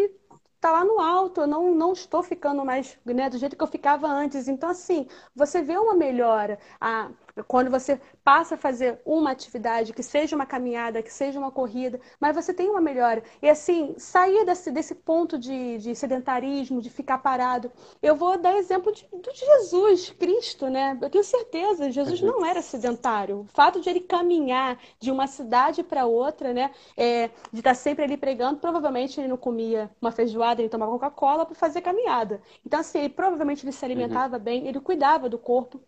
tá 0.64 0.72
lá 0.72 0.86
no 0.86 0.98
alto, 1.00 1.42
eu 1.42 1.48
não, 1.48 1.76
não 1.76 1.92
estou 1.94 2.24
ficando 2.24 2.64
mais 2.64 2.98
né, 3.06 3.30
do 3.30 3.38
jeito 3.38 3.56
que 3.58 3.64
eu 3.64 3.68
ficava 3.68 4.08
antes. 4.08 4.48
Então, 4.48 4.70
assim, 4.70 5.08
você 5.36 5.62
vê 5.62 5.78
uma 5.78 5.94
melhora. 5.94 6.58
A, 6.80 7.10
quando 7.48 7.72
você 7.72 8.00
passa 8.24 8.56
a 8.56 8.58
fazer 8.58 9.02
uma 9.06 9.32
atividade, 9.32 9.94
que 9.94 10.04
seja 10.04 10.36
uma 10.36 10.46
caminhada, 10.46 11.02
que 11.02 11.12
seja 11.12 11.40
uma 11.40 11.52
corrida, 11.52 12.00
mas 12.20 12.36
você 12.36 12.54
tem 12.54 12.70
uma 12.70 12.82
melhora. 12.82 13.24
E 13.42 13.50
assim, 13.50 13.96
sair 13.98 14.46
desse, 14.46 14.72
desse 14.72 14.94
ponto 14.94 15.38
de, 15.38 15.78
de 15.80 15.96
sedentarismo, 15.96 16.82
de 16.82 16.90
ficar 16.90 17.18
parado. 17.18 17.72
Eu 18.02 18.16
vou 18.16 18.38
dar 18.38 18.56
exemplo 18.58 18.92
de, 18.92 19.08
de 19.12 19.40
Jesus, 19.40 20.12
Cristo, 20.12 20.70
né? 20.70 20.98
Eu 21.02 21.10
tenho 21.10 21.24
certeza, 21.24 21.92
Jesus 21.92 22.22
uhum. 22.22 22.28
não 22.28 22.46
era 22.46 22.62
sedentário. 22.62 23.42
O 23.42 23.46
fato 23.54 23.82
de 23.82 23.90
ele 23.90 24.02
caminhar 24.02 24.78
de 25.00 25.12
uma 25.12 25.28
cidade 25.28 25.84
para 25.84 26.06
outra, 26.06 26.54
né? 26.54 26.72
É, 26.96 27.30
de 27.52 27.60
estar 27.60 27.74
sempre 27.74 28.04
ali 28.04 28.18
pregando, 28.18 28.60
provavelmente 28.60 29.20
ele 29.20 29.28
não 29.28 29.38
comia 29.38 29.90
uma 30.02 30.12
feijoada, 30.12 30.62
ele 30.62 30.70
tomava 30.70 30.92
Coca-Cola 30.92 31.46
para 31.46 31.56
fazer 31.56 31.82
caminhada. 31.82 32.42
Então, 32.66 32.80
assim, 32.80 33.00
ele, 33.00 33.10
provavelmente 33.10 33.66
ele 33.66 33.72
se 33.72 33.84
alimentava 33.84 34.38
uhum. 34.38 34.44
bem, 34.44 34.68
ele 34.68 34.80
cuidava 34.80 35.30
do 35.30 35.38
corpo. 35.38 35.82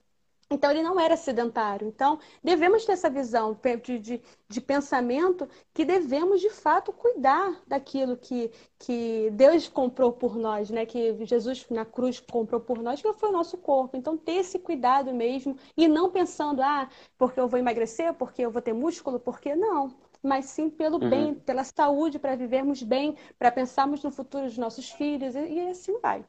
Então, 0.50 0.70
ele 0.70 0.84
não 0.84 1.00
era 1.00 1.18
sedentário. 1.18 1.88
Então, 1.88 2.20
devemos 2.44 2.86
ter 2.86 2.92
essa 2.92 3.10
visão 3.10 3.58
de, 3.84 4.00
de, 4.00 4.22
de, 4.48 4.62
pensamento 4.62 5.50
que 5.74 5.84
devemos, 5.84 6.40
de 6.40 6.52
fato, 6.52 6.94
cuidar 6.94 7.62
daquilo 7.66 8.16
que, 8.16 8.52
que 8.78 9.30
Deus 9.32 9.68
comprou 9.68 10.14
por 10.14 10.36
nós, 10.36 10.70
né? 10.70 10.86
que 10.86 11.26
Jesus 11.26 11.66
na 11.72 11.84
cruz 11.84 12.20
comprou 12.20 12.62
por 12.62 12.78
nós, 12.78 13.02
que 13.02 13.12
foi 13.14 13.30
o 13.30 13.32
nosso 13.32 13.58
corpo. 13.58 13.98
Então, 13.98 14.16
ter 14.16 14.34
esse 14.34 14.60
cuidado 14.60 15.12
mesmo 15.14 15.58
e 15.76 15.88
não 15.88 16.12
pensando, 16.12 16.62
ah, 16.62 16.88
porque 17.18 17.40
eu 17.40 17.48
vou 17.48 17.60
emagrecer, 17.60 18.14
porque 18.14 18.44
eu 18.44 18.52
vou 18.52 18.62
ter 18.62 18.74
músculo, 18.74 19.20
porque 19.20 19.56
não. 19.56 19.96
Mas 20.22 20.46
sim 20.46 20.70
pelo 20.70 21.02
uhum. 21.04 21.10
bem, 21.10 21.34
pela 21.34 21.64
saúde, 21.64 22.20
para 22.20 22.36
vivermos 22.36 22.84
bem, 22.84 23.16
para 23.38 23.52
pensarmos 23.52 24.04
no 24.04 24.12
futuro 24.12 24.46
dos 24.46 24.58
nossos 24.58 24.92
filhos 24.92 25.36
e, 25.36 25.40
e 25.40 25.70
assim 25.70 26.00
vai. 26.00 26.24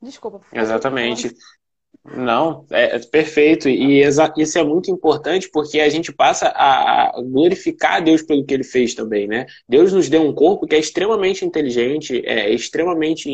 Desculpa. 0.00 0.40
Exatamente. 0.52 1.34
Não, 2.16 2.64
é, 2.70 2.96
é 2.96 2.98
perfeito. 3.00 3.68
E 3.68 4.02
isso 4.02 4.58
é 4.58 4.64
muito 4.64 4.90
importante 4.90 5.48
porque 5.52 5.80
a 5.80 5.88
gente 5.88 6.12
passa 6.12 6.48
a 6.54 7.12
glorificar 7.22 7.96
a 7.96 8.00
Deus 8.00 8.22
pelo 8.22 8.44
que 8.44 8.54
ele 8.54 8.64
fez 8.64 8.94
também, 8.94 9.26
né? 9.26 9.46
Deus 9.68 9.92
nos 9.92 10.08
deu 10.08 10.22
um 10.22 10.32
corpo 10.32 10.66
que 10.66 10.74
é 10.74 10.78
extremamente 10.78 11.44
inteligente, 11.44 12.22
é 12.24 12.50
extremamente 12.50 13.30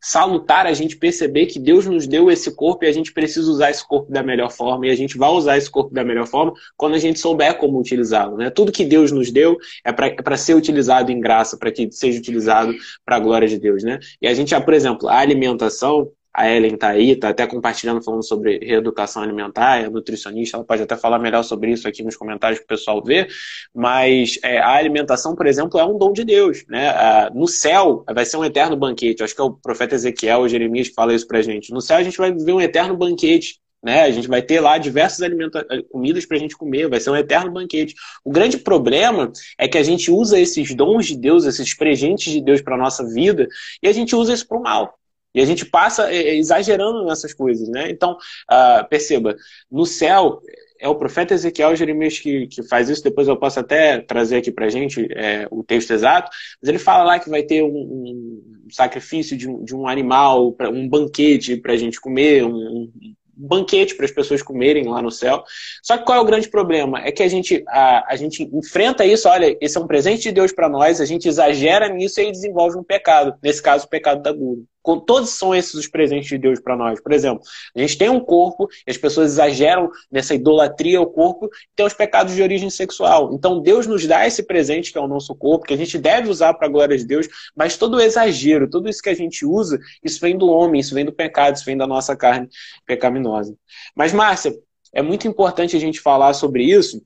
salutar 0.00 0.66
a 0.66 0.72
gente 0.72 0.96
perceber 0.96 1.46
que 1.46 1.58
Deus 1.58 1.86
nos 1.86 2.06
deu 2.06 2.30
esse 2.30 2.54
corpo 2.54 2.84
e 2.84 2.88
a 2.88 2.92
gente 2.92 3.12
precisa 3.12 3.50
usar 3.50 3.70
esse 3.70 3.86
corpo 3.86 4.10
da 4.12 4.22
melhor 4.22 4.52
forma 4.52 4.86
e 4.86 4.90
a 4.90 4.94
gente 4.94 5.18
vai 5.18 5.30
usar 5.30 5.56
esse 5.56 5.68
corpo 5.70 5.92
da 5.92 6.04
melhor 6.04 6.26
forma 6.26 6.52
quando 6.76 6.94
a 6.94 6.98
gente 6.98 7.18
souber 7.18 7.58
como 7.58 7.80
utilizá-lo, 7.80 8.36
né? 8.36 8.50
Tudo 8.50 8.70
que 8.70 8.84
Deus 8.84 9.10
nos 9.10 9.32
deu 9.32 9.56
é 9.84 9.92
para 9.92 10.06
é 10.08 10.36
ser 10.36 10.54
utilizado 10.54 11.10
em 11.10 11.20
graça, 11.20 11.56
para 11.56 11.72
que 11.72 11.90
seja 11.90 12.18
utilizado 12.18 12.72
para 13.04 13.16
a 13.16 13.20
glória 13.20 13.48
de 13.48 13.58
Deus, 13.58 13.82
né? 13.82 13.98
E 14.20 14.28
a 14.28 14.34
gente, 14.34 14.58
por 14.60 14.74
exemplo, 14.74 15.08
a 15.08 15.18
alimentação, 15.18 16.08
a 16.36 16.50
Ellen 16.50 16.74
está 16.74 16.90
aí, 16.90 17.12
está 17.12 17.30
até 17.30 17.46
compartilhando, 17.46 18.02
falando 18.02 18.22
sobre 18.22 18.58
reeducação 18.58 19.22
alimentar, 19.22 19.78
é 19.78 19.88
nutricionista, 19.88 20.58
ela 20.58 20.66
pode 20.66 20.82
até 20.82 20.94
falar 20.94 21.18
melhor 21.18 21.42
sobre 21.42 21.72
isso 21.72 21.88
aqui 21.88 22.02
nos 22.02 22.14
comentários 22.14 22.58
para 22.58 22.66
o 22.66 22.68
pessoal 22.68 23.02
ver, 23.02 23.28
mas 23.74 24.38
é, 24.44 24.58
a 24.58 24.74
alimentação, 24.74 25.34
por 25.34 25.46
exemplo, 25.46 25.80
é 25.80 25.84
um 25.84 25.96
dom 25.96 26.12
de 26.12 26.24
Deus. 26.24 26.62
Né? 26.68 26.90
Ah, 26.90 27.30
no 27.34 27.48
céu 27.48 28.04
vai 28.12 28.26
ser 28.26 28.36
um 28.36 28.44
eterno 28.44 28.76
banquete, 28.76 29.22
acho 29.22 29.34
que 29.34 29.40
é 29.40 29.44
o 29.44 29.50
profeta 29.50 29.94
Ezequiel 29.94 30.40
ou 30.40 30.48
Jeremias 30.48 30.90
que 30.90 30.94
fala 30.94 31.14
isso 31.14 31.26
para 31.26 31.40
gente. 31.40 31.72
No 31.72 31.80
céu 31.80 31.96
a 31.96 32.02
gente 32.02 32.18
vai 32.18 32.30
viver 32.30 32.52
um 32.52 32.60
eterno 32.60 32.94
banquete, 32.94 33.58
né? 33.82 34.02
A 34.02 34.10
gente 34.10 34.28
vai 34.28 34.42
ter 34.42 34.60
lá 34.60 34.76
diversas 34.76 35.22
alimenta 35.22 35.64
comidas 35.90 36.26
para 36.26 36.36
a 36.36 36.40
gente 36.40 36.54
comer, 36.54 36.86
vai 36.86 37.00
ser 37.00 37.08
um 37.08 37.16
eterno 37.16 37.50
banquete. 37.50 37.94
O 38.22 38.30
grande 38.30 38.58
problema 38.58 39.32
é 39.56 39.66
que 39.66 39.78
a 39.78 39.82
gente 39.82 40.10
usa 40.10 40.38
esses 40.38 40.74
dons 40.74 41.06
de 41.06 41.16
Deus, 41.16 41.46
esses 41.46 41.74
presentes 41.74 42.30
de 42.30 42.42
Deus 42.42 42.60
para 42.60 42.76
nossa 42.76 43.08
vida, 43.08 43.48
e 43.82 43.88
a 43.88 43.92
gente 43.92 44.14
usa 44.14 44.34
isso 44.34 44.46
para 44.46 44.58
o 44.58 44.62
mal. 44.62 44.98
E 45.36 45.40
a 45.42 45.44
gente 45.44 45.66
passa 45.66 46.10
é, 46.10 46.16
é, 46.16 46.36
exagerando 46.36 47.04
nessas 47.04 47.34
coisas, 47.34 47.68
né? 47.68 47.90
Então, 47.90 48.12
uh, 48.50 48.88
perceba, 48.88 49.36
no 49.70 49.84
céu, 49.84 50.40
é 50.80 50.88
o 50.88 50.94
profeta 50.94 51.34
Ezequiel 51.34 51.76
Jeremias 51.76 52.18
que, 52.18 52.46
que 52.46 52.62
faz 52.62 52.88
isso, 52.88 53.04
depois 53.04 53.28
eu 53.28 53.36
posso 53.36 53.60
até 53.60 54.00
trazer 54.00 54.38
aqui 54.38 54.50
pra 54.50 54.70
gente 54.70 55.06
é, 55.12 55.46
o 55.50 55.62
texto 55.62 55.90
exato, 55.90 56.30
mas 56.60 56.68
ele 56.68 56.78
fala 56.78 57.04
lá 57.04 57.18
que 57.18 57.28
vai 57.28 57.42
ter 57.42 57.62
um, 57.62 57.68
um 57.68 58.70
sacrifício 58.70 59.36
de 59.36 59.48
um, 59.48 59.62
de 59.62 59.76
um 59.76 59.86
animal, 59.86 60.56
um 60.72 60.88
banquete 60.88 61.56
para 61.56 61.74
a 61.74 61.76
gente 61.76 62.00
comer, 62.00 62.42
um, 62.42 62.90
banquete 63.36 63.94
para 63.94 64.06
as 64.06 64.10
pessoas 64.10 64.42
comerem 64.42 64.88
lá 64.88 65.02
no 65.02 65.10
céu. 65.10 65.44
Só 65.82 65.98
que 65.98 66.04
qual 66.04 66.18
é 66.18 66.20
o 66.22 66.24
grande 66.24 66.48
problema? 66.48 67.00
É 67.00 67.12
que 67.12 67.22
a 67.22 67.28
gente, 67.28 67.62
a, 67.68 68.12
a 68.12 68.16
gente 68.16 68.42
enfrenta 68.42 69.04
isso, 69.04 69.28
olha, 69.28 69.54
esse 69.60 69.76
é 69.76 69.80
um 69.80 69.86
presente 69.86 70.22
de 70.22 70.32
Deus 70.32 70.52
para 70.52 70.68
nós, 70.68 71.00
a 71.00 71.04
gente 71.04 71.28
exagera 71.28 71.88
nisso 71.88 72.20
e 72.20 72.32
desenvolve 72.32 72.78
um 72.78 72.82
pecado. 72.82 73.34
Nesse 73.42 73.62
caso, 73.62 73.84
o 73.84 73.90
pecado 73.90 74.22
da 74.22 74.32
gula 74.32 74.62
todos 75.04 75.30
são 75.30 75.54
esses 75.54 75.74
os 75.74 75.88
presentes 75.88 76.28
de 76.28 76.38
Deus 76.38 76.60
para 76.60 76.76
nós. 76.76 77.00
Por 77.00 77.12
exemplo, 77.12 77.42
a 77.74 77.80
gente 77.80 77.98
tem 77.98 78.08
um 78.08 78.20
corpo, 78.20 78.68
e 78.86 78.90
as 78.90 78.96
pessoas 78.96 79.32
exageram 79.32 79.90
nessa 80.10 80.34
idolatria 80.34 80.98
ao 80.98 81.06
corpo, 81.06 81.48
tem 81.74 81.84
os 81.84 81.94
pecados 81.94 82.34
de 82.34 82.42
origem 82.42 82.70
sexual. 82.70 83.32
Então 83.34 83.60
Deus 83.60 83.86
nos 83.86 84.06
dá 84.06 84.26
esse 84.26 84.44
presente 84.44 84.92
que 84.92 84.98
é 84.98 85.00
o 85.00 85.08
nosso 85.08 85.34
corpo, 85.34 85.66
que 85.66 85.74
a 85.74 85.76
gente 85.76 85.98
deve 85.98 86.28
usar 86.28 86.54
para 86.54 86.68
a 86.68 86.70
glória 86.70 86.96
de 86.96 87.04
Deus, 87.04 87.26
mas 87.56 87.76
todo 87.76 87.96
o 87.96 88.00
exagero, 88.00 88.70
tudo 88.70 88.88
isso 88.88 89.02
que 89.02 89.08
a 89.10 89.14
gente 89.14 89.44
usa, 89.44 89.78
isso 90.04 90.20
vem 90.20 90.38
do 90.38 90.46
homem, 90.46 90.80
isso 90.80 90.94
vem 90.94 91.04
do 91.04 91.12
pecado, 91.12 91.56
isso 91.56 91.64
vem 91.64 91.76
da 91.76 91.86
nossa 91.86 92.14
carne 92.14 92.48
pecaminosa. 92.86 93.56
Mas, 93.94 94.12
Márcia, 94.12 94.54
é 94.92 95.02
muito 95.02 95.26
importante 95.26 95.76
a 95.76 95.80
gente 95.80 96.00
falar 96.00 96.32
sobre 96.34 96.64
isso, 96.64 97.02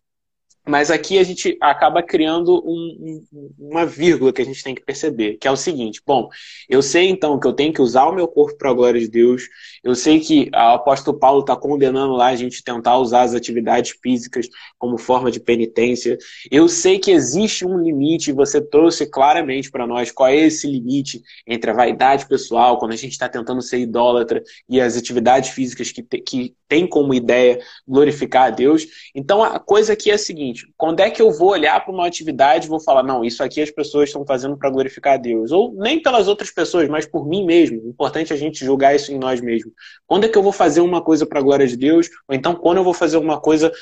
mas 0.66 0.90
aqui 0.90 1.18
a 1.18 1.22
gente 1.22 1.56
acaba 1.60 2.02
criando 2.02 2.62
um, 2.64 3.24
um, 3.32 3.50
uma 3.58 3.86
vírgula 3.86 4.32
que 4.32 4.42
a 4.42 4.44
gente 4.44 4.62
tem 4.62 4.74
que 4.74 4.84
perceber, 4.84 5.36
que 5.38 5.48
é 5.48 5.50
o 5.50 5.56
seguinte: 5.56 6.02
bom, 6.06 6.28
eu 6.68 6.82
sei 6.82 7.08
então 7.08 7.40
que 7.40 7.46
eu 7.46 7.52
tenho 7.52 7.72
que 7.72 7.80
usar 7.80 8.04
o 8.04 8.14
meu 8.14 8.28
corpo 8.28 8.56
para 8.58 8.70
a 8.70 8.74
glória 8.74 9.00
de 9.00 9.08
Deus, 9.08 9.44
eu 9.82 9.94
sei 9.94 10.20
que 10.20 10.50
o 10.52 10.56
apóstolo 10.56 11.18
Paulo 11.18 11.40
está 11.40 11.56
condenando 11.56 12.12
lá 12.12 12.28
a 12.28 12.36
gente 12.36 12.62
tentar 12.62 12.98
usar 12.98 13.22
as 13.22 13.34
atividades 13.34 13.96
físicas 14.02 14.48
como 14.78 14.98
forma 14.98 15.30
de 15.30 15.40
penitência, 15.40 16.18
eu 16.50 16.68
sei 16.68 16.98
que 16.98 17.10
existe 17.10 17.66
um 17.66 17.78
limite, 17.78 18.30
você 18.30 18.60
trouxe 18.60 19.06
claramente 19.06 19.70
para 19.70 19.86
nós 19.86 20.12
qual 20.12 20.28
é 20.28 20.36
esse 20.36 20.66
limite 20.66 21.22
entre 21.46 21.70
a 21.70 21.74
vaidade 21.74 22.28
pessoal, 22.28 22.78
quando 22.78 22.92
a 22.92 22.96
gente 22.96 23.12
está 23.12 23.28
tentando 23.28 23.62
ser 23.62 23.78
idólatra, 23.78 24.42
e 24.68 24.80
as 24.80 24.96
atividades 24.96 25.50
físicas 25.50 25.90
que, 25.90 26.02
te, 26.02 26.18
que 26.18 26.54
tem 26.68 26.86
como 26.86 27.14
ideia 27.14 27.60
glorificar 27.86 28.46
a 28.46 28.50
Deus. 28.50 28.86
Então 29.14 29.42
a 29.42 29.58
coisa 29.58 29.94
aqui 29.94 30.10
é 30.10 30.14
a 30.14 30.18
seguinte 30.18 30.59
seguinte: 30.60 30.74
quando 30.76 31.00
é 31.00 31.10
que 31.10 31.20
eu 31.20 31.32
vou 31.32 31.50
olhar 31.50 31.82
para 31.84 31.92
uma 31.92 32.06
atividade 32.06 32.66
e 32.66 32.68
vou 32.68 32.80
falar, 32.80 33.02
não, 33.02 33.24
isso 33.24 33.42
aqui 33.42 33.60
as 33.60 33.70
pessoas 33.70 34.08
estão 34.08 34.24
fazendo 34.24 34.56
para 34.56 34.70
glorificar 34.70 35.14
a 35.14 35.16
Deus? 35.16 35.50
Ou 35.50 35.72
nem 35.74 36.00
pelas 36.00 36.28
outras 36.28 36.50
pessoas, 36.50 36.88
mas 36.88 37.06
por 37.06 37.26
mim 37.26 37.44
mesmo. 37.44 37.88
Importante 37.88 38.32
a 38.32 38.36
gente 38.36 38.64
julgar 38.64 38.94
isso 38.94 39.12
em 39.12 39.18
nós 39.18 39.40
mesmos. 39.40 39.72
Quando 40.06 40.24
é 40.24 40.28
que 40.28 40.36
eu 40.36 40.42
vou 40.42 40.52
fazer 40.52 40.80
uma 40.80 41.02
coisa 41.02 41.26
para 41.26 41.38
a 41.38 41.42
glória 41.42 41.66
de 41.66 41.76
Deus? 41.76 42.08
Ou 42.28 42.34
então 42.34 42.54
quando 42.54 42.78
eu 42.78 42.84
vou 42.84 42.94
fazer 42.94 43.16
uma 43.16 43.40
coisa 43.40 43.72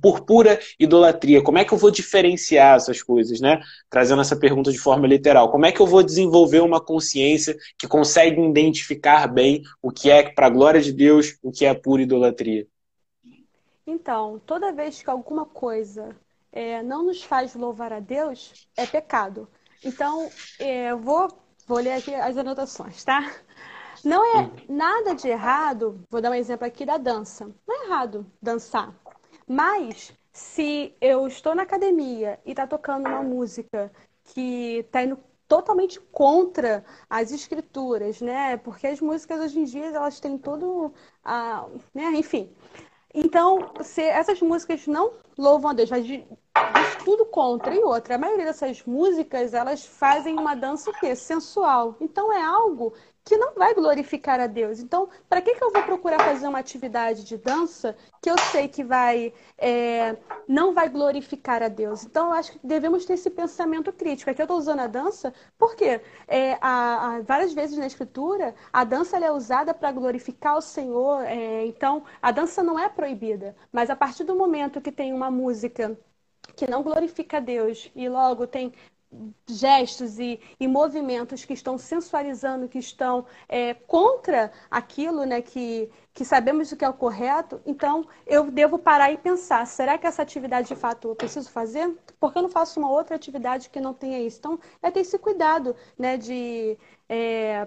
por 0.00 0.20
pura 0.20 0.58
idolatria? 0.78 1.42
Como 1.42 1.58
é 1.58 1.64
que 1.64 1.72
eu 1.72 1.78
vou 1.78 1.90
diferenciar 1.90 2.76
essas 2.76 3.02
coisas, 3.02 3.40
né? 3.40 3.60
Trazendo 3.90 4.20
essa 4.20 4.36
pergunta 4.36 4.70
de 4.70 4.78
forma 4.78 5.06
literal. 5.06 5.50
Como 5.50 5.66
é 5.66 5.72
que 5.72 5.80
eu 5.80 5.86
vou 5.86 6.02
desenvolver 6.02 6.60
uma 6.60 6.80
consciência 6.80 7.56
que 7.78 7.86
consegue 7.86 8.40
identificar 8.40 9.26
bem 9.26 9.62
o 9.82 9.90
que 9.90 10.10
é 10.10 10.22
para 10.22 10.46
a 10.46 10.50
glória 10.50 10.80
de 10.80 10.92
Deus, 10.92 11.36
o 11.42 11.50
que 11.50 11.64
é 11.64 11.74
pura 11.74 12.02
idolatria? 12.02 12.66
Então, 13.90 14.38
toda 14.44 14.70
vez 14.70 15.00
que 15.00 15.08
alguma 15.08 15.46
coisa 15.46 16.14
é, 16.52 16.82
não 16.82 17.04
nos 17.04 17.22
faz 17.22 17.54
louvar 17.54 17.92
a 17.92 18.00
Deus, 18.00 18.68
é 18.76 18.86
pecado. 18.86 19.48
Então, 19.84 20.28
é, 20.58 20.90
eu 20.90 20.98
vou, 20.98 21.28
vou 21.66 21.78
ler 21.78 21.92
aqui 21.92 22.14
as 22.14 22.36
anotações, 22.36 23.04
tá? 23.04 23.32
Não 24.04 24.24
é 24.24 24.50
nada 24.68 25.14
de 25.14 25.28
errado, 25.28 26.04
vou 26.08 26.20
dar 26.20 26.30
um 26.30 26.34
exemplo 26.34 26.66
aqui 26.66 26.86
da 26.86 26.96
dança. 26.96 27.52
Não 27.66 27.82
é 27.82 27.86
errado 27.86 28.26
dançar. 28.40 28.94
Mas, 29.46 30.12
se 30.32 30.94
eu 31.00 31.26
estou 31.26 31.54
na 31.54 31.62
academia 31.62 32.38
e 32.44 32.50
está 32.50 32.66
tocando 32.66 33.08
uma 33.08 33.22
música 33.22 33.90
que 34.24 34.78
está 34.78 35.02
indo 35.02 35.18
totalmente 35.48 35.98
contra 36.12 36.84
as 37.08 37.32
escrituras, 37.32 38.20
né? 38.20 38.56
Porque 38.58 38.86
as 38.86 39.00
músicas 39.00 39.40
hoje 39.40 39.60
em 39.60 39.64
dia 39.64 39.86
elas 39.86 40.20
têm 40.20 40.36
todo 40.36 40.92
a, 41.24 41.66
né? 41.94 42.04
enfim, 42.14 42.54
então, 43.14 43.72
se 43.82 44.02
essas 44.02 44.40
músicas 44.40 44.86
não 44.86 45.14
louvam 45.36 45.70
a 45.70 45.74
Deus, 45.74 45.90
mas 45.90 46.06
diz 46.68 46.96
tudo 46.96 47.26
contra 47.26 47.74
e 47.74 47.82
outra. 47.82 48.14
A 48.16 48.18
maioria 48.18 48.44
dessas 48.44 48.84
músicas, 48.84 49.54
elas 49.54 49.84
fazem 49.86 50.36
uma 50.36 50.54
dança 50.54 50.90
o 50.90 50.94
quê? 50.94 51.16
Sensual. 51.16 51.96
Então 52.00 52.32
é 52.32 52.42
algo 52.42 52.94
que 53.28 53.36
não 53.36 53.52
vai 53.54 53.74
glorificar 53.74 54.40
a 54.40 54.46
Deus. 54.46 54.80
Então, 54.80 55.06
para 55.28 55.42
que, 55.42 55.54
que 55.54 55.62
eu 55.62 55.70
vou 55.70 55.82
procurar 55.82 56.18
fazer 56.18 56.48
uma 56.48 56.58
atividade 56.58 57.24
de 57.24 57.36
dança 57.36 57.94
que 58.22 58.30
eu 58.30 58.38
sei 58.38 58.66
que 58.68 58.82
vai 58.82 59.34
é, 59.58 60.16
não 60.48 60.72
vai 60.72 60.88
glorificar 60.88 61.62
a 61.62 61.68
Deus? 61.68 62.04
Então, 62.04 62.28
eu 62.28 62.32
acho 62.32 62.52
que 62.52 62.66
devemos 62.66 63.04
ter 63.04 63.12
esse 63.14 63.28
pensamento 63.28 63.92
crítico. 63.92 64.30
Aqui 64.30 64.40
eu 64.40 64.44
estou 64.44 64.56
usando 64.56 64.80
a 64.80 64.86
dança 64.86 65.34
porque 65.58 66.00
é, 66.26 66.54
a, 66.58 67.16
a, 67.16 67.20
várias 67.20 67.52
vezes 67.52 67.76
na 67.76 67.86
Escritura 67.86 68.54
a 68.72 68.82
dança 68.82 69.18
é 69.18 69.30
usada 69.30 69.74
para 69.74 69.92
glorificar 69.92 70.56
o 70.56 70.62
Senhor. 70.62 71.22
É, 71.24 71.66
então, 71.66 72.04
a 72.22 72.30
dança 72.30 72.62
não 72.62 72.78
é 72.78 72.88
proibida, 72.88 73.54
mas 73.70 73.90
a 73.90 73.96
partir 73.96 74.24
do 74.24 74.34
momento 74.34 74.80
que 74.80 74.90
tem 74.90 75.12
uma 75.12 75.30
música 75.30 75.98
que 76.56 76.66
não 76.70 76.82
glorifica 76.82 77.36
a 77.36 77.40
Deus 77.40 77.90
e 77.94 78.08
logo 78.08 78.46
tem 78.46 78.72
gestos 79.46 80.18
e, 80.18 80.38
e, 80.60 80.68
movimentos 80.68 81.44
que 81.44 81.54
estão 81.54 81.78
sensualizando, 81.78 82.68
que 82.68 82.78
estão 82.78 83.24
é, 83.48 83.72
contra 83.72 84.52
aquilo 84.70 85.24
né, 85.24 85.40
que, 85.40 85.90
que 86.12 86.24
sabemos 86.24 86.70
o 86.70 86.76
que 86.76 86.84
é 86.84 86.88
o 86.88 86.94
correto, 86.94 87.60
então 87.64 88.06
eu 88.26 88.50
devo 88.50 88.78
parar 88.78 89.10
e 89.10 89.16
pensar: 89.16 89.66
será 89.66 89.96
que 89.96 90.06
essa 90.06 90.22
atividade 90.22 90.68
de 90.68 90.76
fato 90.76 91.08
eu 91.08 91.16
preciso 91.16 91.50
fazer? 91.50 91.96
Por 92.20 92.32
que 92.32 92.38
eu 92.38 92.42
não 92.42 92.50
faço 92.50 92.78
uma 92.78 92.90
outra 92.90 93.16
atividade 93.16 93.70
que 93.70 93.80
não 93.80 93.94
tenha 93.94 94.20
isso? 94.20 94.38
Então, 94.38 94.60
é 94.82 94.90
ter 94.90 95.00
esse 95.00 95.18
cuidado 95.18 95.74
né, 95.98 96.16
de. 96.16 96.76
É, 97.08 97.66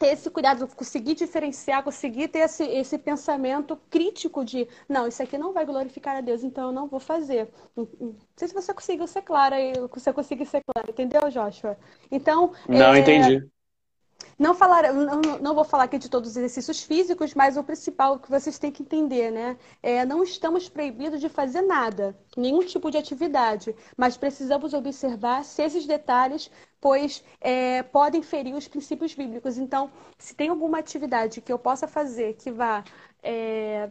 ter 0.00 0.14
esse 0.14 0.30
cuidado, 0.30 0.66
conseguir 0.68 1.14
diferenciar, 1.14 1.84
conseguir 1.84 2.28
ter 2.28 2.38
esse, 2.38 2.64
esse 2.64 2.96
pensamento 2.96 3.78
crítico 3.90 4.42
de 4.42 4.66
não, 4.88 5.06
isso 5.06 5.22
aqui 5.22 5.36
não 5.36 5.52
vai 5.52 5.66
glorificar 5.66 6.16
a 6.16 6.22
Deus, 6.22 6.42
então 6.42 6.68
eu 6.68 6.72
não 6.72 6.88
vou 6.88 6.98
fazer. 6.98 7.50
Não 7.76 7.86
sei 8.34 8.48
se 8.48 8.54
você 8.54 8.72
conseguiu 8.72 9.06
ser 9.06 9.20
clara, 9.20 9.56
você 9.92 10.10
conseguiu 10.10 10.46
ser 10.46 10.62
clara, 10.64 10.90
entendeu, 10.90 11.30
Joshua? 11.30 11.76
Então. 12.10 12.52
Não, 12.66 12.94
é... 12.94 13.00
entendi. 13.00 13.46
Não, 14.40 14.54
falar, 14.54 14.90
não, 14.94 15.20
não, 15.38 15.54
vou 15.54 15.64
falar 15.64 15.84
aqui 15.84 15.98
de 15.98 16.08
todos 16.08 16.30
os 16.30 16.36
exercícios 16.36 16.82
físicos, 16.82 17.34
mas 17.34 17.58
o 17.58 17.62
principal 17.62 18.18
que 18.18 18.30
vocês 18.30 18.58
têm 18.58 18.72
que 18.72 18.82
entender, 18.82 19.30
né? 19.30 19.58
É, 19.82 20.04
não 20.06 20.22
estamos 20.22 20.66
proibidos 20.66 21.20
de 21.20 21.28
fazer 21.28 21.60
nada, 21.60 22.16
nenhum 22.34 22.60
tipo 22.60 22.90
de 22.90 22.96
atividade, 22.96 23.76
mas 23.98 24.16
precisamos 24.16 24.72
observar 24.72 25.44
se 25.44 25.62
esses 25.62 25.86
detalhes, 25.86 26.50
pois 26.80 27.22
é, 27.38 27.82
podem 27.82 28.22
ferir 28.22 28.54
os 28.54 28.66
princípios 28.66 29.14
bíblicos. 29.14 29.58
Então, 29.58 29.90
se 30.18 30.34
tem 30.34 30.48
alguma 30.48 30.78
atividade 30.78 31.42
que 31.42 31.52
eu 31.52 31.58
possa 31.58 31.86
fazer 31.86 32.34
que 32.34 32.50
vá 32.50 32.82
é, 33.22 33.90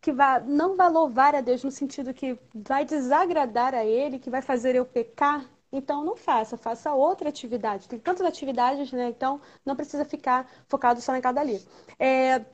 que 0.00 0.12
vá, 0.12 0.40
não 0.40 0.76
vai 0.76 0.90
louvar 0.90 1.34
a 1.34 1.40
Deus 1.40 1.62
no 1.64 1.70
sentido 1.70 2.14
que 2.14 2.38
vai 2.54 2.84
desagradar 2.84 3.74
a 3.74 3.84
Ele, 3.84 4.18
que 4.18 4.30
vai 4.30 4.42
fazer 4.42 4.74
eu 4.74 4.86
pecar, 4.86 5.44
então 5.72 6.04
não 6.04 6.16
faça, 6.16 6.56
faça 6.56 6.92
outra 6.92 7.28
atividade. 7.28 7.88
Tem 7.88 7.98
tantas 7.98 8.26
atividades, 8.26 8.92
né? 8.92 9.08
Então 9.08 9.40
não 9.64 9.76
precisa 9.76 10.04
ficar 10.04 10.50
focado 10.68 11.00
só 11.00 11.12
naquela 11.12 11.40
ali. 11.40 11.62
É, 11.98 12.44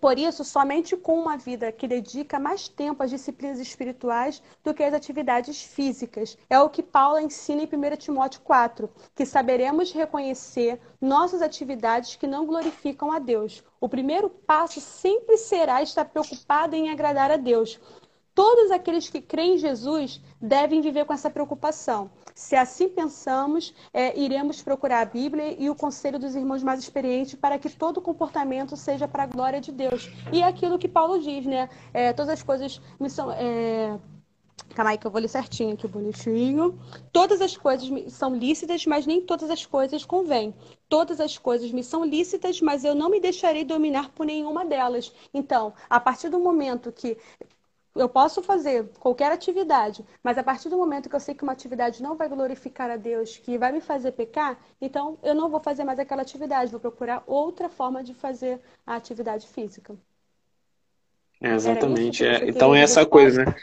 por 0.00 0.18
isso, 0.18 0.44
somente 0.44 0.96
com 0.96 1.18
uma 1.18 1.36
vida 1.36 1.72
que 1.72 1.88
dedica 1.88 2.38
mais 2.38 2.68
tempo 2.68 3.02
às 3.02 3.10
disciplinas 3.10 3.58
espirituais 3.58 4.42
do 4.62 4.74
que 4.74 4.82
às 4.82 4.92
atividades 4.92 5.62
físicas. 5.62 6.36
É 6.48 6.60
o 6.60 6.68
que 6.68 6.82
Paulo 6.82 7.18
ensina 7.18 7.62
em 7.62 7.66
1 7.66 7.96
Timóteo 7.96 8.40
4, 8.42 8.88
que 9.14 9.24
saberemos 9.24 9.90
reconhecer 9.90 10.80
nossas 11.00 11.42
atividades 11.42 12.16
que 12.16 12.26
não 12.26 12.44
glorificam 12.44 13.10
a 13.10 13.18
Deus. 13.18 13.64
O 13.80 13.88
primeiro 13.88 14.28
passo 14.28 14.80
sempre 14.80 15.36
será 15.36 15.82
estar 15.82 16.04
preocupado 16.04 16.76
em 16.76 16.90
agradar 16.90 17.30
a 17.30 17.36
Deus. 17.36 17.80
Todos 18.38 18.70
aqueles 18.70 19.08
que 19.08 19.20
creem 19.20 19.56
em 19.56 19.58
Jesus 19.58 20.20
devem 20.40 20.80
viver 20.80 21.04
com 21.04 21.12
essa 21.12 21.28
preocupação. 21.28 22.08
Se 22.36 22.54
assim 22.54 22.88
pensamos, 22.88 23.74
é, 23.92 24.16
iremos 24.16 24.62
procurar 24.62 25.00
a 25.00 25.04
Bíblia 25.04 25.56
e 25.60 25.68
o 25.68 25.74
conselho 25.74 26.20
dos 26.20 26.36
irmãos 26.36 26.62
mais 26.62 26.78
experientes 26.78 27.34
para 27.34 27.58
que 27.58 27.68
todo 27.68 28.00
comportamento 28.00 28.76
seja 28.76 29.08
para 29.08 29.24
a 29.24 29.26
glória 29.26 29.60
de 29.60 29.72
Deus. 29.72 30.08
E 30.32 30.40
é 30.40 30.44
aquilo 30.44 30.78
que 30.78 30.86
Paulo 30.86 31.18
diz, 31.18 31.44
né? 31.46 31.68
É, 31.92 32.12
todas 32.12 32.34
as 32.34 32.40
coisas 32.40 32.80
me 33.00 33.10
são. 33.10 33.32
É... 33.32 33.98
Calma 34.72 34.92
aí 34.92 34.98
que 34.98 35.06
eu 35.08 35.10
vou 35.10 35.20
ler 35.20 35.26
certinho 35.26 35.74
aqui, 35.74 35.88
bonitinho. 35.88 36.78
Todas 37.12 37.40
as 37.40 37.56
coisas 37.56 37.90
são 38.12 38.36
lícitas, 38.36 38.86
mas 38.86 39.04
nem 39.04 39.20
todas 39.20 39.50
as 39.50 39.66
coisas 39.66 40.04
convêm. 40.04 40.54
Todas 40.88 41.18
as 41.18 41.36
coisas 41.36 41.72
me 41.72 41.82
são 41.82 42.04
lícitas, 42.04 42.60
mas 42.60 42.84
eu 42.84 42.94
não 42.94 43.10
me 43.10 43.18
deixarei 43.18 43.64
dominar 43.64 44.10
por 44.10 44.24
nenhuma 44.24 44.64
delas. 44.64 45.12
Então, 45.34 45.74
a 45.90 45.98
partir 45.98 46.28
do 46.28 46.38
momento 46.38 46.92
que 46.92 47.16
eu 47.98 48.08
posso 48.08 48.42
fazer 48.42 48.88
qualquer 48.98 49.32
atividade, 49.32 50.04
mas 50.22 50.38
a 50.38 50.42
partir 50.42 50.68
do 50.68 50.78
momento 50.78 51.08
que 51.08 51.16
eu 51.16 51.20
sei 51.20 51.34
que 51.34 51.42
uma 51.42 51.52
atividade 51.52 52.02
não 52.02 52.16
vai 52.16 52.28
glorificar 52.28 52.90
a 52.90 52.96
Deus, 52.96 53.36
que 53.36 53.58
vai 53.58 53.72
me 53.72 53.80
fazer 53.80 54.12
pecar, 54.12 54.58
então 54.80 55.18
eu 55.22 55.34
não 55.34 55.48
vou 55.50 55.60
fazer 55.60 55.84
mais 55.84 55.98
aquela 55.98 56.22
atividade, 56.22 56.70
vou 56.70 56.80
procurar 56.80 57.22
outra 57.26 57.68
forma 57.68 58.02
de 58.02 58.14
fazer 58.14 58.60
a 58.86 58.94
atividade 58.94 59.46
física. 59.48 59.94
É, 61.40 61.54
exatamente. 61.54 62.24
É. 62.24 62.48
Então 62.48 62.74
é 62.74 62.80
essa 62.80 63.04
coisa, 63.06 63.44
né? 63.44 63.54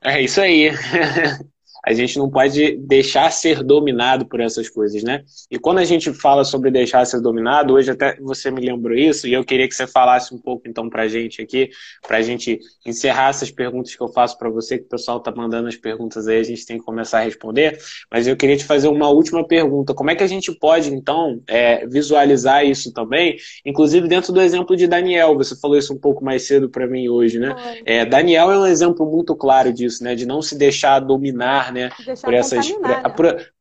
É 0.00 0.20
isso 0.20 0.40
aí. 0.40 0.70
a 1.84 1.92
gente 1.92 2.16
não 2.16 2.30
pode 2.30 2.76
deixar 2.76 3.30
ser 3.32 3.62
dominado 3.62 4.26
por 4.26 4.40
essas 4.40 4.68
coisas, 4.70 5.02
né? 5.02 5.22
E 5.50 5.58
quando 5.58 5.78
a 5.78 5.84
gente 5.84 6.12
fala 6.12 6.44
sobre 6.44 6.70
deixar 6.70 7.04
ser 7.04 7.20
dominado, 7.20 7.74
hoje 7.74 7.90
até 7.90 8.16
você 8.20 8.50
me 8.50 8.60
lembrou 8.60 8.96
isso, 8.96 9.26
e 9.26 9.32
eu 9.32 9.44
queria 9.44 9.66
que 9.66 9.74
você 9.74 9.86
falasse 9.86 10.32
um 10.32 10.38
pouco 10.38 10.68
então 10.68 10.88
pra 10.88 11.08
gente 11.08 11.42
aqui, 11.42 11.70
pra 12.06 12.22
gente 12.22 12.60
encerrar 12.86 13.30
essas 13.30 13.50
perguntas 13.50 13.96
que 13.96 14.02
eu 14.02 14.08
faço 14.08 14.38
para 14.38 14.48
você, 14.48 14.78
que 14.78 14.84
o 14.84 14.88
pessoal 14.88 15.18
tá 15.18 15.32
mandando 15.34 15.66
as 15.66 15.76
perguntas 15.76 16.28
aí, 16.28 16.38
a 16.38 16.42
gente 16.44 16.64
tem 16.64 16.78
que 16.78 16.84
começar 16.84 17.18
a 17.18 17.22
responder, 17.22 17.78
mas 18.10 18.28
eu 18.28 18.36
queria 18.36 18.56
te 18.56 18.64
fazer 18.64 18.88
uma 18.88 19.08
última 19.08 19.44
pergunta. 19.44 19.92
Como 19.92 20.10
é 20.10 20.14
que 20.14 20.22
a 20.22 20.28
gente 20.28 20.52
pode, 20.52 20.94
então, 20.94 21.42
é, 21.48 21.84
visualizar 21.86 22.64
isso 22.64 22.92
também, 22.92 23.36
inclusive 23.66 24.06
dentro 24.06 24.32
do 24.32 24.40
exemplo 24.40 24.76
de 24.76 24.86
Daniel, 24.86 25.36
você 25.36 25.56
falou 25.56 25.76
isso 25.76 25.92
um 25.92 25.98
pouco 25.98 26.24
mais 26.24 26.46
cedo 26.46 26.68
para 26.68 26.86
mim 26.86 27.08
hoje, 27.08 27.38
né? 27.40 27.56
É, 27.84 28.04
Daniel 28.04 28.52
é 28.52 28.58
um 28.58 28.66
exemplo 28.66 29.04
muito 29.04 29.34
claro 29.34 29.72
disso, 29.72 30.04
né? 30.04 30.14
De 30.14 30.24
não 30.24 30.40
se 30.40 30.56
deixar 30.56 31.00
dominar 31.00 31.71
né? 31.72 31.90
por 32.22 32.34
essas. 32.34 32.70
Por, 33.16 33.52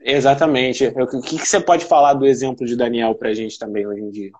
exatamente. 0.00 0.86
O 0.86 1.20
que, 1.20 1.38
que 1.38 1.46
você 1.46 1.60
pode 1.60 1.84
falar 1.84 2.14
do 2.14 2.26
exemplo 2.26 2.66
de 2.66 2.76
Daniel 2.76 3.14
para 3.14 3.30
a 3.30 3.34
gente 3.34 3.58
também 3.58 3.86
hoje 3.86 4.00
em 4.00 4.10
dia? 4.10 4.32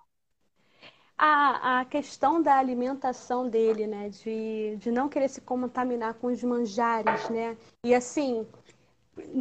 A, 1.17 1.81
a 1.81 1.85
questão 1.85 2.41
da 2.41 2.57
alimentação 2.57 3.47
dele, 3.47 3.85
né? 3.85 4.09
De, 4.09 4.75
de 4.77 4.89
não 4.89 5.07
querer 5.07 5.29
se 5.29 5.39
contaminar 5.41 6.15
com 6.15 6.27
os 6.27 6.43
manjares, 6.43 7.29
né? 7.29 7.55
E 7.85 7.93
assim, 7.93 8.45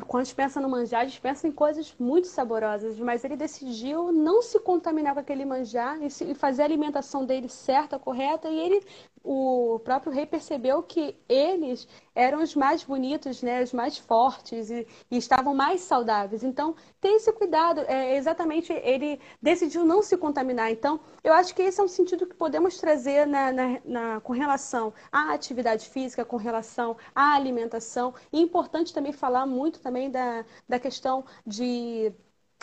quando 0.07 0.23
a 0.23 0.25
gente 0.25 0.35
pensa 0.35 0.61
no 0.61 0.69
manjar, 0.69 1.03
a 1.03 1.05
gente 1.05 1.21
pensa 1.21 1.47
em 1.47 1.53
coisas 1.53 1.95
muito 1.99 2.27
saborosas, 2.27 2.99
mas 2.99 3.25
ele 3.25 3.37
decidiu 3.37 4.11
não 4.13 4.43
se 4.43 4.59
contaminar 4.61 5.15
com 5.15 5.21
aquele 5.21 5.45
manjar 5.45 5.99
e 6.03 6.35
fazer 6.35 6.63
a 6.63 6.65
alimentação 6.65 7.25
dele 7.25 7.49
certa, 7.49 7.99
correta, 7.99 8.49
e 8.49 8.59
ele 8.59 8.83
o 9.23 9.79
próprio 9.85 10.13
rei 10.13 10.27
percebeu 10.27 10.83
que 10.83 11.17
eles 11.29 11.87
eram 12.15 12.43
os 12.43 12.55
mais 12.55 12.83
bonitos, 12.83 13.43
né, 13.43 13.63
os 13.63 13.73
mais 13.73 13.99
fortes 13.99 14.71
e, 14.71 14.87
e 15.11 15.17
estavam 15.17 15.55
mais 15.55 15.83
saudáveis. 15.83 16.43
Então, 16.43 16.75
tem 17.01 17.17
esse 17.17 17.33
cuidado. 17.33 17.81
É, 17.83 18.17
exatamente, 18.17 18.73
ele 18.73 19.21
decidiu 19.41 19.85
não 19.85 20.03
se 20.03 20.17
contaminar. 20.17 20.71
Então, 20.71 21.01
eu 21.23 21.33
acho 21.33 21.55
que 21.55 21.63
esse 21.63 21.81
é 21.81 21.85
um 21.85 21.89
sentido 21.89 22.27
que 22.27 22.35
podemos 22.35 22.79
trazer 22.79 23.27
na, 23.27 23.53
na, 23.53 23.81
na, 23.85 24.21
com 24.21 24.33
relação 24.33 24.93
à 25.13 25.33
atividade 25.33 25.89
física, 25.89 26.25
com 26.25 26.37
relação 26.37 26.97
à 27.15 27.35
alimentação. 27.35 28.15
E 28.33 28.39
é 28.39 28.43
importante 28.43 28.93
também 28.93 29.13
falar 29.13 29.47
muito 29.47 29.81
também 29.81 30.11
da, 30.11 30.45
da 30.69 30.79
questão 30.79 31.25
de 31.47 32.13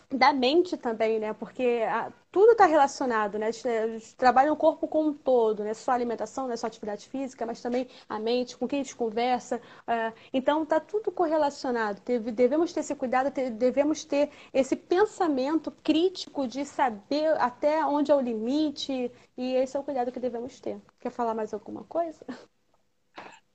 da 0.10 0.32
mente 0.34 0.78
também, 0.78 1.20
né? 1.20 1.34
Porque 1.34 1.84
a, 1.88 2.12
tudo 2.32 2.52
está 2.54 2.66
relacionado, 2.66 3.38
né? 3.38 3.48
A 3.48 3.52
gente, 3.52 3.68
a 3.68 3.88
gente, 3.88 4.16
trabalha 4.16 4.52
o 4.54 4.56
corpo 4.56 4.88
como 4.88 5.10
um 5.10 5.14
todo, 5.14 5.64
né? 5.64 5.74
Só 5.74 5.92
alimentação, 5.92 6.46
não 6.46 6.54
é 6.54 6.58
só 6.58 6.68
atividade 6.68 7.10
física, 7.10 7.46
mas 7.46 7.62
também 7.62 7.88
a 8.08 8.20
mente, 8.20 8.58
com 8.58 8.68
quem 8.68 8.80
a 8.80 8.84
gente 8.84 8.96
conversa. 8.96 9.58
Uh, 9.88 10.14
então, 10.34 10.64
está 10.64 10.80
tudo 10.80 11.12
correlacionado. 11.12 12.02
Devemos 12.34 12.72
ter 12.74 12.82
esse 12.82 12.96
cuidado, 12.96 13.32
devemos 13.52 14.06
ter 14.06 14.32
esse 14.54 14.76
pensamento 14.76 15.72
crítico 15.84 16.48
de 16.48 16.66
saber 16.66 17.30
até 17.40 17.86
onde 17.86 18.12
é 18.12 18.16
o 18.16 18.22
limite, 18.22 19.12
e 19.38 19.56
esse 19.56 19.76
é 19.76 19.80
o 19.80 19.84
cuidado 19.84 20.12
que 20.12 20.20
devemos 20.20 20.60
ter. 20.60 20.82
Quer 21.00 21.12
falar 21.12 21.34
mais 21.34 21.54
alguma 21.54 21.84
coisa? 21.84 22.26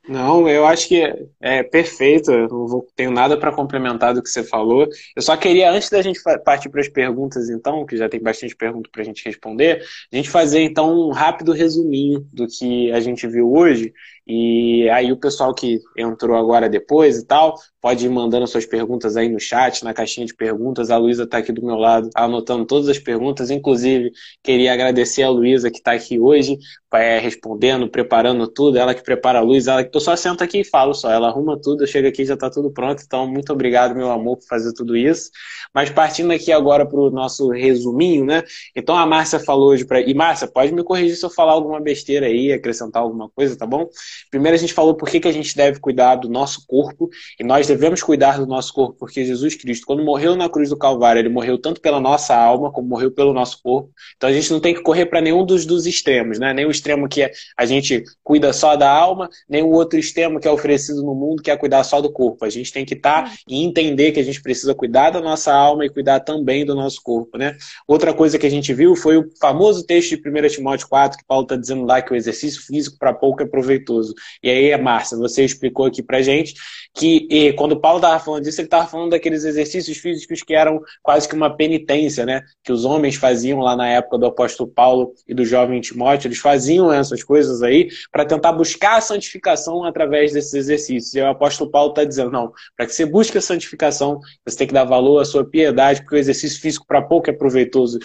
Não, 0.09 0.49
eu 0.49 0.67
acho 0.67 0.89
que 0.89 1.01
é, 1.41 1.63
perfeito. 1.63 2.33
Eu 2.33 2.49
não 2.49 2.67
vou, 2.67 2.87
tenho 2.97 3.13
nada 3.13 3.39
para 3.39 3.55
complementar 3.55 4.13
do 4.13 4.23
que 4.23 4.29
você 4.29 4.43
falou. 4.43 4.89
Eu 5.15 5.23
só 5.23 5.37
queria, 5.37 5.71
antes 5.71 5.89
da 5.91 6.03
gente 6.03 6.21
partir 6.45 6.69
para 6.69 6.81
as 6.81 6.89
perguntas, 6.89 7.49
então, 7.49 7.87
que 7.87 7.97
já 7.97 8.09
tem 8.09 8.21
bastante 8.21 8.57
pergunta 8.57 8.91
para 8.91 9.03
a 9.03 9.05
gente 9.05 9.25
responder, 9.25 9.85
a 10.13 10.17
gente 10.17 10.29
fazer 10.29 10.61
então 10.61 11.09
um 11.09 11.13
rápido 11.13 11.53
resuminho 11.53 12.27
do 12.33 12.49
que 12.49 12.91
a 12.91 12.99
gente 13.01 13.27
viu 13.29 13.53
hoje 13.53 13.93
e 14.27 14.89
aí 14.91 15.11
o 15.11 15.17
pessoal 15.17 15.53
que 15.55 15.81
entrou 15.97 16.37
agora 16.37 16.69
depois 16.69 17.19
e 17.19 17.27
tal, 17.27 17.57
pode 17.81 18.07
ir 18.07 18.09
mandando 18.09 18.47
suas 18.47 18.65
perguntas 18.65 19.17
aí 19.17 19.29
no 19.29 19.41
chat, 19.41 19.83
na 19.83 19.93
caixinha 19.93 20.25
de 20.25 20.35
perguntas. 20.35 20.91
A 20.91 20.97
Luísa 20.97 21.25
está 21.25 21.39
aqui 21.39 21.51
do 21.51 21.65
meu 21.67 21.75
lado, 21.75 22.09
anotando 22.15 22.65
todas 22.65 22.89
as 22.89 22.99
perguntas. 22.99 23.51
Inclusive, 23.51 24.13
queria 24.43 24.73
agradecer 24.73 25.25
a 25.25 25.31
Luísa 25.31 25.71
que 25.71 25.79
está 25.79 25.93
aqui 25.93 26.21
hoje, 26.21 26.57
é, 26.95 27.19
respondendo, 27.19 27.89
preparando 27.89 28.47
tudo. 28.47 28.79
Ela 28.79 28.95
que 28.95 29.03
prepara 29.03 29.41
a 29.41 29.43
luz, 29.43 29.67
ela 29.67 29.89
eu 29.93 30.01
só 30.01 30.15
sento 30.15 30.45
aqui 30.45 30.61
e 30.61 30.65
falo 30.65 30.95
só. 30.95 31.11
Ela 31.11 31.29
arruma 31.29 31.61
tudo, 31.61 31.83
eu 31.83 31.87
chego 31.89 32.07
aqui 32.07 32.25
já 32.25 32.35
está 32.35 32.49
tudo 32.49 32.71
pronto. 32.71 33.03
Então, 33.05 33.27
muito 33.27 33.53
obrigado, 33.53 33.97
meu 33.97 34.11
amor, 34.13 34.37
por 34.37 34.47
fazer 34.47 34.73
tudo 34.73 34.97
isso. 34.97 35.31
Mas 35.75 35.91
partindo 35.91 36.31
aqui 36.33 36.53
agora 36.53 36.87
para 36.87 37.01
o 37.01 37.11
nosso 37.11 37.49
resuminho, 37.51 38.25
né? 38.25 38.45
Então 38.77 38.95
a 38.97 39.05
Márcia 39.07 39.41
falou 39.41 39.71
hoje 39.71 39.85
para. 39.85 40.01
E 40.01 40.15
Márcia, 40.15 40.47
pode 40.47 40.73
me 40.73 40.85
corrigir 40.85 41.17
se 41.17 41.25
eu 41.25 41.31
falar 41.31 41.53
alguma 41.53 41.81
besteira 41.81 42.27
aí, 42.27 42.53
acrescentar 42.53 43.03
alguma 43.03 43.29
coisa, 43.31 43.57
tá 43.57 43.67
bom? 43.67 43.89
Primeiro 44.31 44.55
a 44.55 44.59
gente 44.59 44.73
falou 44.73 44.95
por 44.95 45.09
que, 45.09 45.21
que 45.21 45.29
a 45.29 45.33
gente 45.33 45.57
deve 45.57 45.81
cuidar 45.81 46.17
do 46.17 46.29
nosso 46.29 46.67
corpo, 46.67 47.09
e 47.39 47.45
nós 47.45 47.67
devemos 47.67 48.03
cuidar 48.03 48.39
do 48.39 48.47
nosso 48.47 48.73
corpo, 48.73 48.97
porque 48.99 49.25
Jesus 49.25 49.55
Cristo, 49.55 49.87
quando 49.87 50.05
morreu 50.05 50.37
na 50.37 50.49
cruz 50.49 50.71
do 50.71 50.77
Calvário, 50.77 51.21
ele 51.21 51.29
morreu 51.29 51.59
tanto 51.59 51.81
pela 51.81 52.01
nossa 52.01 52.35
alma, 52.35 52.71
como 52.71 52.89
morreu 52.89 53.11
pelo 53.11 53.33
nosso 53.33 53.61
corpo. 53.63 53.91
Então 54.17 54.29
a 54.29 54.33
gente 54.33 54.51
não 54.51 54.61
tem 54.61 54.75
que 54.75 54.83
correr 54.83 55.07
para 55.07 55.21
nenhum 55.21 55.45
dos, 55.45 55.67
dos 55.67 55.87
extremos, 55.87 56.39
né? 56.39 56.53
Nem 56.53 56.67
o 56.67 56.71
extremo 56.71 57.09
que 57.09 57.23
é, 57.23 57.33
a 57.57 57.67
gente 57.67 58.03
cuida 58.23 58.53
só 58.53 58.77
da 58.77 58.91
alma, 58.91 59.29
nem 59.49 59.63
o 59.63 59.71
outro 59.71 59.99
extremo 59.99 60.41
que 60.41 60.49
é 60.49 60.51
oferecido 60.51 61.03
no 61.03 61.15
mundo, 61.15 61.43
que 61.43 61.51
é 61.51 61.57
cuidar 61.57 61.85
só 61.85 62.01
do 62.01 62.11
corpo. 62.13 62.45
A 62.45 62.51
gente 62.51 62.73
tem 62.73 62.85
que 62.85 62.95
estar 62.95 63.25
tá 63.25 63.33
e 63.49 63.63
entender 63.63 64.13
que 64.13 64.21
a 64.21 64.25
gente 64.25 64.43
precisa 64.43 64.75
cuidar 64.75 65.11
da 65.11 65.21
nossa 65.21 65.53
alma 65.53 65.85
e 65.85 65.91
cuidar 65.91 66.21
também 66.21 66.65
do 66.65 66.75
nosso 66.75 67.01
corpo, 67.03 67.39
né? 67.39 67.57
Outra 67.87 68.13
coisa 68.13 68.39
que 68.39 68.47
a 68.47 68.51
gente 68.51 68.73
viu 68.73 68.97
foi 68.97 69.17
o 69.17 69.29
famoso 69.41 69.85
texto 69.85 70.11
de 70.11 70.29
1 70.29 70.49
Timóteo 70.49 70.89
4, 70.89 71.19
que 71.19 71.25
Paulo 71.25 71.45
está 71.45 71.57
dizendo 71.57 71.85
lá 71.85 72.01
que 72.03 72.13
o 72.13 72.17
exercício 72.17 72.63
físico 72.63 72.97
para 72.99 73.13
pouco 73.13 73.43
é 73.43 73.47
proveitoso. 73.47 74.02
E 74.43 74.51
aí, 74.51 74.77
Márcia, 74.81 75.17
você 75.17 75.45
explicou 75.45 75.87
aqui 75.87 76.03
pra 76.03 76.23
gente 76.23 76.55
que 76.95 77.53
quando 77.57 77.81
Paulo 77.81 77.99
estava 77.99 78.19
falando 78.19 78.45
disso, 78.45 78.61
ele 78.61 78.67
estava 78.67 78.87
falando 78.87 79.11
daqueles 79.11 79.45
exercícios 79.45 79.97
físicos 79.99 80.43
que 80.43 80.55
eram 80.55 80.81
quase 81.03 81.29
que 81.29 81.35
uma 81.35 81.57
penitência, 81.57 82.27
né? 82.27 82.43
Que 82.63 82.73
os 82.73 82.85
homens 82.85 83.17
faziam 83.17 83.61
lá 83.61 83.75
na 83.75 83.89
época 83.89 84.19
do 84.19 84.27
apóstolo 84.27 84.69
Paulo 84.69 85.13
e 85.27 85.35
do 85.35 85.45
jovem 85.45 85.81
Timóteo, 85.81 86.29
eles 86.29 86.39
faziam 86.39 86.93
essas 86.93 87.23
coisas 87.23 87.63
aí 87.63 87.89
para 88.11 88.25
tentar 88.25 88.53
buscar 88.53 88.99
a 88.99 89.01
santificação 89.01 89.85
através 89.85 90.33
desses 90.33 90.55
exercícios. 90.55 91.15
E 91.15 91.21
o 91.21 91.29
apóstolo 91.29 91.71
Paulo 91.71 91.91
está 91.91 92.05
dizendo, 92.05 92.31
não, 92.31 92.53
para 92.77 92.87
que 92.87 92.93
você 92.93 93.07
busque 93.07 93.39
a 93.39 93.41
santificação, 93.41 94.21
você 94.47 94.57
tem 94.57 94.67
que 94.67 94.75
dar 94.75 94.85
valor 94.85 95.21
à 95.21 95.25
sua 95.25 95.45
piedade, 95.45 96.03
porque 96.03 96.17
o 96.17 96.19
exercício 96.19 96.61
físico 96.61 96.87
para 96.87 97.03
pouco 97.03 97.31
é 97.31 97.33
proveitoso. 97.33 97.99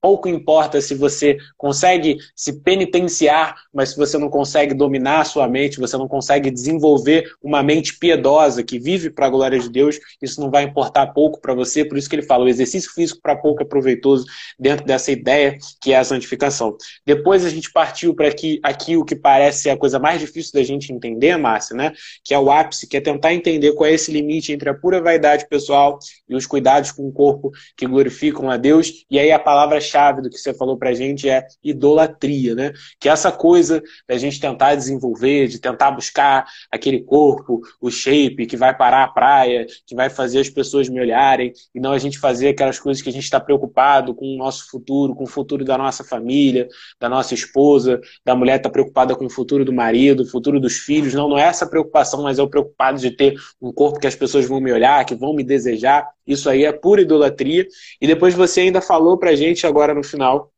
Pouco 0.00 0.28
importa 0.28 0.80
se 0.80 0.94
você 0.94 1.36
consegue 1.56 2.18
se 2.34 2.60
penitenciar, 2.60 3.54
mas 3.72 3.90
se 3.90 3.96
você 3.96 4.16
não 4.18 4.28
consegue 4.28 4.74
dominar 4.74 5.20
a 5.20 5.24
sua 5.24 5.39
mente, 5.48 5.78
você 5.78 5.96
não 5.96 6.08
consegue 6.08 6.50
desenvolver 6.50 7.30
uma 7.42 7.62
mente 7.62 7.98
piedosa 7.98 8.62
que 8.62 8.78
vive 8.78 9.10
para 9.10 9.26
a 9.26 9.30
glória 9.30 9.58
de 9.58 9.68
Deus, 9.68 9.98
isso 10.20 10.40
não 10.40 10.50
vai 10.50 10.64
importar 10.64 11.08
pouco 11.08 11.40
para 11.40 11.54
você. 11.54 11.84
Por 11.84 11.98
isso 11.98 12.08
que 12.08 12.16
ele 12.16 12.22
fala, 12.22 12.44
o 12.44 12.48
exercício 12.48 12.92
físico 12.92 13.20
para 13.22 13.36
pouco 13.36 13.62
é 13.62 13.64
proveitoso 13.64 14.26
dentro 14.58 14.84
dessa 14.84 15.10
ideia 15.10 15.56
que 15.80 15.92
é 15.92 15.98
a 15.98 16.04
santificação. 16.04 16.76
Depois 17.06 17.44
a 17.44 17.50
gente 17.50 17.70
partiu 17.72 18.14
para 18.14 18.28
aqui, 18.28 18.60
aqui 18.62 18.96
o 18.96 19.04
que 19.04 19.16
parece 19.16 19.62
ser 19.62 19.70
a 19.70 19.76
coisa 19.76 19.98
mais 19.98 20.20
difícil 20.20 20.52
da 20.54 20.62
gente 20.62 20.92
entender, 20.92 21.36
Márcia, 21.36 21.76
né? 21.76 21.92
Que 22.24 22.34
é 22.34 22.38
o 22.38 22.50
ápice, 22.50 22.86
que 22.86 22.96
é 22.96 23.00
tentar 23.00 23.32
entender 23.34 23.72
qual 23.72 23.88
é 23.88 23.92
esse 23.92 24.10
limite 24.10 24.52
entre 24.52 24.68
a 24.68 24.74
pura 24.74 25.00
vaidade 25.00 25.46
pessoal 25.48 25.98
e 26.28 26.34
os 26.34 26.46
cuidados 26.46 26.92
com 26.92 27.06
o 27.06 27.12
corpo 27.12 27.50
que 27.76 27.86
glorificam 27.86 28.50
a 28.50 28.56
Deus. 28.56 29.04
E 29.10 29.18
aí 29.18 29.30
a 29.32 29.38
palavra-chave 29.38 30.22
do 30.22 30.30
que 30.30 30.38
você 30.38 30.54
falou 30.54 30.76
para 30.76 30.90
a 30.90 30.94
gente 30.94 31.28
é 31.28 31.46
idolatria, 31.62 32.54
né? 32.54 32.72
Que 32.98 33.08
é 33.08 33.12
essa 33.12 33.32
coisa 33.32 33.82
da 34.08 34.16
gente 34.16 34.40
tentar 34.40 34.74
desenvolver, 34.74 35.29
de 35.48 35.58
tentar 35.58 35.90
buscar 35.90 36.46
aquele 36.70 37.02
corpo, 37.02 37.60
o 37.80 37.90
shape 37.90 38.46
que 38.46 38.56
vai 38.56 38.76
parar 38.76 39.04
a 39.04 39.08
praia, 39.08 39.66
que 39.86 39.94
vai 39.94 40.10
fazer 40.10 40.40
as 40.40 40.48
pessoas 40.48 40.88
me 40.88 41.00
olharem, 41.00 41.52
e 41.74 41.80
não 41.80 41.92
a 41.92 41.98
gente 41.98 42.18
fazer 42.18 42.48
aquelas 42.48 42.78
coisas 42.78 43.02
que 43.02 43.08
a 43.08 43.12
gente 43.12 43.24
está 43.24 43.40
preocupado 43.40 44.14
com 44.14 44.26
o 44.26 44.36
nosso 44.36 44.70
futuro, 44.70 45.14
com 45.14 45.24
o 45.24 45.26
futuro 45.26 45.64
da 45.64 45.76
nossa 45.76 46.04
família, 46.04 46.68
da 46.98 47.08
nossa 47.08 47.34
esposa, 47.34 48.00
da 48.24 48.34
mulher 48.34 48.56
está 48.56 48.68
preocupada 48.70 49.14
com 49.14 49.26
o 49.26 49.30
futuro 49.30 49.64
do 49.64 49.72
marido, 49.72 50.22
o 50.22 50.26
futuro 50.26 50.60
dos 50.60 50.78
filhos. 50.78 51.14
Não, 51.14 51.28
não 51.28 51.38
é 51.38 51.42
essa 51.42 51.66
preocupação, 51.66 52.22
mas 52.22 52.38
é 52.38 52.42
o 52.42 52.48
preocupado 52.48 52.98
de 52.98 53.10
ter 53.10 53.34
um 53.60 53.72
corpo 53.72 53.98
que 53.98 54.06
as 54.06 54.14
pessoas 54.14 54.46
vão 54.46 54.60
me 54.60 54.72
olhar, 54.72 55.04
que 55.04 55.14
vão 55.14 55.34
me 55.34 55.44
desejar. 55.44 56.08
Isso 56.26 56.48
aí 56.48 56.64
é 56.64 56.72
pura 56.72 57.02
idolatria. 57.02 57.66
E 58.00 58.06
depois 58.06 58.34
você 58.34 58.62
ainda 58.62 58.80
falou 58.80 59.18
pra 59.18 59.34
gente 59.34 59.66
agora 59.66 59.94
no 59.94 60.02
final 60.02 60.50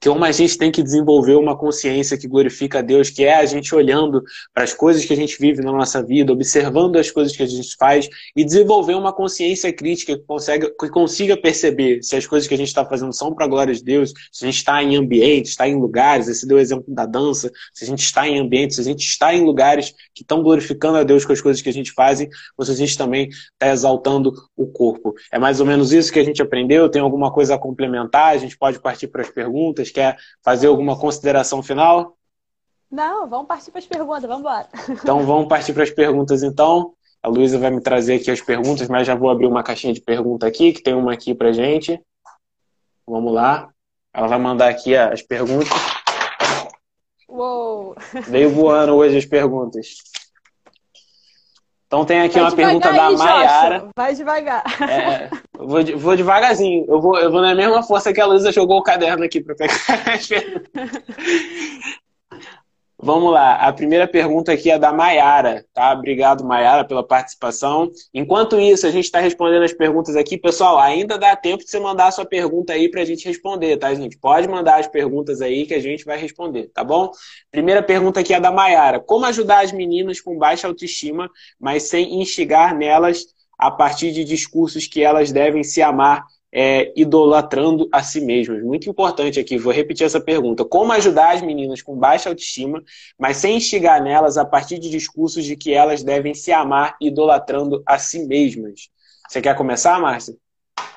que 0.00 0.08
uma 0.08 0.28
a 0.28 0.32
gente 0.32 0.58
tem 0.58 0.70
que 0.70 0.82
desenvolver 0.82 1.34
uma 1.34 1.56
consciência 1.56 2.18
que 2.18 2.28
glorifica 2.28 2.78
a 2.78 2.82
Deus, 2.82 3.10
que 3.10 3.24
é 3.24 3.36
a 3.36 3.46
gente 3.46 3.74
olhando 3.74 4.22
para 4.52 4.64
as 4.64 4.72
coisas 4.72 5.04
que 5.04 5.12
a 5.12 5.16
gente 5.16 5.38
vive 5.38 5.62
na 5.62 5.72
nossa 5.72 6.02
vida, 6.02 6.32
observando 6.32 6.96
as 6.96 7.10
coisas 7.10 7.36
que 7.36 7.42
a 7.42 7.46
gente 7.46 7.76
faz 7.76 8.08
e 8.36 8.44
desenvolver 8.44 8.94
uma 8.94 9.12
consciência 9.12 9.72
crítica 9.72 10.16
que, 10.16 10.24
consegue, 10.24 10.70
que 10.78 10.88
consiga 10.88 11.36
perceber 11.36 12.02
se 12.02 12.16
as 12.16 12.26
coisas 12.26 12.48
que 12.48 12.54
a 12.54 12.56
gente 12.56 12.68
está 12.68 12.84
fazendo 12.84 13.12
são 13.12 13.34
para 13.34 13.44
a 13.44 13.48
glória 13.48 13.74
de 13.74 13.82
Deus, 13.82 14.12
se 14.32 14.44
a 14.44 14.46
gente 14.46 14.58
está 14.58 14.82
em 14.82 14.96
ambientes, 14.96 15.52
está 15.52 15.68
em 15.68 15.76
lugares, 15.76 16.28
esse 16.28 16.46
deu 16.46 16.56
o 16.56 16.60
exemplo 16.60 16.84
da 16.88 17.06
dança, 17.06 17.50
se 17.72 17.84
a 17.84 17.86
gente 17.86 18.04
está 18.04 18.28
em 18.28 18.38
ambientes, 18.38 18.76
se 18.76 18.82
a 18.82 18.84
gente 18.84 19.04
está 19.04 19.34
em 19.34 19.44
lugares 19.44 19.94
que 20.14 20.22
estão 20.22 20.42
glorificando 20.42 20.98
a 20.98 21.02
Deus 21.02 21.24
com 21.24 21.32
as 21.32 21.40
coisas 21.40 21.62
que 21.62 21.68
a 21.68 21.72
gente 21.72 21.92
faz, 21.92 22.26
ou 22.56 22.64
se 22.64 22.70
a 22.70 22.74
gente 22.74 22.96
também 22.96 23.28
está 23.28 23.72
exaltando 23.72 24.32
o 24.56 24.66
corpo. 24.66 25.14
É 25.32 25.38
mais 25.38 25.60
ou 25.60 25.66
menos 25.66 25.92
isso 25.92 26.12
que 26.12 26.18
a 26.18 26.24
gente 26.24 26.42
aprendeu? 26.42 26.88
Tem 26.88 27.02
alguma 27.02 27.32
coisa 27.32 27.54
a 27.54 27.58
complementar? 27.58 28.34
A 28.34 28.38
gente 28.38 28.56
pode 28.56 28.78
partir 28.80 29.08
para 29.08 29.22
as 29.22 29.30
perguntas? 29.30 29.83
Quer 29.90 30.16
fazer 30.42 30.66
alguma 30.66 30.98
consideração 30.98 31.62
final? 31.62 32.16
Não, 32.90 33.28
vamos 33.28 33.46
partir 33.46 33.70
para 33.70 33.80
as 33.80 33.86
perguntas, 33.86 34.22
vamos 34.22 34.40
embora. 34.40 34.68
Então 35.02 35.26
vamos 35.26 35.48
partir 35.48 35.72
para 35.72 35.82
as 35.82 35.90
perguntas 35.90 36.42
então. 36.42 36.94
A 37.22 37.28
Luísa 37.28 37.58
vai 37.58 37.70
me 37.70 37.80
trazer 37.80 38.16
aqui 38.16 38.30
as 38.30 38.40
perguntas, 38.40 38.86
mas 38.88 39.06
já 39.06 39.14
vou 39.14 39.30
abrir 39.30 39.46
uma 39.46 39.62
caixinha 39.62 39.94
de 39.94 40.00
pergunta 40.00 40.46
aqui, 40.46 40.72
que 40.72 40.82
tem 40.82 40.94
uma 40.94 41.12
aqui 41.12 41.34
para 41.34 41.52
gente. 41.52 42.00
Vamos 43.06 43.32
lá. 43.32 43.70
Ela 44.12 44.28
vai 44.28 44.38
mandar 44.38 44.68
aqui 44.68 44.94
as 44.94 45.22
perguntas. 45.22 45.68
Uou! 47.28 47.96
Veio 48.28 48.50
voando 48.50 48.94
hoje 48.94 49.16
as 49.16 49.24
perguntas. 49.24 49.96
Então 51.86 52.04
tem 52.04 52.20
aqui 52.20 52.34
Vai 52.34 52.42
uma 52.42 52.56
pergunta 52.56 52.92
da 52.92 53.10
Maiara. 53.10 53.88
Vai 53.96 54.14
devagar. 54.14 54.64
É, 54.82 55.30
vou, 55.66 55.98
vou 55.98 56.16
devagarzinho. 56.16 56.84
Eu 56.88 57.00
vou, 57.00 57.18
eu 57.18 57.30
vou 57.30 57.40
na 57.40 57.54
mesma 57.54 57.82
força 57.82 58.12
que 58.12 58.20
a 58.20 58.26
Luísa 58.26 58.52
jogou 58.52 58.78
o 58.78 58.82
caderno 58.82 59.24
aqui 59.24 59.40
para 59.42 59.54
pegar 59.54 59.74
as 60.12 60.26
perguntas. 60.26 60.70
Vamos 63.06 63.34
lá, 63.34 63.56
a 63.56 63.70
primeira 63.70 64.08
pergunta 64.08 64.50
aqui 64.50 64.70
é 64.70 64.78
da 64.78 64.90
Maiara, 64.90 65.66
tá? 65.74 65.92
Obrigado, 65.92 66.42
Maiara, 66.42 66.86
pela 66.86 67.06
participação. 67.06 67.90
Enquanto 68.14 68.58
isso, 68.58 68.86
a 68.86 68.90
gente 68.90 69.04
está 69.04 69.20
respondendo 69.20 69.62
as 69.62 69.74
perguntas 69.74 70.16
aqui. 70.16 70.38
Pessoal, 70.38 70.78
ainda 70.78 71.18
dá 71.18 71.36
tempo 71.36 71.62
de 71.62 71.70
você 71.70 71.78
mandar 71.78 72.06
a 72.06 72.10
sua 72.10 72.24
pergunta 72.24 72.72
aí 72.72 72.90
para 72.90 73.02
a 73.02 73.04
gente 73.04 73.28
responder, 73.28 73.76
tá, 73.76 73.92
gente? 73.92 74.16
Pode 74.16 74.48
mandar 74.48 74.80
as 74.80 74.86
perguntas 74.86 75.42
aí 75.42 75.66
que 75.66 75.74
a 75.74 75.80
gente 75.80 76.02
vai 76.02 76.16
responder, 76.16 76.70
tá 76.72 76.82
bom? 76.82 77.10
Primeira 77.50 77.82
pergunta 77.82 78.20
aqui 78.20 78.32
é 78.32 78.40
da 78.40 78.50
Maiara. 78.50 78.98
Como 78.98 79.26
ajudar 79.26 79.64
as 79.64 79.70
meninas 79.72 80.18
com 80.18 80.38
baixa 80.38 80.66
autoestima, 80.66 81.28
mas 81.60 81.82
sem 81.82 82.22
instigar 82.22 82.74
nelas 82.74 83.26
a 83.58 83.70
partir 83.70 84.12
de 84.12 84.24
discursos 84.24 84.86
que 84.86 85.02
elas 85.02 85.32
devem 85.32 85.62
se 85.62 85.82
amar 85.82 86.26
é, 86.54 86.92
idolatrando 86.94 87.88
a 87.90 88.00
si 88.02 88.20
mesmas. 88.20 88.62
Muito 88.62 88.88
importante 88.88 89.40
aqui, 89.40 89.58
vou 89.58 89.72
repetir 89.72 90.06
essa 90.06 90.20
pergunta. 90.20 90.64
Como 90.64 90.92
ajudar 90.92 91.34
as 91.34 91.42
meninas 91.42 91.82
com 91.82 91.96
baixa 91.96 92.28
autoestima, 92.28 92.82
mas 93.18 93.38
sem 93.38 93.56
instigar 93.56 94.00
nelas 94.00 94.38
a 94.38 94.44
partir 94.44 94.78
de 94.78 94.88
discursos 94.88 95.44
de 95.44 95.56
que 95.56 95.74
elas 95.74 96.04
devem 96.04 96.32
se 96.32 96.52
amar 96.52 96.96
idolatrando 97.00 97.82
a 97.84 97.98
si 97.98 98.24
mesmas? 98.24 98.88
Você 99.28 99.42
quer 99.42 99.56
começar, 99.56 100.00
Márcia? 100.00 100.36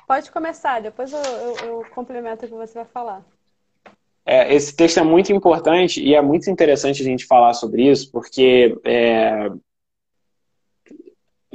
Pode 0.08 0.32
começar, 0.32 0.80
depois 0.80 1.12
eu, 1.12 1.20
eu, 1.20 1.56
eu 1.66 1.86
complemento 1.94 2.46
o 2.46 2.48
que 2.48 2.54
você 2.54 2.76
vai 2.76 2.86
falar. 2.86 3.26
É, 4.24 4.54
esse 4.54 4.76
texto 4.76 5.00
é 5.00 5.04
muito 5.04 5.34
importante 5.34 6.04
e 6.04 6.14
é 6.14 6.22
muito 6.22 6.50
interessante 6.52 7.02
a 7.02 7.06
gente 7.06 7.26
falar 7.26 7.54
sobre 7.54 7.90
isso, 7.90 8.12
porque 8.12 8.78
é, 8.86 9.50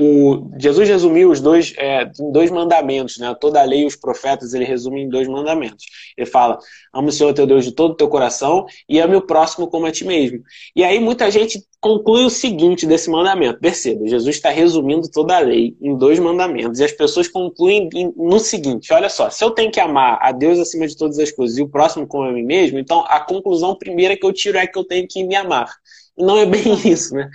o, 0.02 0.50
Jesus 0.58 0.88
resumiu 0.88 1.30
os 1.30 1.40
dois 1.40 1.72
é, 1.76 2.10
dois 2.32 2.50
mandamentos, 2.50 3.18
né? 3.18 3.34
Toda 3.40 3.60
a 3.60 3.64
lei 3.64 3.82
e 3.82 3.86
os 3.86 3.96
profetas 3.96 4.54
ele 4.54 4.64
resume 4.64 5.02
em 5.02 5.08
dois 5.08 5.28
mandamentos. 5.28 5.84
Ele 6.16 6.26
fala: 6.26 6.58
ama 6.92 7.08
o 7.08 7.12
Senhor 7.12 7.32
teu 7.32 7.46
Deus 7.46 7.64
de 7.64 7.72
todo 7.72 7.92
o 7.92 7.96
teu 7.96 8.08
coração 8.08 8.66
e 8.88 8.98
ame 8.98 9.16
o 9.16 9.22
próximo 9.22 9.68
como 9.68 9.86
a 9.86 9.92
ti 9.92 10.04
mesmo. 10.04 10.42
E 10.74 10.82
aí 10.82 10.98
muita 10.98 11.30
gente 11.30 11.62
conclui 11.80 12.24
o 12.24 12.30
seguinte 12.30 12.86
desse 12.86 13.10
mandamento. 13.10 13.60
Perceba, 13.60 14.06
Jesus 14.06 14.36
está 14.36 14.50
resumindo 14.50 15.10
toda 15.10 15.36
a 15.36 15.40
lei 15.40 15.76
em 15.80 15.96
dois 15.96 16.18
mandamentos 16.18 16.80
e 16.80 16.84
as 16.84 16.92
pessoas 16.92 17.28
concluem 17.28 17.88
no 18.16 18.38
seguinte: 18.38 18.92
olha 18.92 19.08
só, 19.08 19.30
se 19.30 19.44
eu 19.44 19.50
tenho 19.50 19.70
que 19.70 19.80
amar 19.80 20.18
a 20.20 20.32
Deus 20.32 20.58
acima 20.58 20.86
de 20.86 20.96
todas 20.96 21.18
as 21.18 21.30
coisas 21.30 21.58
e 21.58 21.62
o 21.62 21.68
próximo 21.68 22.06
como 22.06 22.24
a 22.24 22.32
mim 22.32 22.44
mesmo, 22.44 22.78
então 22.78 23.04
a 23.08 23.20
conclusão 23.20 23.76
primeira 23.76 24.16
que 24.16 24.26
eu 24.26 24.32
tiro 24.32 24.58
é 24.58 24.66
que 24.66 24.78
eu 24.78 24.84
tenho 24.84 25.06
que 25.06 25.22
me 25.24 25.34
amar. 25.36 25.70
Não 26.16 26.38
é 26.38 26.46
bem 26.46 26.62
isso, 26.84 27.14
né? 27.14 27.30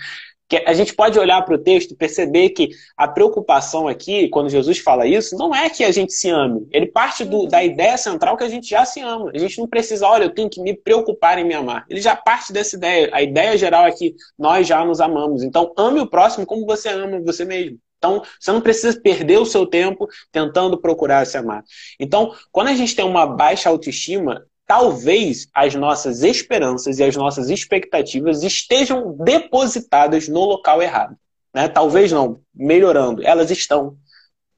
Que 0.48 0.64
a 0.66 0.74
gente 0.74 0.94
pode 0.94 1.20
olhar 1.20 1.42
para 1.44 1.56
o 1.56 1.58
texto 1.58 1.92
e 1.92 1.96
perceber 1.96 2.50
que 2.50 2.70
a 2.96 3.08
preocupação 3.08 3.88
aqui, 3.88 4.30
quando 4.30 4.50
Jesus 4.50 4.80
fala 4.80 5.06
isso, 5.06 5.38
não 5.38 5.54
é 5.54 5.70
que 5.70 5.84
a 5.84 5.92
gente 5.92 6.14
se 6.14 6.30
ame. 6.30 6.68
Ele 6.72 6.86
parte 6.86 7.26
do, 7.26 7.48
da 7.48 7.64
ideia 7.64 7.98
central 7.98 8.38
que 8.38 8.44
a 8.44 8.50
gente 8.50 8.70
já 8.70 8.86
se 8.86 9.02
ama. 9.02 9.32
A 9.34 9.38
gente 9.38 9.60
não 9.60 9.68
precisa, 9.68 10.08
olha, 10.08 10.24
eu 10.24 10.34
tenho 10.34 10.50
que 10.50 10.62
me 10.62 10.74
preocupar 10.74 11.38
em 11.38 11.44
me 11.44 11.54
amar. 11.54 11.86
Ele 11.90 12.00
já 12.00 12.16
parte 12.16 12.54
dessa 12.54 12.78
ideia. 12.78 13.10
A 13.12 13.22
ideia 13.22 13.58
geral 13.58 13.86
é 13.86 13.92
que 13.92 14.16
nós 14.40 14.66
já 14.66 14.84
nos 14.86 15.02
amamos. 15.02 15.44
Então, 15.44 15.74
ame 15.78 16.00
o 16.00 16.10
próximo 16.10 16.46
como 16.46 16.66
você 16.66 16.90
ama 16.90 17.20
você 17.22 17.44
mesmo. 17.44 17.78
Então, 17.98 18.22
você 18.40 18.52
não 18.52 18.62
precisa 18.62 19.00
perder 19.02 19.40
o 19.40 19.46
seu 19.46 19.66
tempo 19.66 20.08
tentando 20.32 20.80
procurar 20.80 21.26
se 21.26 21.38
amar. 21.38 21.64
Então, 22.00 22.34
quando 22.52 22.68
a 22.68 22.76
gente 22.76 22.96
tem 22.96 23.04
uma 23.04 23.26
baixa 23.26 23.70
autoestima, 23.70 24.46
talvez 24.68 25.48
as 25.54 25.74
nossas 25.74 26.22
esperanças 26.22 27.00
e 27.00 27.04
as 27.04 27.16
nossas 27.16 27.50
expectativas 27.50 28.44
estejam 28.44 29.16
depositadas 29.18 30.28
no 30.28 30.42
local 30.42 30.82
errado. 30.82 31.16
Né? 31.56 31.70
Talvez 31.70 32.12
não, 32.12 32.42
melhorando, 32.54 33.26
elas 33.26 33.50
estão 33.50 33.96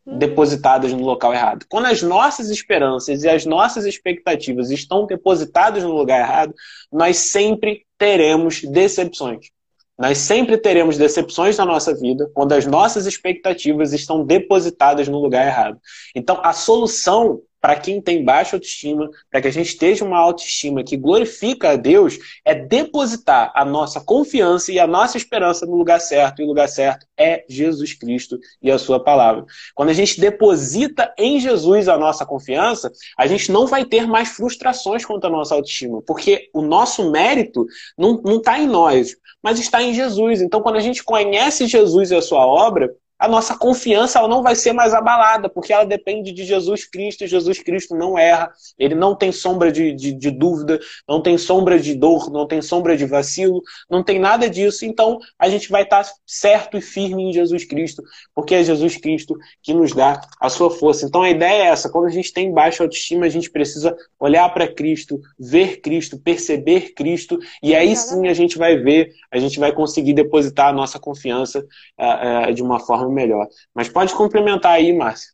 hum. 0.05 0.17
depositadas 0.17 0.91
no 0.91 1.05
local 1.05 1.31
errado. 1.31 1.65
Quando 1.69 1.85
as 1.85 2.01
nossas 2.01 2.49
esperanças 2.49 3.23
e 3.23 3.29
as 3.29 3.45
nossas 3.45 3.85
expectativas 3.85 4.71
estão 4.71 5.05
depositadas 5.05 5.83
no 5.83 5.95
lugar 5.95 6.19
errado, 6.19 6.55
nós 6.91 7.17
sempre 7.17 7.85
teremos 7.95 8.63
decepções. 8.63 9.51
Nós 9.95 10.17
sempre 10.17 10.57
teremos 10.57 10.97
decepções 10.97 11.57
na 11.57 11.65
nossa 11.65 11.93
vida 11.93 12.31
quando 12.33 12.53
as 12.53 12.65
nossas 12.65 13.05
expectativas 13.05 13.93
estão 13.93 14.25
depositadas 14.25 15.07
no 15.07 15.19
lugar 15.19 15.45
errado. 15.45 15.77
Então, 16.15 16.39
a 16.41 16.53
solução 16.53 17.41
para 17.61 17.75
quem 17.75 18.01
tem 18.01 18.23
baixa 18.23 18.55
autoestima, 18.55 19.09
para 19.29 19.41
que 19.41 19.47
a 19.47 19.51
gente 19.51 19.67
esteja 19.67 20.05
uma 20.05 20.17
autoestima 20.17 20.83
que 20.83 20.95
glorifica 20.95 21.71
a 21.71 21.75
Deus, 21.75 22.17
é 22.45 22.55
depositar 22.55 23.51
a 23.53 23.65
nossa 23.65 23.99
confiança 23.99 24.71
e 24.71 24.79
a 24.79 24.87
nossa 24.87 25.17
esperança 25.17 25.65
no 25.65 25.75
lugar 25.75 25.99
certo. 25.99 26.41
E 26.41 26.45
o 26.45 26.47
lugar 26.47 26.67
certo 26.69 27.05
é 27.17 27.43
Jesus 27.49 27.93
Cristo 27.93 28.39
e 28.61 28.71
a 28.71 28.77
Sua 28.77 29.03
palavra. 29.03 29.45
Quando 29.75 29.89
a 29.89 29.93
gente 29.93 30.19
deposita 30.19 31.13
em 31.17 31.39
Jesus 31.39 31.87
a 31.87 31.97
nossa 31.97 32.25
confiança, 32.25 32.91
a 33.17 33.27
gente 33.27 33.51
não 33.51 33.67
vai 33.67 33.85
ter 33.85 34.07
mais 34.07 34.29
frustrações 34.29 35.05
quanto 35.05 35.27
à 35.27 35.29
nossa 35.29 35.55
autoestima, 35.55 36.01
porque 36.01 36.49
o 36.53 36.61
nosso 36.61 37.11
mérito 37.11 37.65
não 37.97 38.37
está 38.37 38.59
em 38.59 38.67
nós, 38.67 39.15
mas 39.41 39.59
está 39.59 39.81
em 39.81 39.93
Jesus. 39.93 40.41
Então, 40.41 40.61
quando 40.61 40.77
a 40.77 40.81
gente 40.81 41.03
conhece 41.03 41.67
Jesus 41.67 42.11
e 42.11 42.15
a 42.15 42.21
Sua 42.21 42.45
obra, 42.45 42.89
a 43.19 43.27
nossa 43.27 43.57
confiança 43.57 44.17
ela 44.17 44.27
não 44.29 44.41
vai 44.41 44.55
ser 44.55 44.71
mais 44.71 44.93
abalada, 44.93 45.49
porque 45.49 45.73
ela 45.73 45.83
depende 45.83 46.31
de 46.31 46.45
Jesus 46.45 46.85
Cristo, 46.85 47.23
e 47.23 47.27
Jesus 47.27 47.59
Cristo 47.59 47.93
não 47.95 48.17
erra, 48.17 48.49
ele 48.77 48.95
não 48.95 49.13
tem 49.13 49.31
sombra 49.31 49.71
de, 49.71 49.93
de, 49.93 50.13
de, 50.13 50.31
dúvida, 50.31 50.79
não 51.07 51.21
tem 51.21 51.37
sombra 51.37 51.77
de 51.77 51.93
dor, 51.93 52.31
não 52.31 52.47
tem 52.47 52.61
sombra 52.61 52.95
de 52.95 53.05
vacilo, 53.05 53.61
não 53.89 54.01
tem 54.01 54.17
nada 54.19 54.49
disso, 54.49 54.85
então 54.85 55.19
a 55.37 55.49
gente 55.49 55.69
vai 55.69 55.83
estar 55.83 56.05
certo 56.25 56.77
e 56.77 56.81
firme 56.81 57.23
em 57.23 57.33
Jesus 57.33 57.65
Cristo, 57.65 58.01
porque 58.33 58.55
é 58.55 58.63
Jesus 58.63 58.95
Cristo 58.95 59.35
que 59.61 59.73
nos 59.73 59.91
dá 59.91 60.21
a 60.39 60.49
sua 60.49 60.71
força. 60.71 61.05
Então 61.05 61.21
a 61.21 61.29
ideia 61.29 61.63
é 61.63 61.67
essa, 61.67 61.89
quando 61.89 62.05
a 62.05 62.11
gente 62.11 62.31
tem 62.31 62.53
baixa 62.53 62.83
autoestima, 62.83 63.25
a 63.25 63.29
gente 63.29 63.51
precisa 63.51 63.97
olhar 64.17 64.47
para 64.53 64.73
Cristo, 64.73 65.19
ver 65.37 65.81
Cristo, 65.81 66.17
perceber 66.17 66.93
Cristo, 66.93 67.37
e 67.61 67.75
aí 67.75 67.93
sim 67.97 68.29
a 68.29 68.33
gente 68.33 68.57
vai 68.57 68.77
ver, 68.77 69.11
a 69.29 69.37
gente 69.37 69.59
vai 69.59 69.73
conseguir 69.73 70.13
depositar 70.13 70.69
a 70.69 70.73
nossa 70.73 70.97
confiança 70.97 71.59
uh, 71.99 72.49
uh, 72.49 72.53
de 72.53 72.63
uma 72.63 72.79
forma 72.79 73.08
melhor. 73.11 73.47
Mas 73.73 73.89
pode 73.89 74.13
complementar 74.15 74.73
aí, 74.73 74.91
Márcia. 74.93 75.31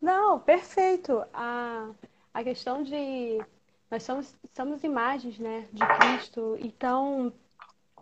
Não, 0.00 0.38
perfeito. 0.38 1.24
A, 1.32 1.90
a 2.32 2.44
questão 2.44 2.82
de. 2.82 3.38
Nós 3.90 4.02
somos, 4.02 4.34
somos 4.54 4.84
imagens 4.84 5.38
né, 5.38 5.66
de 5.72 5.84
Cristo, 5.86 6.56
então 6.60 7.32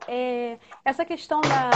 é, 0.06 0.58
essa 0.84 1.04
questão 1.04 1.40
da. 1.40 1.70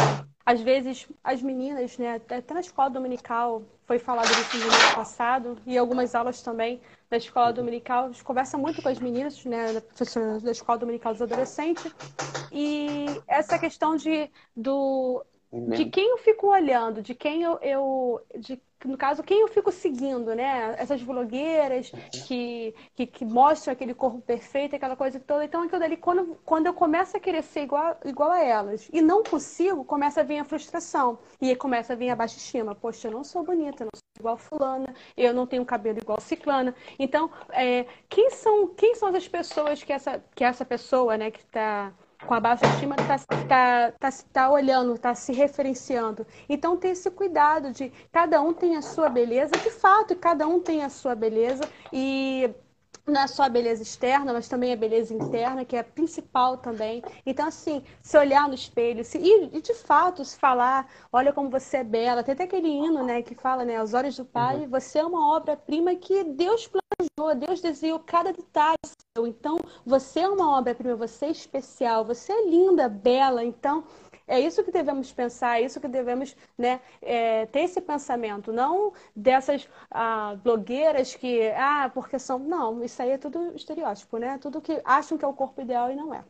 Às 0.44 0.60
vezes, 0.62 1.06
as 1.22 1.40
meninas, 1.42 1.96
né, 1.96 2.14
até 2.14 2.54
na 2.54 2.60
escola 2.60 2.90
dominical, 2.90 3.62
foi 3.86 3.98
falado 3.98 4.30
isso 4.30 4.56
no 4.56 4.64
ano 4.64 4.94
passado, 4.94 5.58
e 5.64 5.78
algumas 5.78 6.14
aulas 6.14 6.42
também 6.42 6.80
da 7.08 7.16
escola 7.16 7.52
dominical, 7.52 8.06
a 8.06 8.08
gente 8.08 8.24
conversa 8.24 8.58
muito 8.58 8.82
com 8.82 8.88
as 8.88 8.98
meninas, 8.98 9.44
né, 9.44 9.80
da 10.42 10.50
escola 10.50 10.78
dominical 10.78 11.12
dos 11.12 11.22
adolescentes, 11.22 11.94
e 12.50 13.06
essa 13.28 13.58
questão 13.58 13.94
de, 13.94 14.30
do, 14.56 15.24
de 15.52 15.86
quem 15.86 16.10
eu 16.10 16.18
fico 16.18 16.46
olhando, 16.46 17.02
de 17.02 17.14
quem 17.14 17.42
eu, 17.42 17.58
eu 17.60 18.20
de, 18.38 18.60
no 18.84 18.96
caso, 18.96 19.22
quem 19.22 19.40
eu 19.40 19.48
fico 19.48 19.72
seguindo, 19.72 20.34
né? 20.34 20.74
Essas 20.78 21.02
blogueiras 21.02 21.90
que, 22.26 22.74
que, 22.94 23.06
que, 23.06 23.24
mostram 23.24 23.72
aquele 23.72 23.92
corpo 23.92 24.20
perfeito, 24.20 24.76
aquela 24.76 24.94
coisa 24.94 25.18
toda. 25.18 25.44
Então, 25.44 25.62
aquilo 25.62 25.80
dali, 25.80 25.96
quando, 25.96 26.38
quando 26.44 26.66
eu 26.66 26.74
começo 26.74 27.16
a 27.16 27.20
querer 27.20 27.42
ser 27.42 27.62
igual, 27.62 27.98
igual 28.04 28.30
a 28.30 28.40
elas 28.42 28.88
e 28.92 29.02
não 29.02 29.24
consigo, 29.24 29.84
começa 29.84 30.20
a 30.20 30.24
vir 30.24 30.38
a 30.38 30.44
frustração. 30.44 31.18
E 31.40 31.48
aí 31.48 31.56
começa 31.56 31.92
a 31.92 31.96
vir 31.96 32.10
a 32.10 32.16
baixa 32.16 32.36
estima. 32.36 32.74
Poxa, 32.74 33.08
eu 33.08 33.12
não 33.12 33.24
sou 33.24 33.42
bonita, 33.42 33.82
eu 33.82 33.88
não 33.92 33.98
sou 33.98 34.20
igual 34.20 34.36
fulana, 34.36 34.94
eu 35.16 35.34
não 35.34 35.46
tenho 35.46 35.64
cabelo 35.64 35.98
igual 35.98 36.20
ciclana. 36.20 36.74
Então, 36.98 37.30
é, 37.50 37.86
quem, 38.08 38.30
são, 38.30 38.68
quem 38.68 38.94
são 38.94 39.08
as 39.14 39.26
pessoas 39.26 39.82
que 39.82 39.92
essa, 39.92 40.22
que 40.34 40.44
essa 40.44 40.64
pessoa, 40.64 41.16
né, 41.18 41.30
que 41.30 41.40
está 41.40 41.92
com 42.26 42.34
a 42.34 42.40
baixa 42.40 42.66
estima 42.66 42.96
está 42.96 43.18
tá, 43.46 43.92
tá, 43.98 44.10
tá 44.32 44.50
olhando, 44.50 44.94
está 44.94 45.14
se 45.14 45.32
referenciando. 45.32 46.26
Então 46.48 46.76
tem 46.76 46.92
esse 46.92 47.10
cuidado 47.10 47.72
de 47.72 47.90
cada 48.12 48.40
um 48.42 48.52
tem 48.52 48.76
a 48.76 48.82
sua 48.82 49.08
beleza, 49.08 49.52
de 49.58 49.70
fato, 49.70 50.14
cada 50.16 50.46
um 50.46 50.60
tem 50.60 50.82
a 50.82 50.88
sua 50.88 51.14
beleza 51.14 51.68
e 51.92 52.50
não 53.10 53.22
é 53.22 53.26
só 53.26 53.44
a 53.44 53.48
beleza 53.48 53.82
externa, 53.82 54.32
mas 54.32 54.48
também 54.48 54.72
a 54.72 54.76
beleza 54.76 55.12
interna, 55.12 55.64
que 55.64 55.76
é 55.76 55.80
a 55.80 55.84
principal 55.84 56.56
também. 56.56 57.02
Então, 57.26 57.46
assim, 57.48 57.82
se 58.02 58.16
olhar 58.16 58.48
no 58.48 58.54
espelho 58.54 59.04
se, 59.04 59.18
e, 59.18 59.50
e, 59.56 59.60
de 59.60 59.74
fato 59.74 60.24
se 60.24 60.38
falar, 60.38 60.88
olha 61.12 61.32
como 61.32 61.50
você 61.50 61.78
é 61.78 61.84
bela. 61.84 62.22
Tem 62.22 62.32
até 62.32 62.44
aquele 62.44 62.68
hino, 62.68 63.02
né, 63.04 63.22
que 63.22 63.34
fala, 63.34 63.64
né, 63.64 63.76
aos 63.76 63.94
olhos 63.94 64.16
do 64.16 64.24
Pai, 64.24 64.56
uhum. 64.60 64.68
você 64.68 64.98
é 64.98 65.04
uma 65.04 65.36
obra-prima 65.36 65.94
que 65.94 66.24
Deus 66.24 66.68
planejou, 66.68 67.34
Deus 67.46 67.60
desenhou 67.60 67.98
cada 67.98 68.32
detalhe 68.32 68.76
seu. 69.16 69.26
Então, 69.26 69.58
você 69.84 70.20
é 70.20 70.28
uma 70.28 70.58
obra-prima, 70.58 70.94
você 70.94 71.26
é 71.26 71.30
especial, 71.30 72.04
você 72.04 72.32
é 72.32 72.46
linda, 72.46 72.88
bela. 72.88 73.44
Então, 73.44 73.84
é 74.30 74.40
isso 74.40 74.62
que 74.62 74.70
devemos 74.70 75.12
pensar, 75.12 75.60
é 75.60 75.64
isso 75.64 75.80
que 75.80 75.88
devemos 75.88 76.36
né, 76.56 76.80
é, 77.02 77.46
ter 77.46 77.60
esse 77.60 77.80
pensamento, 77.80 78.52
não 78.52 78.92
dessas 79.14 79.68
ah, 79.90 80.36
blogueiras 80.42 81.14
que, 81.14 81.50
ah, 81.50 81.90
porque 81.92 82.18
são. 82.18 82.38
Não, 82.38 82.82
isso 82.84 83.02
aí 83.02 83.10
é 83.10 83.18
tudo 83.18 83.54
estereótipo, 83.56 84.18
né? 84.18 84.38
Tudo 84.38 84.60
que 84.60 84.80
acham 84.84 85.18
que 85.18 85.24
é 85.24 85.28
o 85.28 85.34
corpo 85.34 85.60
ideal 85.60 85.90
e 85.90 85.96
não 85.96 86.14
é. 86.14 86.24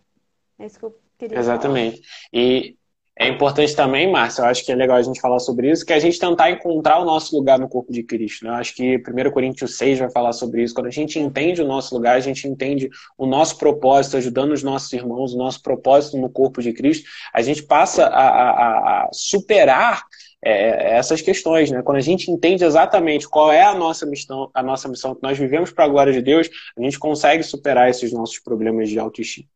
É 0.59 0.67
isso 0.67 0.79
que 0.79 0.85
eu 0.85 0.99
queria 1.19 1.39
Exatamente. 1.39 1.97
Falar. 1.99 2.29
E 2.33 2.79
é 3.19 3.29
importante 3.29 3.77
também, 3.77 4.11
Márcia, 4.11 4.43
eu 4.43 4.47
acho 4.47 4.65
que 4.65 4.73
é 4.73 4.75
legal 4.75 4.97
a 4.97 5.03
gente 5.03 5.21
falar 5.21 5.39
sobre 5.41 5.71
isso, 5.71 5.85
que 5.85 5.93
é 5.93 5.97
a 5.97 6.01
gente 6.01 6.19
tentar 6.19 6.51
encontrar 6.51 6.99
o 7.01 7.05
nosso 7.05 7.37
lugar 7.37 7.59
no 7.59 7.69
corpo 7.69 7.93
de 7.93 8.03
Cristo. 8.03 8.45
Né? 8.45 8.51
Eu 8.51 8.55
acho 8.55 8.75
que 8.75 8.97
1 8.97 9.31
Coríntios 9.31 9.77
6 9.77 9.99
vai 9.99 10.11
falar 10.11 10.33
sobre 10.33 10.63
isso. 10.63 10.75
Quando 10.75 10.87
a 10.87 10.91
gente 10.91 11.19
entende 11.19 11.61
o 11.61 11.67
nosso 11.67 11.95
lugar, 11.95 12.17
a 12.17 12.21
gente 12.21 12.49
entende 12.49 12.89
o 13.19 13.27
nosso 13.27 13.59
propósito, 13.59 14.17
ajudando 14.17 14.53
os 14.53 14.63
nossos 14.63 14.91
irmãos, 14.95 15.35
o 15.35 15.39
nosso 15.39 15.63
propósito 15.63 16.17
no 16.17 16.31
corpo 16.31 16.63
de 16.63 16.73
Cristo, 16.73 17.09
a 17.35 17.43
gente 17.43 17.63
passa 17.63 18.07
a, 18.07 18.29
a, 18.29 19.05
a 19.05 19.09
superar 19.13 20.03
é, 20.43 20.97
essas 20.97 21.21
questões, 21.21 21.71
né? 21.71 21.83
Quando 21.83 21.99
a 21.99 22.03
gente 22.03 22.31
entende 22.31 22.65
exatamente 22.65 23.29
qual 23.29 23.53
é 23.53 23.63
a 23.63 23.75
nossa 23.75 24.07
missão, 24.07 24.51
a 24.55 24.63
nossa 24.63 24.89
missão 24.89 25.15
que 25.15 25.23
nós 25.23 25.37
vivemos 25.37 25.71
para 25.71 25.85
a 25.85 25.89
glória 25.89 26.13
de 26.13 26.23
Deus, 26.23 26.49
a 26.75 26.83
gente 26.83 26.99
consegue 26.99 27.43
superar 27.43 27.91
esses 27.91 28.13
nossos 28.13 28.39
problemas 28.39 28.89
de 28.89 28.99
autoestima. 28.99 29.47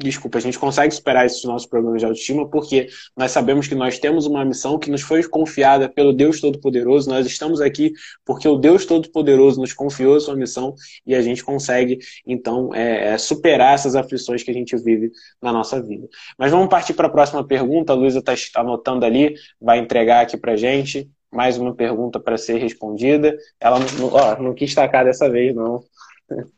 Desculpa, 0.00 0.38
a 0.38 0.40
gente 0.40 0.58
consegue 0.58 0.94
superar 0.94 1.26
esses 1.26 1.42
nossos 1.42 1.66
problemas 1.68 2.00
de 2.00 2.06
autoestima 2.06 2.48
porque 2.48 2.86
nós 3.16 3.32
sabemos 3.32 3.66
que 3.66 3.74
nós 3.74 3.98
temos 3.98 4.26
uma 4.26 4.44
missão 4.44 4.78
que 4.78 4.90
nos 4.90 5.00
foi 5.00 5.24
confiada 5.24 5.88
pelo 5.88 6.12
Deus 6.12 6.40
Todo-Poderoso. 6.40 7.10
Nós 7.10 7.26
estamos 7.26 7.60
aqui 7.60 7.92
porque 8.24 8.46
o 8.46 8.56
Deus 8.56 8.86
Todo-Poderoso 8.86 9.60
nos 9.60 9.72
confiou 9.72 10.14
a 10.14 10.20
sua 10.20 10.36
missão 10.36 10.74
e 11.04 11.16
a 11.16 11.20
gente 11.20 11.42
consegue, 11.42 11.98
então, 12.24 12.72
é, 12.72 13.14
é, 13.14 13.18
superar 13.18 13.74
essas 13.74 13.96
aflições 13.96 14.44
que 14.44 14.52
a 14.52 14.54
gente 14.54 14.76
vive 14.76 15.10
na 15.42 15.52
nossa 15.52 15.82
vida. 15.82 16.06
Mas 16.38 16.52
vamos 16.52 16.68
partir 16.68 16.94
para 16.94 17.08
a 17.08 17.10
próxima 17.10 17.44
pergunta. 17.44 17.92
A 17.92 17.96
Luísa 17.96 18.20
está 18.20 18.60
anotando 18.60 19.04
ali, 19.04 19.34
vai 19.60 19.78
entregar 19.78 20.20
aqui 20.22 20.36
para 20.36 20.56
gente. 20.56 21.10
Mais 21.30 21.58
uma 21.58 21.74
pergunta 21.74 22.20
para 22.20 22.38
ser 22.38 22.58
respondida. 22.58 23.36
Ela 23.60 23.80
não, 23.80 24.06
ó, 24.12 24.40
não 24.40 24.54
quis 24.54 24.72
tacar 24.74 25.04
dessa 25.04 25.28
vez, 25.28 25.54
não. 25.54 25.82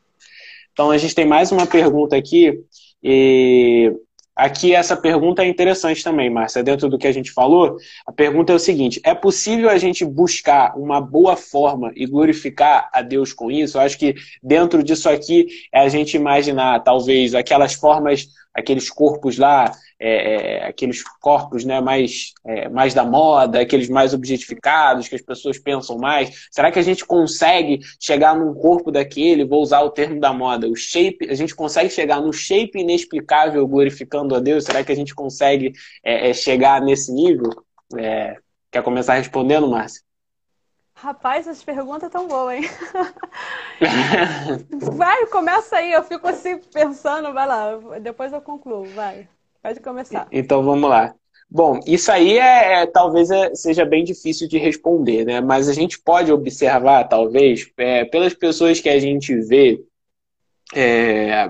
Então, 0.73 0.89
a 0.89 0.97
gente 0.97 1.13
tem 1.13 1.25
mais 1.25 1.51
uma 1.51 1.67
pergunta 1.67 2.15
aqui 2.15 2.63
e 3.03 3.93
aqui 4.35 4.73
essa 4.73 4.95
pergunta 4.95 5.43
é 5.43 5.47
interessante 5.47 6.03
também, 6.03 6.29
Márcia, 6.29 6.63
dentro 6.63 6.89
do 6.89 6.97
que 6.97 7.07
a 7.07 7.11
gente 7.11 7.31
falou. 7.31 7.77
A 8.05 8.11
pergunta 8.11 8.51
é 8.51 8.55
o 8.55 8.59
seguinte: 8.59 8.99
é 9.03 9.13
possível 9.13 9.69
a 9.69 9.77
gente 9.77 10.03
buscar 10.05 10.77
uma 10.77 10.99
boa 10.99 11.35
forma 11.35 11.91
e 11.95 12.05
glorificar 12.05 12.89
a 12.93 13.01
Deus 13.01 13.33
com 13.33 13.51
isso? 13.51 13.77
Eu 13.77 13.81
acho 13.81 13.97
que 13.97 14.15
dentro 14.41 14.83
disso 14.83 15.09
aqui 15.09 15.47
é 15.73 15.81
a 15.81 15.89
gente 15.89 16.15
imaginar, 16.15 16.79
talvez, 16.81 17.35
aquelas 17.35 17.73
formas, 17.73 18.27
aqueles 18.53 18.89
corpos 18.89 19.37
lá 19.37 19.71
é, 20.03 20.63
é, 20.63 20.65
aqueles 20.65 21.03
corpos 21.19 21.63
né, 21.63 21.79
mais, 21.79 22.33
é, 22.43 22.67
mais 22.67 22.91
da 22.91 23.05
moda, 23.05 23.61
aqueles 23.61 23.87
mais 23.87 24.15
objetificados, 24.15 25.07
que 25.07 25.13
as 25.13 25.21
pessoas 25.21 25.59
pensam 25.59 25.95
mais? 25.99 26.47
Será 26.49 26.71
que 26.71 26.79
a 26.79 26.81
gente 26.81 27.05
consegue 27.05 27.81
chegar 27.99 28.35
num 28.35 28.51
corpo 28.55 28.91
daquele, 28.91 29.45
vou 29.45 29.61
usar 29.61 29.81
o 29.81 29.91
termo 29.91 30.19
da 30.19 30.33
moda, 30.33 30.67
o 30.67 30.75
shape, 30.75 31.29
a 31.29 31.35
gente 31.35 31.55
consegue 31.55 31.91
chegar 31.91 32.19
no 32.19 32.33
shape 32.33 32.79
inexplicável 32.79 33.67
glorificando 33.67 34.33
a 34.33 34.39
Deus? 34.39 34.63
Será 34.63 34.83
que 34.83 34.91
a 34.91 34.95
gente 34.95 35.13
consegue 35.13 35.71
é, 36.03 36.31
é, 36.31 36.33
chegar 36.33 36.81
nesse 36.81 37.13
nível? 37.13 37.51
É, 37.95 38.37
quer 38.71 38.81
começar 38.81 39.13
respondendo, 39.13 39.67
Márcia? 39.67 40.01
Rapaz, 40.95 41.47
as 41.47 41.63
perguntas 41.63 42.09
tão 42.09 42.27
boas, 42.27 42.55
hein? 42.55 42.69
vai, 44.97 45.27
começa 45.27 45.77
aí, 45.77 45.91
eu 45.91 46.03
fico 46.03 46.27
assim 46.27 46.57
pensando, 46.57 47.31
vai 47.33 47.47
lá, 47.47 47.77
depois 47.99 48.33
eu 48.33 48.41
concluo, 48.41 48.85
vai. 48.85 49.27
Pode 49.61 49.79
começar. 49.79 50.27
Então 50.31 50.63
vamos 50.63 50.89
lá. 50.89 51.13
Bom, 51.49 51.81
isso 51.85 52.09
aí 52.11 52.37
é, 52.37 52.81
é 52.81 52.85
talvez 52.85 53.29
é, 53.29 53.53
seja 53.53 53.83
bem 53.83 54.05
difícil 54.05 54.47
de 54.47 54.57
responder, 54.57 55.25
né? 55.25 55.41
Mas 55.41 55.67
a 55.67 55.73
gente 55.73 55.99
pode 55.99 56.31
observar, 56.31 57.03
talvez, 57.09 57.69
é, 57.77 58.05
pelas 58.05 58.33
pessoas 58.33 58.79
que 58.79 58.87
a 58.87 58.97
gente 58.97 59.35
vê 59.35 59.83
é, 60.73 61.49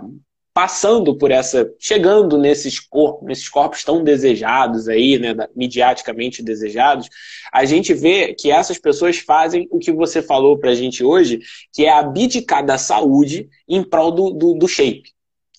passando 0.53 1.15
por 1.15 1.31
essa, 1.31 1.71
chegando 1.79 2.37
nesses 2.37 2.79
corpos, 2.79 3.27
nesses 3.27 3.47
corpos 3.47 3.83
tão 3.83 4.03
desejados 4.03 4.89
aí, 4.89 5.17
né, 5.17 5.35
mediaticamente 5.55 6.43
desejados, 6.43 7.07
a 7.53 7.63
gente 7.63 7.93
vê 7.93 8.33
que 8.33 8.51
essas 8.51 8.77
pessoas 8.77 9.19
fazem 9.19 9.67
o 9.71 9.79
que 9.79 9.91
você 9.91 10.21
falou 10.21 10.57
pra 10.57 10.73
gente 10.73 11.03
hoje, 11.03 11.39
que 11.71 11.85
é 11.85 11.91
abdicar 11.91 12.65
da 12.65 12.77
saúde 12.77 13.49
em 13.67 13.83
prol 13.83 14.11
do, 14.11 14.31
do, 14.31 14.53
do 14.55 14.67
shape. 14.67 15.13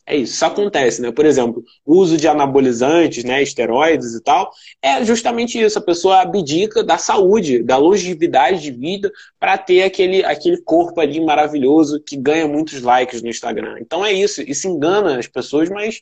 É 0.05 0.17
isso, 0.17 0.35
isso 0.35 0.45
acontece, 0.45 1.01
né? 1.01 1.13
Por 1.13 1.25
exemplo, 1.25 1.63
o 1.87 1.97
uso 1.97 2.17
de 2.17 2.27
anabolizantes, 2.27 3.23
né, 3.23 3.41
esteroides 3.41 4.15
e 4.15 4.21
tal, 4.23 4.51
é 4.83 5.05
justamente 5.05 5.61
isso. 5.61 5.79
A 5.79 5.83
pessoa 5.83 6.21
abdica 6.23 6.83
da 6.83 6.99
saúde, 6.99 7.63
da 7.63 7.77
longevidade 7.77 8.61
de 8.61 8.73
vida 8.73 9.13
para 9.39 9.57
ter 9.57 9.85
aquele, 9.85 10.25
aquele 10.25 10.61
corpo 10.63 11.01
ali 11.01 11.25
maravilhoso 11.25 12.03
que 12.05 12.17
ganha 12.17 12.49
muitos 12.49 12.83
likes 12.83 13.23
no 13.23 13.29
Instagram. 13.29 13.77
Então 13.81 14.05
é 14.05 14.13
isso, 14.13 14.43
isso 14.43 14.67
engana 14.67 15.19
as 15.19 15.29
pessoas, 15.29 15.69
mas 15.71 16.01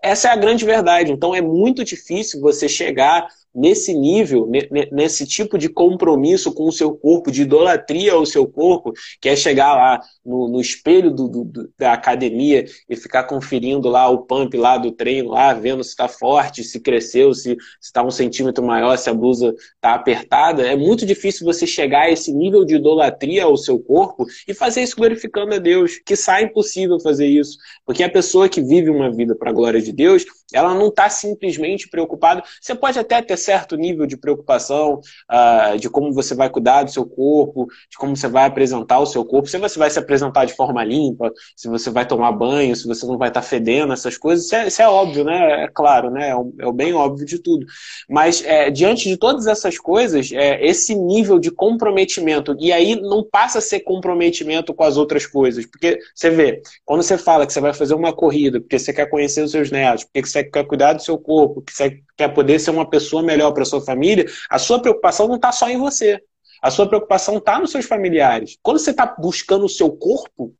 essa 0.00 0.28
é 0.28 0.30
a 0.30 0.36
grande 0.36 0.64
verdade. 0.64 1.10
Então 1.10 1.34
é 1.34 1.40
muito 1.40 1.82
difícil 1.84 2.40
você 2.40 2.68
chegar 2.68 3.26
nesse 3.54 3.92
nível, 3.92 4.48
nesse 4.92 5.26
tipo 5.26 5.58
de 5.58 5.68
compromisso 5.68 6.52
com 6.52 6.68
o 6.68 6.72
seu 6.72 6.94
corpo, 6.94 7.30
de 7.30 7.42
idolatria 7.42 8.12
ao 8.12 8.24
seu 8.24 8.46
corpo, 8.46 8.92
que 9.20 9.28
é 9.28 9.36
chegar 9.36 9.74
lá 9.74 10.00
no, 10.24 10.48
no 10.48 10.60
espelho 10.60 11.10
do, 11.10 11.28
do, 11.28 11.70
da 11.78 11.92
academia 11.92 12.64
e 12.88 12.96
ficar 12.96 13.24
conferindo 13.24 13.88
lá 13.88 14.08
o 14.08 14.18
pump 14.18 14.56
lá 14.56 14.78
do 14.78 14.92
treino, 14.92 15.30
lá 15.30 15.52
vendo 15.52 15.82
se 15.82 15.90
está 15.90 16.08
forte, 16.08 16.62
se 16.62 16.80
cresceu, 16.80 17.34
se 17.34 17.56
está 17.80 18.02
um 18.04 18.10
centímetro 18.10 18.64
maior, 18.64 18.96
se 18.96 19.10
a 19.10 19.14
blusa 19.14 19.54
está 19.74 19.94
apertada. 19.94 20.66
É 20.66 20.76
muito 20.76 21.04
difícil 21.04 21.44
você 21.44 21.66
chegar 21.66 22.02
a 22.02 22.10
esse 22.10 22.32
nível 22.32 22.64
de 22.64 22.76
idolatria 22.76 23.44
ao 23.44 23.56
seu 23.56 23.78
corpo 23.78 24.26
e 24.46 24.54
fazer 24.54 24.82
isso 24.82 24.96
glorificando 24.96 25.54
a 25.54 25.58
Deus, 25.58 25.98
que 26.04 26.14
sai 26.14 26.44
impossível 26.44 27.00
fazer 27.00 27.26
isso, 27.26 27.58
porque 27.84 28.04
a 28.04 28.10
pessoa 28.10 28.48
que 28.48 28.60
vive 28.60 28.90
uma 28.90 29.10
vida 29.10 29.34
para 29.34 29.50
a 29.50 29.52
glória 29.52 29.80
de 29.80 29.92
Deus, 29.92 30.24
ela 30.52 30.74
não 30.74 30.88
está 30.88 31.08
simplesmente 31.08 31.88
preocupada. 31.88 32.42
Você 32.60 32.74
pode 32.74 32.98
até 32.98 33.20
ter 33.22 33.36
certo 33.40 33.76
nível 33.76 34.06
de 34.06 34.16
preocupação 34.16 35.00
uh, 35.30 35.78
de 35.78 35.88
como 35.88 36.12
você 36.12 36.34
vai 36.34 36.48
cuidar 36.48 36.84
do 36.84 36.90
seu 36.90 37.06
corpo, 37.06 37.66
de 37.90 37.96
como 37.96 38.16
você 38.16 38.28
vai 38.28 38.46
apresentar 38.46 38.98
o 38.98 39.06
seu 39.06 39.24
corpo, 39.24 39.48
se 39.48 39.58
você 39.58 39.78
vai 39.78 39.90
se 39.90 39.98
apresentar 39.98 40.44
de 40.44 40.54
forma 40.54 40.84
limpa, 40.84 41.32
se 41.56 41.68
você 41.68 41.90
vai 41.90 42.06
tomar 42.06 42.32
banho, 42.32 42.74
se 42.76 42.86
você 42.86 43.06
não 43.06 43.18
vai 43.18 43.28
estar 43.28 43.40
tá 43.40 43.46
fedendo, 43.46 43.92
essas 43.92 44.16
coisas. 44.16 44.46
Isso 44.46 44.54
é, 44.54 44.66
isso 44.68 44.82
é, 44.82 44.88
óbvio, 44.88 45.24
né? 45.24 45.64
É 45.64 45.68
claro, 45.68 46.10
né? 46.10 46.30
É 46.30 46.36
o, 46.36 46.52
é 46.58 46.66
o 46.66 46.72
bem 46.72 46.92
óbvio 46.92 47.26
de 47.26 47.38
tudo. 47.38 47.66
Mas 48.08 48.44
é, 48.44 48.70
diante 48.70 49.08
de 49.08 49.16
todas 49.16 49.46
essas 49.46 49.78
coisas, 49.78 50.30
é, 50.32 50.64
esse 50.64 50.94
nível 50.94 51.38
de 51.38 51.50
comprometimento, 51.50 52.56
e 52.58 52.72
aí 52.72 53.00
não 53.00 53.24
passa 53.24 53.58
a 53.58 53.62
ser 53.62 53.80
comprometimento 53.80 54.74
com 54.74 54.84
as 54.84 54.96
outras 54.96 55.26
coisas, 55.26 55.66
porque 55.66 55.98
você 56.14 56.30
vê, 56.30 56.62
quando 56.84 57.02
você 57.02 57.16
fala 57.16 57.46
que 57.46 57.52
você 57.52 57.60
vai 57.60 57.72
fazer 57.72 57.94
uma 57.94 58.12
corrida, 58.12 58.60
porque 58.60 58.78
você 58.78 58.92
quer 58.92 59.06
conhecer 59.06 59.42
os 59.42 59.50
seus 59.50 59.70
netos, 59.70 60.04
porque 60.04 60.26
você 60.26 60.44
quer 60.44 60.66
cuidar 60.66 60.92
do 60.92 61.02
seu 61.02 61.18
corpo, 61.18 61.62
que 61.62 61.72
você 61.72 62.00
quer 62.16 62.28
poder 62.28 62.58
ser 62.58 62.70
uma 62.70 62.88
pessoa 62.88 63.22
melhor 63.30 63.52
para 63.52 63.64
sua 63.64 63.80
família, 63.80 64.26
a 64.48 64.58
sua 64.58 64.80
preocupação 64.80 65.28
não 65.28 65.36
está 65.36 65.52
só 65.52 65.68
em 65.68 65.78
você. 65.78 66.20
A 66.62 66.70
sua 66.70 66.86
preocupação 66.86 67.38
está 67.38 67.58
nos 67.58 67.70
seus 67.70 67.86
familiares. 67.86 68.58
Quando 68.62 68.78
você 68.78 68.90
está 68.90 69.06
buscando 69.18 69.64
o 69.64 69.68
seu 69.68 69.90
corpo, 69.90 70.54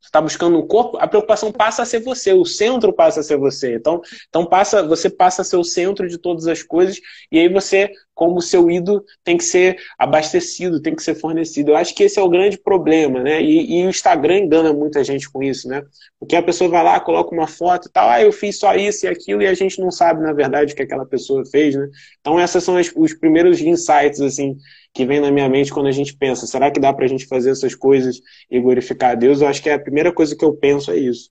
você 0.00 0.08
está 0.08 0.20
buscando 0.20 0.58
um 0.58 0.66
corpo, 0.66 0.98
a 0.98 1.08
preocupação 1.08 1.50
passa 1.50 1.82
a 1.82 1.86
ser 1.86 2.00
você, 2.00 2.32
o 2.32 2.44
centro 2.44 2.92
passa 2.92 3.20
a 3.20 3.22
ser 3.22 3.36
você. 3.38 3.74
Então, 3.74 4.00
então 4.28 4.44
passa, 4.44 4.82
você 4.82 5.08
passa 5.08 5.42
a 5.42 5.44
ser 5.44 5.56
o 5.56 5.64
centro 5.64 6.08
de 6.08 6.18
todas 6.18 6.46
as 6.46 6.62
coisas, 6.62 7.00
e 7.32 7.38
aí 7.38 7.48
você, 7.48 7.90
como 8.16 8.40
seu 8.40 8.70
ídolo, 8.70 9.04
tem 9.22 9.36
que 9.36 9.44
ser 9.44 9.76
abastecido, 9.98 10.80
tem 10.80 10.94
que 10.96 11.02
ser 11.02 11.14
fornecido. 11.14 11.70
Eu 11.70 11.76
acho 11.76 11.94
que 11.94 12.02
esse 12.02 12.18
é 12.18 12.22
o 12.22 12.30
grande 12.30 12.56
problema, 12.56 13.22
né? 13.22 13.42
E, 13.42 13.78
e 13.78 13.86
o 13.86 13.90
Instagram 13.90 14.38
engana 14.38 14.72
muita 14.72 15.04
gente 15.04 15.30
com 15.30 15.42
isso, 15.42 15.68
né? 15.68 15.84
Porque 16.18 16.34
a 16.34 16.42
pessoa 16.42 16.70
vai 16.70 16.82
lá, 16.82 16.98
coloca 16.98 17.34
uma 17.34 17.46
foto 17.46 17.88
e 17.88 17.92
tal, 17.92 18.08
ah, 18.08 18.22
eu 18.22 18.32
fiz 18.32 18.58
só 18.58 18.74
isso 18.74 19.04
e 19.04 19.08
aquilo, 19.08 19.42
e 19.42 19.46
a 19.46 19.52
gente 19.52 19.78
não 19.78 19.90
sabe, 19.90 20.22
na 20.22 20.32
verdade, 20.32 20.72
o 20.72 20.76
que 20.76 20.82
aquela 20.82 21.04
pessoa 21.04 21.44
fez, 21.44 21.76
né? 21.76 21.90
Então, 22.18 22.40
esses 22.40 22.64
são 22.64 22.78
as, 22.78 22.90
os 22.96 23.12
primeiros 23.12 23.60
insights, 23.60 24.22
assim, 24.22 24.56
que 24.94 25.04
vem 25.04 25.20
na 25.20 25.30
minha 25.30 25.46
mente 25.46 25.70
quando 25.70 25.88
a 25.88 25.92
gente 25.92 26.16
pensa, 26.16 26.46
será 26.46 26.70
que 26.70 26.80
dá 26.80 26.94
para 26.94 27.04
a 27.04 27.08
gente 27.08 27.26
fazer 27.26 27.50
essas 27.50 27.74
coisas 27.74 28.18
e 28.50 28.58
glorificar 28.58 29.10
a 29.10 29.14
Deus? 29.14 29.42
Eu 29.42 29.48
acho 29.48 29.62
que 29.62 29.68
é 29.68 29.74
a 29.74 29.78
primeira 29.78 30.10
coisa 30.10 30.34
que 30.34 30.44
eu 30.44 30.54
penso 30.54 30.90
é 30.90 30.96
isso. 30.96 31.30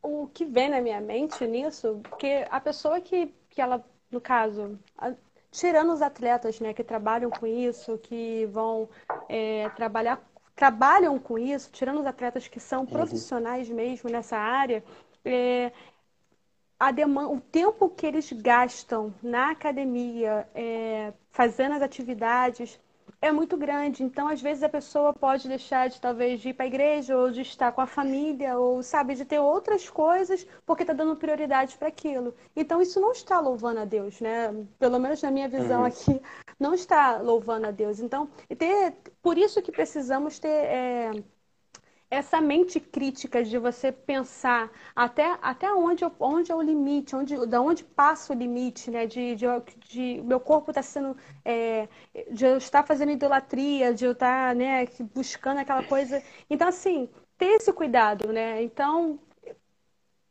O 0.00 0.28
que 0.28 0.44
vem 0.44 0.68
na 0.68 0.80
minha 0.80 1.00
mente 1.00 1.44
nisso, 1.44 2.00
porque 2.08 2.46
a 2.48 2.60
pessoa 2.60 3.00
que, 3.00 3.34
que 3.48 3.60
ela, 3.60 3.84
no 4.12 4.20
caso, 4.20 4.78
tirando 5.50 5.92
os 5.92 6.02
atletas, 6.02 6.60
né, 6.60 6.72
que 6.72 6.84
trabalham 6.84 7.30
com 7.30 7.46
isso, 7.46 7.98
que 7.98 8.46
vão 8.46 8.88
é, 9.28 9.68
trabalhar, 9.70 10.20
trabalham 10.54 11.18
com 11.18 11.38
isso, 11.38 11.70
tirando 11.72 12.00
os 12.00 12.06
atletas 12.06 12.46
que 12.46 12.60
são 12.60 12.80
uhum. 12.80 12.86
profissionais 12.86 13.68
uhum. 13.68 13.76
mesmo 13.76 14.10
nessa 14.10 14.36
área, 14.36 14.84
é, 15.24 15.72
a 16.78 16.90
demanda, 16.90 17.28
o 17.28 17.40
tempo 17.40 17.90
que 17.90 18.06
eles 18.06 18.32
gastam 18.32 19.12
na 19.22 19.50
academia, 19.50 20.48
é, 20.54 21.12
fazendo 21.30 21.74
as 21.74 21.82
atividades, 21.82 22.80
é 23.20 23.30
muito 23.30 23.56
grande. 23.56 24.02
Então, 24.02 24.28
às 24.28 24.40
vezes, 24.40 24.62
a 24.62 24.68
pessoa 24.68 25.12
pode 25.12 25.46
deixar 25.48 25.88
de 25.88 26.00
talvez 26.00 26.40
de 26.40 26.50
ir 26.50 26.54
para 26.54 26.64
a 26.64 26.68
igreja, 26.68 27.16
ou 27.16 27.30
de 27.30 27.42
estar 27.42 27.72
com 27.72 27.80
a 27.80 27.86
família, 27.86 28.58
ou 28.58 28.82
sabe, 28.82 29.14
de 29.14 29.24
ter 29.24 29.38
outras 29.38 29.88
coisas, 29.90 30.46
porque 30.64 30.82
está 30.82 30.92
dando 30.92 31.16
prioridade 31.16 31.76
para 31.76 31.88
aquilo. 31.88 32.34
Então, 32.56 32.80
isso 32.80 33.00
não 33.00 33.12
está 33.12 33.38
louvando 33.40 33.80
a 33.80 33.84
Deus, 33.84 34.20
né? 34.20 34.54
Pelo 34.78 34.98
menos 34.98 35.22
na 35.22 35.30
minha 35.30 35.48
visão 35.48 35.80
uhum. 35.80 35.86
aqui, 35.86 36.20
não 36.58 36.74
está 36.74 37.18
louvando 37.18 37.66
a 37.66 37.70
Deus. 37.70 38.00
Então, 38.00 38.28
ter, 38.56 38.94
por 39.22 39.36
isso 39.36 39.62
que 39.62 39.72
precisamos 39.72 40.38
ter. 40.38 40.48
É, 40.48 41.10
essa 42.10 42.40
mente 42.40 42.80
crítica 42.80 43.44
de 43.44 43.56
você 43.56 43.92
pensar 43.92 44.70
até, 44.96 45.38
até 45.40 45.72
onde, 45.72 46.04
onde 46.18 46.50
é 46.50 46.54
o 46.54 46.60
limite, 46.60 47.14
onde, 47.14 47.46
da 47.46 47.60
onde 47.60 47.84
passa 47.84 48.32
o 48.32 48.36
limite, 48.36 48.90
né? 48.90 49.06
De, 49.06 49.36
de, 49.36 49.46
de 49.88 50.22
meu 50.22 50.40
corpo 50.40 50.72
está 50.72 50.82
sendo. 50.82 51.16
É, 51.44 51.88
de 52.32 52.44
eu 52.44 52.56
estar 52.58 52.82
fazendo 52.84 53.12
idolatria, 53.12 53.94
de 53.94 54.04
eu 54.04 54.12
estar 54.12 54.54
né, 54.56 54.86
buscando 55.14 55.58
aquela 55.58 55.84
coisa. 55.84 56.22
Então, 56.48 56.68
assim, 56.68 57.08
ter 57.38 57.56
esse 57.56 57.72
cuidado, 57.72 58.32
né? 58.32 58.62
Então, 58.62 59.20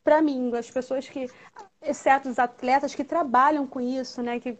para 0.04 0.20
mim, 0.22 0.54
as 0.56 0.70
pessoas 0.70 1.08
que, 1.08 1.28
exceto 1.82 2.28
os 2.28 2.38
atletas 2.38 2.94
que 2.94 3.04
trabalham 3.04 3.66
com 3.66 3.80
isso, 3.80 4.22
né? 4.22 4.38
Que 4.40 4.58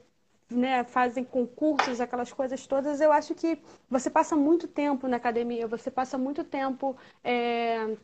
né, 0.50 0.84
fazem 0.84 1.24
concursos, 1.24 2.00
aquelas 2.00 2.32
coisas 2.32 2.66
todas, 2.66 3.00
eu 3.00 3.12
acho 3.12 3.34
que 3.34 3.58
você 3.88 4.10
passa 4.10 4.34
muito 4.36 4.66
tempo 4.66 5.06
na 5.06 5.16
academia, 5.16 5.66
você 5.66 5.90
passa 5.90 6.18
muito 6.18 6.44
tempo 6.44 6.96
é, 7.22 7.96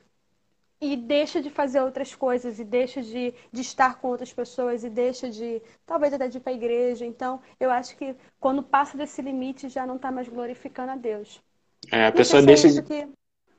e 0.80 0.96
deixa 0.96 1.40
de 1.40 1.50
fazer 1.50 1.80
outras 1.80 2.14
coisas, 2.14 2.58
e 2.58 2.64
deixa 2.64 3.02
de, 3.02 3.34
de 3.50 3.60
estar 3.60 3.98
com 3.98 4.08
outras 4.08 4.32
pessoas, 4.32 4.84
e 4.84 4.90
deixa 4.90 5.30
de, 5.30 5.62
talvez 5.84 6.12
até 6.12 6.28
de 6.28 6.38
ir 6.38 6.40
para 6.40 6.52
a 6.52 6.56
igreja. 6.56 7.04
Então, 7.04 7.40
eu 7.58 7.70
acho 7.70 7.96
que 7.96 8.14
quando 8.38 8.62
passa 8.62 8.96
desse 8.96 9.22
limite, 9.22 9.68
já 9.68 9.86
não 9.86 9.96
está 9.96 10.10
mais 10.12 10.28
glorificando 10.28 10.92
a 10.92 10.96
Deus. 10.96 11.42
É, 11.90 12.06
a 12.06 12.12
pessoa 12.12 12.42
deixa 12.42 12.68
de... 12.68 12.82
Que... 12.82 13.08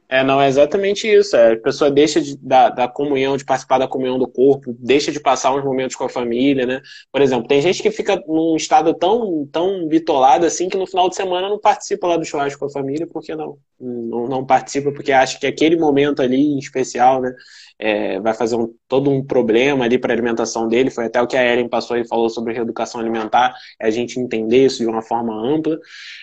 É, 0.09 0.23
não, 0.23 0.41
é 0.41 0.47
exatamente 0.47 1.05
isso. 1.05 1.35
É, 1.35 1.53
a 1.53 1.59
pessoa 1.59 1.91
deixa 1.91 2.21
de, 2.21 2.37
da, 2.37 2.69
da 2.69 2.87
comunhão, 2.87 3.35
de 3.35 3.43
participar 3.43 3.77
da 3.77 3.87
comunhão 3.89 4.17
do 4.17 4.27
corpo, 4.27 4.73
deixa 4.79 5.11
de 5.11 5.19
passar 5.19 5.53
uns 5.53 5.65
momentos 5.65 5.97
com 5.97 6.05
a 6.05 6.09
família, 6.09 6.65
né? 6.65 6.81
Por 7.11 7.21
exemplo, 7.21 7.47
tem 7.47 7.61
gente 7.61 7.83
que 7.83 7.91
fica 7.91 8.21
num 8.25 8.55
estado 8.55 8.93
tão, 8.93 9.45
tão 9.51 9.85
bitolado 9.87 10.45
assim 10.45 10.69
que 10.69 10.77
no 10.77 10.87
final 10.87 11.09
de 11.09 11.15
semana 11.15 11.49
não 11.49 11.59
participa 11.59 12.07
lá 12.07 12.15
do 12.15 12.23
churrasco 12.23 12.57
com 12.59 12.67
a 12.67 12.69
família, 12.69 13.05
porque 13.05 13.35
não? 13.35 13.57
Não, 13.77 14.27
não 14.27 14.45
participa 14.45 14.91
porque 14.93 15.11
acha 15.11 15.37
que 15.39 15.45
aquele 15.45 15.75
momento 15.75 16.21
ali 16.21 16.37
em 16.41 16.57
especial, 16.57 17.21
né? 17.21 17.33
É, 17.79 18.19
vai 18.19 18.33
fazer 18.33 18.55
um, 18.55 18.73
todo 18.87 19.11
um 19.11 19.23
problema 19.23 19.85
ali 19.85 19.99
para 19.99 20.11
a 20.13 20.15
alimentação 20.15 20.67
dele. 20.69 20.89
Foi 20.89 21.05
até 21.05 21.21
o 21.21 21.27
que 21.27 21.35
a 21.37 21.45
Ellen 21.45 21.67
passou 21.67 21.97
e 21.97 22.07
falou 22.07 22.29
sobre 22.29 22.53
reeducação 22.53 22.99
alimentar, 23.01 23.53
é 23.79 23.87
a 23.87 23.91
gente 23.91 24.19
entender 24.19 24.65
isso 24.65 24.79
de 24.79 24.87
uma 24.87 25.01
forma 25.01 25.33
ampla. 25.33 25.77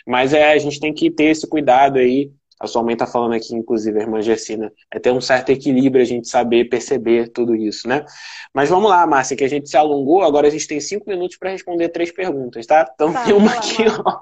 Mas 0.07 0.33
é, 0.33 0.53
a 0.53 0.59
gente 0.59 0.81
tem 0.81 0.93
que 0.93 1.11
ter 1.11 1.27
esse 1.27 1.47
cuidado 1.47 1.99
aí 1.99 2.33
a 2.65 2.69
sua 2.69 2.83
mãe 2.83 2.95
está 2.95 3.07
falando 3.07 3.35
aqui, 3.35 3.55
inclusive, 3.55 3.99
a 3.99 4.03
irmã 4.03 4.21
Gessina, 4.21 4.73
é 4.91 4.99
ter 4.99 5.13
um 5.13 5.21
certo 5.21 5.51
equilíbrio, 5.51 6.03
a 6.03 6.07
gente 6.07 6.29
saber 6.29 6.69
perceber 6.69 7.29
tudo 7.29 7.55
isso, 7.55 7.87
né? 7.89 8.05
Mas 8.53 8.69
vamos 8.69 8.91
lá, 8.91 9.07
Márcia, 9.07 9.37
que 9.37 9.45
a 9.45 9.49
gente 9.49 9.69
se 9.69 9.77
alongou, 9.77 10.23
agora 10.23 10.49
a 10.49 10.51
gente 10.51 10.67
tem 10.67 10.81
cinco 10.81 11.09
minutos 11.09 11.37
para 11.37 11.51
responder 11.51 11.89
três 11.91 12.11
perguntas, 12.11 12.67
tá? 12.67 12.89
Então 12.95 13.13
tá, 13.13 13.25
tem 13.25 13.35
uma 13.35 13.53
aqui, 13.53 13.85
ó. 14.05 14.21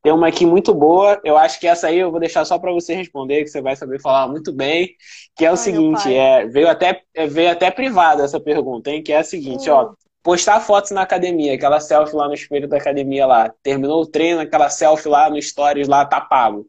Tem 0.00 0.12
uma 0.12 0.28
aqui 0.28 0.46
muito 0.46 0.72
boa, 0.72 1.20
eu 1.24 1.36
acho 1.36 1.58
que 1.58 1.66
essa 1.66 1.88
aí 1.88 1.98
eu 1.98 2.10
vou 2.10 2.20
deixar 2.20 2.44
só 2.44 2.56
para 2.58 2.72
você 2.72 2.94
responder, 2.94 3.42
que 3.42 3.50
você 3.50 3.60
vai 3.60 3.74
saber 3.74 4.00
falar 4.00 4.28
muito 4.28 4.52
bem, 4.52 4.94
que 5.36 5.44
é 5.44 5.48
o 5.48 5.52
Ai, 5.52 5.56
seguinte, 5.56 6.14
é, 6.14 6.46
veio 6.46 6.68
até, 6.68 7.02
é, 7.14 7.26
veio 7.26 7.50
até 7.50 7.70
privada 7.70 8.22
essa 8.22 8.38
pergunta, 8.38 8.90
hein? 8.90 9.02
Que 9.02 9.12
é 9.12 9.18
a 9.18 9.24
seguinte, 9.24 9.68
ó, 9.68 9.92
postar 10.22 10.60
fotos 10.60 10.92
na 10.92 11.02
academia, 11.02 11.54
aquela 11.54 11.80
selfie 11.80 12.14
lá 12.14 12.28
no 12.28 12.34
espelho 12.34 12.68
da 12.68 12.76
academia 12.76 13.26
lá, 13.26 13.52
terminou 13.62 14.02
o 14.02 14.06
treino, 14.06 14.40
aquela 14.40 14.70
selfie 14.70 15.08
lá 15.08 15.28
no 15.28 15.40
stories 15.40 15.88
lá, 15.88 16.04
tá 16.04 16.20
pago. 16.20 16.66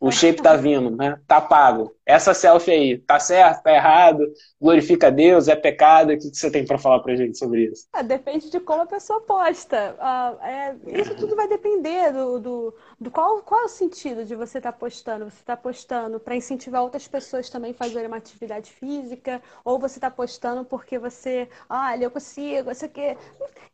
O 0.00 0.10
shape 0.10 0.42
tá 0.42 0.56
vindo, 0.56 0.90
né? 0.90 1.18
Tá 1.26 1.40
pago. 1.40 1.94
Essa 2.04 2.34
selfie 2.34 2.70
aí, 2.70 2.98
tá 2.98 3.18
certo, 3.18 3.62
tá 3.62 3.72
errado? 3.72 4.26
Glorifica 4.60 5.06
a 5.06 5.10
Deus, 5.10 5.48
é 5.48 5.54
pecado? 5.54 6.12
O 6.12 6.18
que 6.18 6.34
você 6.34 6.50
tem 6.50 6.64
para 6.64 6.78
falar 6.78 7.00
pra 7.00 7.14
gente 7.14 7.38
sobre 7.38 7.66
isso? 7.66 7.86
É, 7.94 8.02
depende 8.02 8.50
de 8.50 8.58
como 8.60 8.82
a 8.82 8.86
pessoa 8.86 9.20
posta. 9.20 9.96
Uh, 9.98 10.44
é, 10.44 10.76
isso 11.00 11.14
tudo 11.16 11.36
vai 11.36 11.48
depender 11.48 12.12
do, 12.12 12.40
do, 12.40 12.74
do, 13.00 13.10
qual, 13.10 13.42
qual 13.42 13.62
é 13.62 13.64
o 13.64 13.68
sentido 13.68 14.24
de 14.24 14.34
você 14.34 14.58
estar 14.58 14.72
tá 14.72 14.78
postando. 14.78 15.24
Você 15.26 15.40
está 15.40 15.56
postando 15.56 16.18
para 16.18 16.36
incentivar 16.36 16.82
outras 16.82 17.06
pessoas 17.06 17.48
também 17.48 17.70
a 17.70 17.74
fazerem 17.74 18.08
uma 18.08 18.16
atividade 18.16 18.70
física, 18.70 19.40
ou 19.64 19.78
você 19.78 19.98
está 19.98 20.10
postando 20.10 20.64
porque 20.64 20.98
você, 20.98 21.48
olha, 21.68 22.04
eu 22.04 22.10
consigo, 22.10 22.70
isso 22.70 22.84
aqui. 22.84 23.16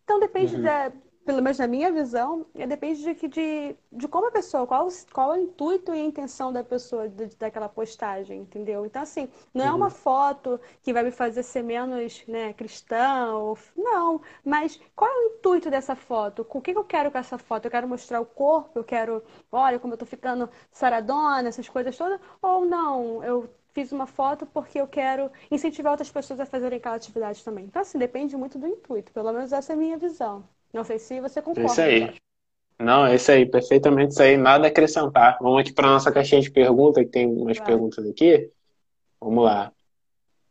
Então 0.04 0.20
depende 0.20 0.56
uhum. 0.56 0.62
da 0.62 0.92
pelo 1.28 1.42
menos 1.42 1.58
na 1.58 1.66
minha 1.66 1.92
visão, 1.92 2.46
é, 2.54 2.66
depende 2.66 3.02
de, 3.02 3.28
de, 3.28 3.76
de 3.92 4.08
como 4.08 4.28
a 4.28 4.30
pessoa, 4.30 4.66
qual, 4.66 4.88
qual 5.12 5.34
é 5.34 5.38
o 5.38 5.42
intuito 5.42 5.94
e 5.94 6.00
a 6.00 6.04
intenção 6.04 6.50
da 6.50 6.64
pessoa 6.64 7.06
de, 7.06 7.26
daquela 7.36 7.68
postagem, 7.68 8.40
entendeu? 8.40 8.86
Então, 8.86 9.02
assim, 9.02 9.28
não 9.52 9.64
é 9.66 9.70
uma 9.70 9.86
uhum. 9.86 9.90
foto 9.90 10.58
que 10.82 10.90
vai 10.90 11.02
me 11.02 11.10
fazer 11.10 11.42
ser 11.42 11.62
menos 11.62 12.26
né, 12.26 12.54
cristão, 12.54 13.54
não, 13.76 14.22
mas 14.42 14.80
qual 14.96 15.10
é 15.10 15.14
o 15.14 15.36
intuito 15.36 15.70
dessa 15.70 15.94
foto? 15.94 16.46
O 16.48 16.60
que 16.62 16.70
eu 16.70 16.82
quero 16.84 17.10
com 17.10 17.18
essa 17.18 17.36
foto? 17.36 17.66
Eu 17.66 17.70
quero 17.70 17.86
mostrar 17.86 18.20
o 18.22 18.26
corpo, 18.26 18.78
eu 18.78 18.84
quero, 18.84 19.22
olha 19.52 19.78
como 19.78 19.92
eu 19.92 19.98
tô 19.98 20.06
ficando 20.06 20.48
saradona, 20.72 21.48
essas 21.48 21.68
coisas 21.68 21.94
todas, 21.96 22.18
ou 22.40 22.64
não, 22.64 23.22
eu 23.22 23.50
fiz 23.74 23.92
uma 23.92 24.06
foto 24.06 24.46
porque 24.46 24.80
eu 24.80 24.88
quero 24.88 25.30
incentivar 25.50 25.92
outras 25.92 26.10
pessoas 26.10 26.40
a 26.40 26.46
fazerem 26.46 26.78
aquela 26.78 26.96
atividade 26.96 27.44
também. 27.44 27.66
Então, 27.66 27.82
assim, 27.82 27.98
depende 27.98 28.34
muito 28.36 28.58
do 28.58 28.66
intuito, 28.66 29.12
pelo 29.12 29.30
menos 29.32 29.52
essa 29.52 29.72
é 29.72 29.76
a 29.76 29.78
minha 29.78 29.98
visão. 29.98 30.48
Não 30.72 30.84
sei 30.84 30.98
se 30.98 31.20
você 31.20 31.40
concorda. 31.40 31.70
Isso 31.70 31.80
aí. 31.80 32.14
Não, 32.78 33.06
é 33.06 33.16
isso 33.16 33.30
aí, 33.32 33.44
perfeitamente 33.44 34.12
isso 34.12 34.22
aí, 34.22 34.36
nada 34.36 34.66
a 34.66 34.70
acrescentar. 34.70 35.36
Vamos 35.40 35.60
aqui 35.60 35.72
para 35.72 35.88
nossa 35.88 36.12
caixinha 36.12 36.40
de 36.40 36.50
perguntas, 36.50 37.04
que 37.04 37.10
tem 37.10 37.26
umas 37.26 37.58
perguntas 37.58 38.06
aqui. 38.06 38.50
Vamos 39.20 39.44
lá. 39.44 39.72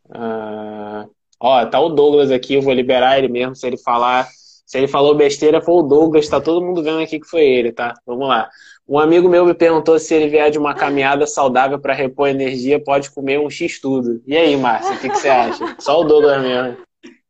Uh... 0.06 1.10
Ó, 1.40 1.64
tá 1.66 1.80
o 1.80 1.88
Douglas 1.88 2.30
aqui, 2.30 2.54
eu 2.54 2.62
vou 2.62 2.72
liberar 2.72 3.18
ele 3.18 3.28
mesmo, 3.28 3.54
se 3.54 3.66
ele 3.66 3.78
falar. 3.78 4.26
Se 4.66 4.76
ele 4.76 4.88
falou 4.88 5.14
besteira, 5.14 5.62
foi 5.62 5.76
o 5.76 5.82
Douglas, 5.82 6.28
tá 6.28 6.40
todo 6.40 6.64
mundo 6.64 6.82
vendo 6.82 7.00
aqui 7.00 7.18
que 7.18 7.26
foi 7.26 7.42
ele, 7.42 7.72
tá? 7.72 7.94
Vamos 8.04 8.28
lá. 8.28 8.50
Um 8.86 8.98
amigo 8.98 9.28
meu 9.28 9.46
me 9.46 9.54
perguntou 9.54 9.98
se 9.98 10.14
ele 10.14 10.28
vier 10.28 10.50
de 10.50 10.58
uma 10.58 10.74
caminhada 10.74 11.26
saudável 11.26 11.78
para 11.78 11.94
repor 11.94 12.28
energia, 12.28 12.82
pode 12.82 13.10
comer 13.10 13.38
um 13.38 13.48
X 13.48 13.80
tudo. 13.80 14.20
E 14.26 14.36
aí, 14.36 14.54
Márcia, 14.56 14.94
o 14.94 14.98
que, 14.98 15.08
que 15.08 15.16
você 15.16 15.28
acha? 15.28 15.76
Só 15.78 16.00
o 16.00 16.04
Douglas 16.04 16.42
mesmo. 16.42 16.76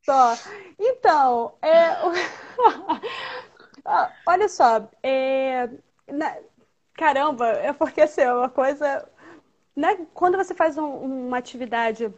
Só. 0.04 0.34
Então, 0.78 1.54
é. 1.62 1.96
Ah, 3.84 4.12
olha 4.26 4.48
só, 4.48 4.88
é... 5.02 5.66
Na... 6.08 6.36
caramba, 6.94 7.48
é 7.48 7.72
porque 7.72 8.02
assim, 8.02 8.22
é 8.22 8.32
uma 8.34 8.50
coisa. 8.50 9.08
Né? 9.76 10.06
Quando 10.14 10.36
você 10.38 10.54
faz 10.54 10.78
um, 10.78 10.86
uma 11.28 11.38
atividade 11.38 12.12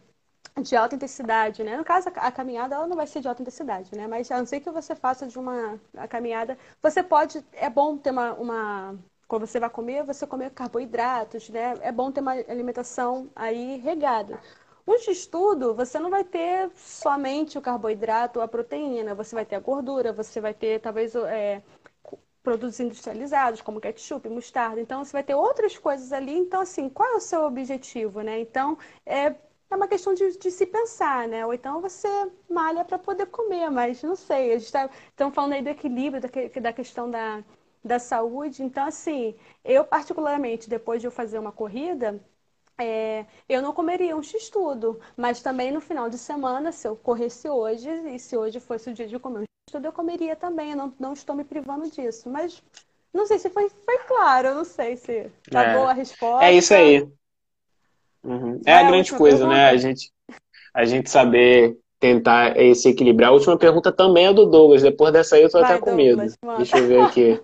de 0.62 0.76
alta 0.76 0.96
intensidade, 0.96 1.64
né? 1.64 1.76
No 1.76 1.84
caso, 1.84 2.10
a 2.16 2.32
caminhada 2.32 2.74
ela 2.76 2.86
não 2.88 2.96
vai 2.96 3.06
ser 3.06 3.20
de 3.20 3.28
alta 3.28 3.42
intensidade, 3.42 3.94
né? 3.96 4.06
Mas 4.08 4.30
a 4.30 4.38
não 4.38 4.46
ser 4.46 4.60
que 4.60 4.70
você 4.70 4.96
faça 4.96 5.26
de 5.26 5.38
uma 5.38 5.80
caminhada, 6.10 6.58
você 6.82 7.02
pode. 7.02 7.44
É 7.52 7.70
bom 7.70 7.98
ter 7.98 8.10
uma, 8.12 8.34
uma. 8.34 8.98
Quando 9.28 9.46
você 9.46 9.60
vai 9.60 9.70
comer, 9.70 10.04
você 10.04 10.26
comer 10.26 10.50
carboidratos, 10.52 11.48
né? 11.50 11.74
É 11.82 11.92
bom 11.92 12.12
ter 12.12 12.20
uma 12.22 12.32
alimentação 12.32 13.30
aí 13.36 13.78
regada. 13.78 14.40
Um 14.90 14.94
estudo, 15.12 15.72
você 15.74 15.98
não 16.00 16.10
vai 16.10 16.24
ter 16.24 16.68
somente 16.74 17.56
o 17.56 17.62
carboidrato 17.62 18.40
ou 18.40 18.44
a 18.44 18.48
proteína, 18.48 19.14
você 19.14 19.34
vai 19.36 19.46
ter 19.46 19.54
a 19.54 19.60
gordura, 19.60 20.12
você 20.12 20.40
vai 20.40 20.52
ter 20.52 20.80
talvez 20.80 21.14
é, 21.14 21.62
produtos 22.42 22.80
industrializados, 22.80 23.60
como 23.60 23.80
ketchup, 23.80 24.28
mostarda. 24.28 24.80
Então, 24.80 25.04
você 25.04 25.12
vai 25.12 25.22
ter 25.22 25.34
outras 25.34 25.78
coisas 25.78 26.12
ali. 26.12 26.36
Então, 26.36 26.60
assim, 26.60 26.88
qual 26.88 27.08
é 27.08 27.16
o 27.16 27.20
seu 27.20 27.44
objetivo, 27.44 28.20
né? 28.22 28.40
Então, 28.40 28.76
é, 29.06 29.26
é 29.70 29.76
uma 29.76 29.86
questão 29.88 30.12
de, 30.14 30.36
de 30.38 30.50
se 30.50 30.66
pensar, 30.66 31.28
né? 31.28 31.46
Ou 31.46 31.54
então 31.54 31.80
você 31.80 32.08
malha 32.48 32.84
para 32.84 32.98
poder 32.98 33.26
comer, 33.26 33.70
mas 33.70 34.02
não 34.02 34.16
sei. 34.16 34.52
A 34.54 34.58
gente 34.58 34.66
está 34.66 35.30
falando 35.30 35.52
aí 35.52 35.62
do 35.62 35.68
equilíbrio, 35.68 36.20
da, 36.20 36.60
da 36.60 36.72
questão 36.72 37.08
da, 37.10 37.44
da 37.84 37.98
saúde. 38.00 38.62
Então, 38.64 38.86
assim, 38.86 39.36
eu 39.64 39.84
particularmente, 39.84 40.68
depois 40.68 41.00
de 41.00 41.06
eu 41.06 41.12
fazer 41.12 41.38
uma 41.38 41.52
corrida, 41.52 42.20
é, 42.80 43.26
eu 43.48 43.62
não 43.62 43.72
comeria 43.72 44.16
um 44.16 44.22
x-tudo, 44.22 44.98
mas 45.16 45.42
também 45.42 45.70
no 45.70 45.80
final 45.80 46.08
de 46.08 46.18
semana, 46.18 46.72
se 46.72 46.88
eu 46.88 46.96
corresse 46.96 47.48
hoje, 47.48 47.88
e 47.88 48.18
se 48.18 48.36
hoje 48.36 48.58
fosse 48.60 48.90
o 48.90 48.94
dia 48.94 49.06
de 49.06 49.18
comer 49.18 49.40
um 49.40 49.44
x-tudo, 49.68 49.86
eu 49.86 49.92
comeria 49.92 50.34
também, 50.34 50.70
eu 50.70 50.76
não, 50.76 50.92
não 50.98 51.12
estou 51.12 51.36
me 51.36 51.44
privando 51.44 51.90
disso. 51.90 52.28
Mas 52.28 52.62
não 53.12 53.26
sei 53.26 53.38
se 53.38 53.50
foi, 53.50 53.68
foi 53.84 53.98
claro, 53.98 54.48
eu 54.48 54.54
não 54.54 54.64
sei 54.64 54.96
se 54.96 55.30
tá 55.50 55.62
é. 55.62 55.74
boa 55.74 55.90
a 55.90 55.94
resposta. 55.94 56.44
É 56.44 56.52
isso 56.52 56.72
aí. 56.74 57.06
Uhum. 58.22 58.60
É, 58.66 58.74
a 58.74 58.82
grande 58.84 59.12
coisa, 59.12 59.38
pergunta? 59.38 59.56
né? 59.56 59.70
A 59.70 59.76
gente, 59.76 60.12
a 60.74 60.84
gente 60.84 61.10
saber 61.10 61.78
tentar 61.98 62.56
esse 62.56 62.88
equilibrar. 62.88 63.30
A 63.30 63.32
última 63.32 63.58
pergunta 63.58 63.92
também 63.92 64.26
é 64.26 64.32
do 64.32 64.46
Douglas, 64.46 64.82
depois 64.82 65.12
dessa 65.12 65.36
aí 65.36 65.42
eu 65.42 65.50
tô 65.50 65.60
Vai, 65.60 65.70
até 65.70 65.80
com 65.80 65.96
Douglas, 65.96 66.16
medo. 66.16 66.34
Mano. 66.42 66.58
Deixa 66.58 66.78
eu 66.78 66.86
ver 66.86 67.00
aqui. 67.02 67.40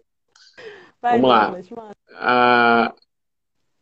Vai, 1.00 1.20
Vamos 1.20 1.38
Douglas, 1.38 1.70
lá. 1.70 1.90
Ah, 2.14 2.94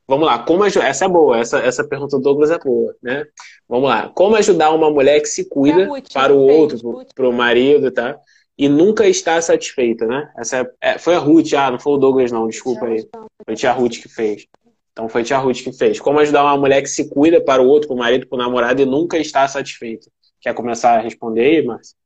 Vamos 0.07 0.27
lá, 0.27 0.39
como 0.39 0.65
essa 0.65 1.05
é 1.05 1.09
boa, 1.09 1.39
essa, 1.39 1.59
essa 1.61 1.83
pergunta 1.83 2.17
do 2.19 2.23
Douglas 2.23 2.51
é 2.51 2.59
boa, 2.59 2.95
né? 3.03 3.25
Vamos 3.67 3.89
lá, 3.89 4.11
como 4.15 4.37
ajudar 4.37 4.71
uma 4.71 4.91
mulher 4.91 5.21
que 5.21 5.29
se 5.29 5.49
cuida 5.49 5.87
Ruth, 5.87 6.13
para 6.13 6.35
o 6.35 6.39
outro, 6.39 7.07
para 7.15 7.29
o 7.29 7.33
marido, 7.33 7.91
tá? 7.91 8.19
E 8.57 8.69
nunca 8.69 9.09
está 9.09 9.41
satisfeita, 9.41 10.07
né? 10.07 10.31
Essa 10.37 10.59
é, 10.59 10.93
é, 10.93 10.99
foi 10.99 11.15
a 11.15 11.19
Ruth, 11.19 11.55
ah, 11.55 11.71
não 11.71 11.79
foi 11.79 11.95
o 11.95 11.97
Douglas 11.97 12.31
não, 12.31 12.47
desculpa 12.47 12.87
aí. 12.87 13.09
Foi 13.45 13.55
a 13.55 13.57
tia 13.57 13.73
Ruth 13.73 13.95
que 13.95 14.09
fez. 14.09 14.47
Então 14.93 15.09
foi 15.09 15.23
a 15.23 15.25
tia 15.25 15.39
Ruth 15.39 15.63
que 15.63 15.73
fez. 15.73 15.99
Como 15.99 16.21
ajudar 16.21 16.45
uma 16.45 16.57
mulher 16.57 16.83
que 16.83 16.89
se 16.89 17.09
cuida 17.09 17.41
para 17.41 17.63
o 17.63 17.67
outro, 17.67 17.89
para 17.89 17.97
o 17.97 17.99
marido, 17.99 18.27
para 18.27 18.37
o 18.37 18.39
namorado 18.39 18.83
e 18.83 18.85
nunca 18.85 19.19
está 19.19 19.49
satisfeita? 19.49 20.09
Quer 20.41 20.55
começar 20.55 20.99
a 20.99 21.01
responder 21.01 21.41
aí, 21.41 21.65
Márcia? 21.65 21.97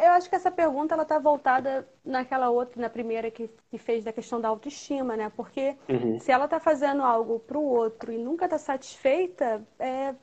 Eu 0.00 0.12
acho 0.12 0.28
que 0.28 0.36
essa 0.36 0.50
pergunta 0.50 0.94
ela 0.94 1.02
está 1.02 1.18
voltada 1.18 1.88
naquela 2.04 2.50
outra, 2.50 2.80
na 2.80 2.90
primeira 2.90 3.30
que, 3.30 3.48
que 3.70 3.78
fez 3.78 4.04
da 4.04 4.12
questão 4.12 4.40
da 4.40 4.48
autoestima, 4.48 5.16
né? 5.16 5.30
Porque 5.34 5.76
uhum. 5.88 6.18
se 6.18 6.30
ela 6.30 6.44
está 6.44 6.58
fazendo 6.60 7.02
algo 7.02 7.40
para 7.40 7.58
o 7.58 7.64
outro 7.64 8.12
e 8.12 8.18
nunca 8.18 8.46
está 8.46 8.58
satisfeita, 8.58 9.62
é, 9.78 10.14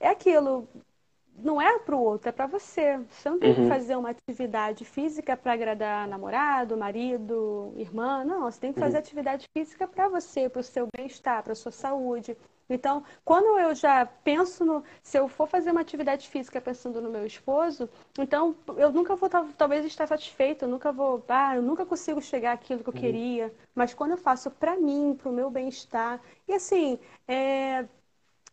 é 0.00 0.08
aquilo. 0.08 0.68
Não 1.34 1.60
é 1.60 1.78
para 1.78 1.96
o 1.96 2.02
outro, 2.02 2.28
é 2.28 2.32
para 2.32 2.46
você. 2.46 2.98
Você 3.10 3.30
não 3.30 3.38
tem 3.38 3.50
uhum. 3.50 3.62
que 3.62 3.68
fazer 3.68 3.96
uma 3.96 4.10
atividade 4.10 4.84
física 4.84 5.36
para 5.36 5.54
agradar 5.54 6.06
namorado, 6.06 6.76
marido, 6.76 7.72
irmã. 7.76 8.24
Não, 8.24 8.42
você 8.42 8.60
tem 8.60 8.72
que 8.72 8.80
fazer 8.80 8.96
uhum. 8.96 9.00
atividade 9.00 9.46
física 9.56 9.88
para 9.88 10.08
você, 10.08 10.48
para 10.48 10.60
o 10.60 10.62
seu 10.64 10.86
bem-estar, 10.94 11.42
para 11.42 11.52
a 11.52 11.56
sua 11.56 11.72
saúde. 11.72 12.36
Então, 12.68 13.04
quando 13.24 13.58
eu 13.58 13.74
já 13.74 14.06
penso 14.06 14.64
no. 14.64 14.84
Se 15.02 15.18
eu 15.18 15.28
for 15.28 15.46
fazer 15.46 15.70
uma 15.70 15.80
atividade 15.80 16.28
física 16.28 16.60
pensando 16.60 17.00
no 17.00 17.10
meu 17.10 17.26
esposo, 17.26 17.88
então 18.18 18.54
eu 18.76 18.90
nunca 18.92 19.14
vou 19.16 19.28
talvez 19.56 19.84
estar 19.84 20.06
satisfeito, 20.06 20.64
eu 20.64 20.68
nunca 20.68 20.92
vou. 20.92 21.24
Ah, 21.28 21.56
eu 21.56 21.62
nunca 21.62 21.84
consigo 21.86 22.20
chegar 22.20 22.52
àquilo 22.52 22.82
que 22.82 22.90
eu 22.90 22.94
uhum. 22.94 23.00
queria. 23.00 23.54
Mas 23.74 23.94
quando 23.94 24.12
eu 24.12 24.16
faço 24.18 24.50
para 24.50 24.76
mim, 24.76 25.14
para 25.20 25.28
o 25.30 25.32
meu 25.32 25.50
bem-estar. 25.50 26.20
E 26.48 26.54
assim, 26.54 26.98
é, 27.28 27.86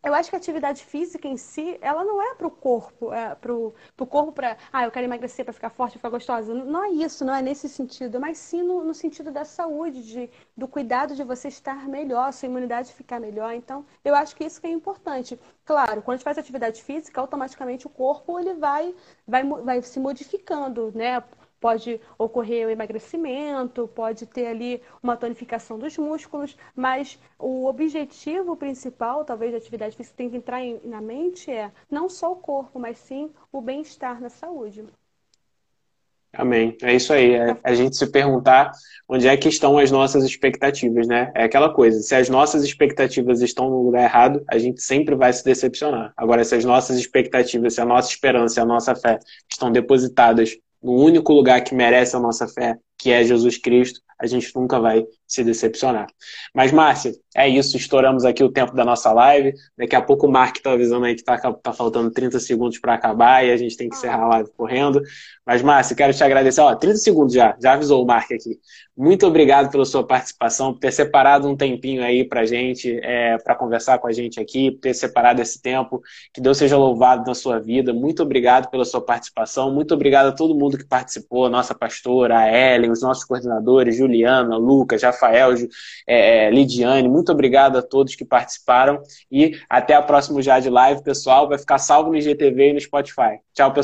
eu 0.02 0.14
acho 0.14 0.30
que 0.30 0.36
a 0.36 0.38
atividade 0.38 0.84
física 0.84 1.28
em 1.28 1.36
si, 1.36 1.78
ela 1.82 2.02
não 2.04 2.22
é 2.22 2.34
para 2.34 2.46
o 2.46 2.50
corpo, 2.50 3.12
é 3.12 3.34
para 3.34 3.52
o 3.52 3.74
corpo 4.06 4.32
para, 4.32 4.56
ah, 4.72 4.84
eu 4.84 4.90
quero 4.90 5.04
emagrecer 5.04 5.44
para 5.44 5.52
ficar 5.52 5.68
forte, 5.68 5.98
ficar 5.98 6.08
gostosa. 6.08 6.54
Não 6.54 6.84
é 6.84 6.90
isso, 6.90 7.24
não 7.24 7.34
é 7.34 7.42
nesse 7.42 7.68
sentido, 7.68 8.18
mas 8.18 8.38
sim 8.38 8.62
no, 8.62 8.82
no, 8.82 8.94
sentido 8.94 9.30
da 9.30 9.44
saúde, 9.44 10.02
de, 10.02 10.30
do 10.56 10.66
cuidado 10.66 11.14
de 11.14 11.22
você 11.22 11.48
estar 11.48 11.86
melhor, 11.86 12.32
sua 12.32 12.46
imunidade 12.46 12.92
ficar 12.94 13.20
melhor. 13.20 13.52
Então, 13.54 13.84
eu 14.04 14.14
acho 14.14 14.34
que 14.34 14.44
isso 14.44 14.60
que 14.60 14.66
é 14.66 14.70
importante. 14.70 15.38
Claro, 15.64 16.02
quando 16.02 16.14
a 16.14 16.16
gente 16.16 16.24
faz 16.24 16.38
atividade 16.38 16.82
física, 16.82 17.20
automaticamente 17.20 17.86
o 17.86 17.90
corpo 17.90 18.38
ele 18.38 18.54
vai, 18.54 18.94
vai, 19.26 19.44
vai 19.44 19.82
se 19.82 20.00
modificando, 20.00 20.90
né? 20.94 21.22
Pode 21.60 22.00
ocorrer 22.18 22.66
o 22.66 22.70
emagrecimento, 22.70 23.86
pode 23.94 24.26
ter 24.26 24.46
ali 24.46 24.82
uma 25.02 25.16
tonificação 25.16 25.78
dos 25.78 25.96
músculos, 25.98 26.56
mas 26.74 27.18
o 27.38 27.66
objetivo 27.66 28.56
principal, 28.56 29.24
talvez, 29.24 29.52
da 29.52 29.58
atividade 29.58 29.94
física 29.94 30.16
tem 30.16 30.30
que 30.30 30.36
entrar 30.36 30.62
em, 30.62 30.80
na 30.84 31.00
mente 31.00 31.50
é 31.50 31.70
não 31.90 32.08
só 32.08 32.32
o 32.32 32.36
corpo, 32.36 32.78
mas 32.78 32.98
sim 32.98 33.30
o 33.52 33.60
bem-estar 33.60 34.20
na 34.20 34.30
saúde. 34.30 34.84
Amém. 36.32 36.76
É 36.80 36.94
isso 36.94 37.12
aí. 37.12 37.34
É 37.34 37.56
a 37.62 37.74
gente 37.74 37.96
se 37.96 38.06
perguntar 38.06 38.70
onde 39.08 39.26
é 39.26 39.36
que 39.36 39.48
estão 39.48 39.76
as 39.78 39.90
nossas 39.90 40.24
expectativas, 40.24 41.08
né? 41.08 41.32
É 41.34 41.42
aquela 41.42 41.74
coisa. 41.74 42.00
Se 42.00 42.14
as 42.14 42.28
nossas 42.28 42.62
expectativas 42.62 43.42
estão 43.42 43.68
no 43.68 43.82
lugar 43.82 44.04
errado, 44.04 44.42
a 44.48 44.56
gente 44.56 44.80
sempre 44.80 45.16
vai 45.16 45.32
se 45.32 45.44
decepcionar. 45.44 46.12
Agora, 46.16 46.44
se 46.44 46.54
as 46.54 46.64
nossas 46.64 46.98
expectativas, 46.98 47.74
se 47.74 47.80
a 47.80 47.84
nossa 47.84 48.10
esperança 48.10 48.60
e 48.60 48.62
a 48.62 48.66
nossa 48.66 48.94
fé 48.94 49.18
estão 49.50 49.72
depositadas 49.72 50.56
no 50.82 50.92
único 50.92 51.32
lugar 51.32 51.62
que 51.64 51.74
merece 51.74 52.16
a 52.16 52.20
nossa 52.20 52.48
fé, 52.48 52.78
que 53.00 53.10
é 53.10 53.24
Jesus 53.24 53.56
Cristo, 53.56 54.00
a 54.20 54.26
gente 54.26 54.54
nunca 54.54 54.78
vai 54.78 55.06
se 55.26 55.42
decepcionar. 55.42 56.08
Mas, 56.54 56.72
Márcia, 56.72 57.12
é 57.34 57.48
isso. 57.48 57.76
Estouramos 57.76 58.24
aqui 58.24 58.42
o 58.44 58.50
tempo 58.50 58.74
da 58.74 58.84
nossa 58.84 59.12
live. 59.12 59.54
Daqui 59.78 59.96
a 59.96 60.02
pouco 60.02 60.26
o 60.26 60.30
Mark 60.30 60.56
está 60.56 60.72
avisando 60.72 61.06
aí 61.06 61.14
que 61.14 61.20
está 61.20 61.38
tá 61.38 61.72
faltando 61.72 62.10
30 62.10 62.38
segundos 62.40 62.78
para 62.78 62.94
acabar 62.94 63.46
e 63.46 63.50
a 63.50 63.56
gente 63.56 63.76
tem 63.76 63.88
que 63.88 63.96
encerrar 63.96 64.24
a 64.24 64.28
live 64.28 64.50
correndo. 64.56 65.00
Mas, 65.46 65.62
Márcia, 65.62 65.96
quero 65.96 66.12
te 66.12 66.22
agradecer. 66.22 66.60
Ó, 66.60 66.74
30 66.74 66.96
segundos 66.96 67.32
já, 67.32 67.56
já 67.62 67.72
avisou 67.72 68.02
o 68.02 68.06
Mark 68.06 68.30
aqui. 68.32 68.58
Muito 68.96 69.26
obrigado 69.26 69.70
pela 69.70 69.84
sua 69.84 70.06
participação, 70.06 70.72
por 70.74 70.80
ter 70.80 70.92
separado 70.92 71.48
um 71.48 71.56
tempinho 71.56 72.02
aí 72.02 72.24
para 72.24 72.44
gente, 72.44 73.00
é, 73.02 73.38
para 73.38 73.54
conversar 73.54 73.98
com 73.98 74.06
a 74.06 74.12
gente 74.12 74.38
aqui, 74.38 74.72
por 74.72 74.80
ter 74.80 74.94
separado 74.94 75.40
esse 75.40 75.62
tempo. 75.62 76.02
Que 76.34 76.40
Deus 76.40 76.58
seja 76.58 76.76
louvado 76.76 77.24
na 77.26 77.34
sua 77.34 77.58
vida. 77.58 77.94
Muito 77.94 78.22
obrigado 78.22 78.68
pela 78.68 78.84
sua 78.84 79.00
participação. 79.00 79.72
Muito 79.72 79.94
obrigado 79.94 80.26
a 80.26 80.32
todo 80.32 80.54
mundo 80.54 80.76
que 80.76 80.84
participou, 80.84 81.46
a 81.46 81.50
nossa 81.50 81.74
pastora, 81.74 82.40
a 82.40 82.74
Ellen, 82.74 82.89
os 82.90 83.02
nossos 83.02 83.24
coordenadores, 83.24 83.96
Juliana, 83.96 84.56
Lucas, 84.56 85.02
Rafael, 85.02 85.54
é, 86.06 86.46
é, 86.46 86.50
Lidiane. 86.50 87.08
Muito 87.08 87.32
obrigado 87.32 87.76
a 87.78 87.82
todos 87.82 88.14
que 88.14 88.24
participaram. 88.24 89.00
E 89.30 89.58
até 89.68 89.94
a 89.94 90.02
próxima 90.02 90.42
Já 90.42 90.60
de 90.60 90.70
Live, 90.70 91.02
pessoal. 91.02 91.48
Vai 91.48 91.58
ficar 91.58 91.78
salvo 91.78 92.10
no 92.10 92.16
IGTV 92.16 92.70
e 92.70 92.72
no 92.74 92.80
Spotify. 92.80 93.38
Tchau, 93.54 93.72
pessoal. 93.72 93.74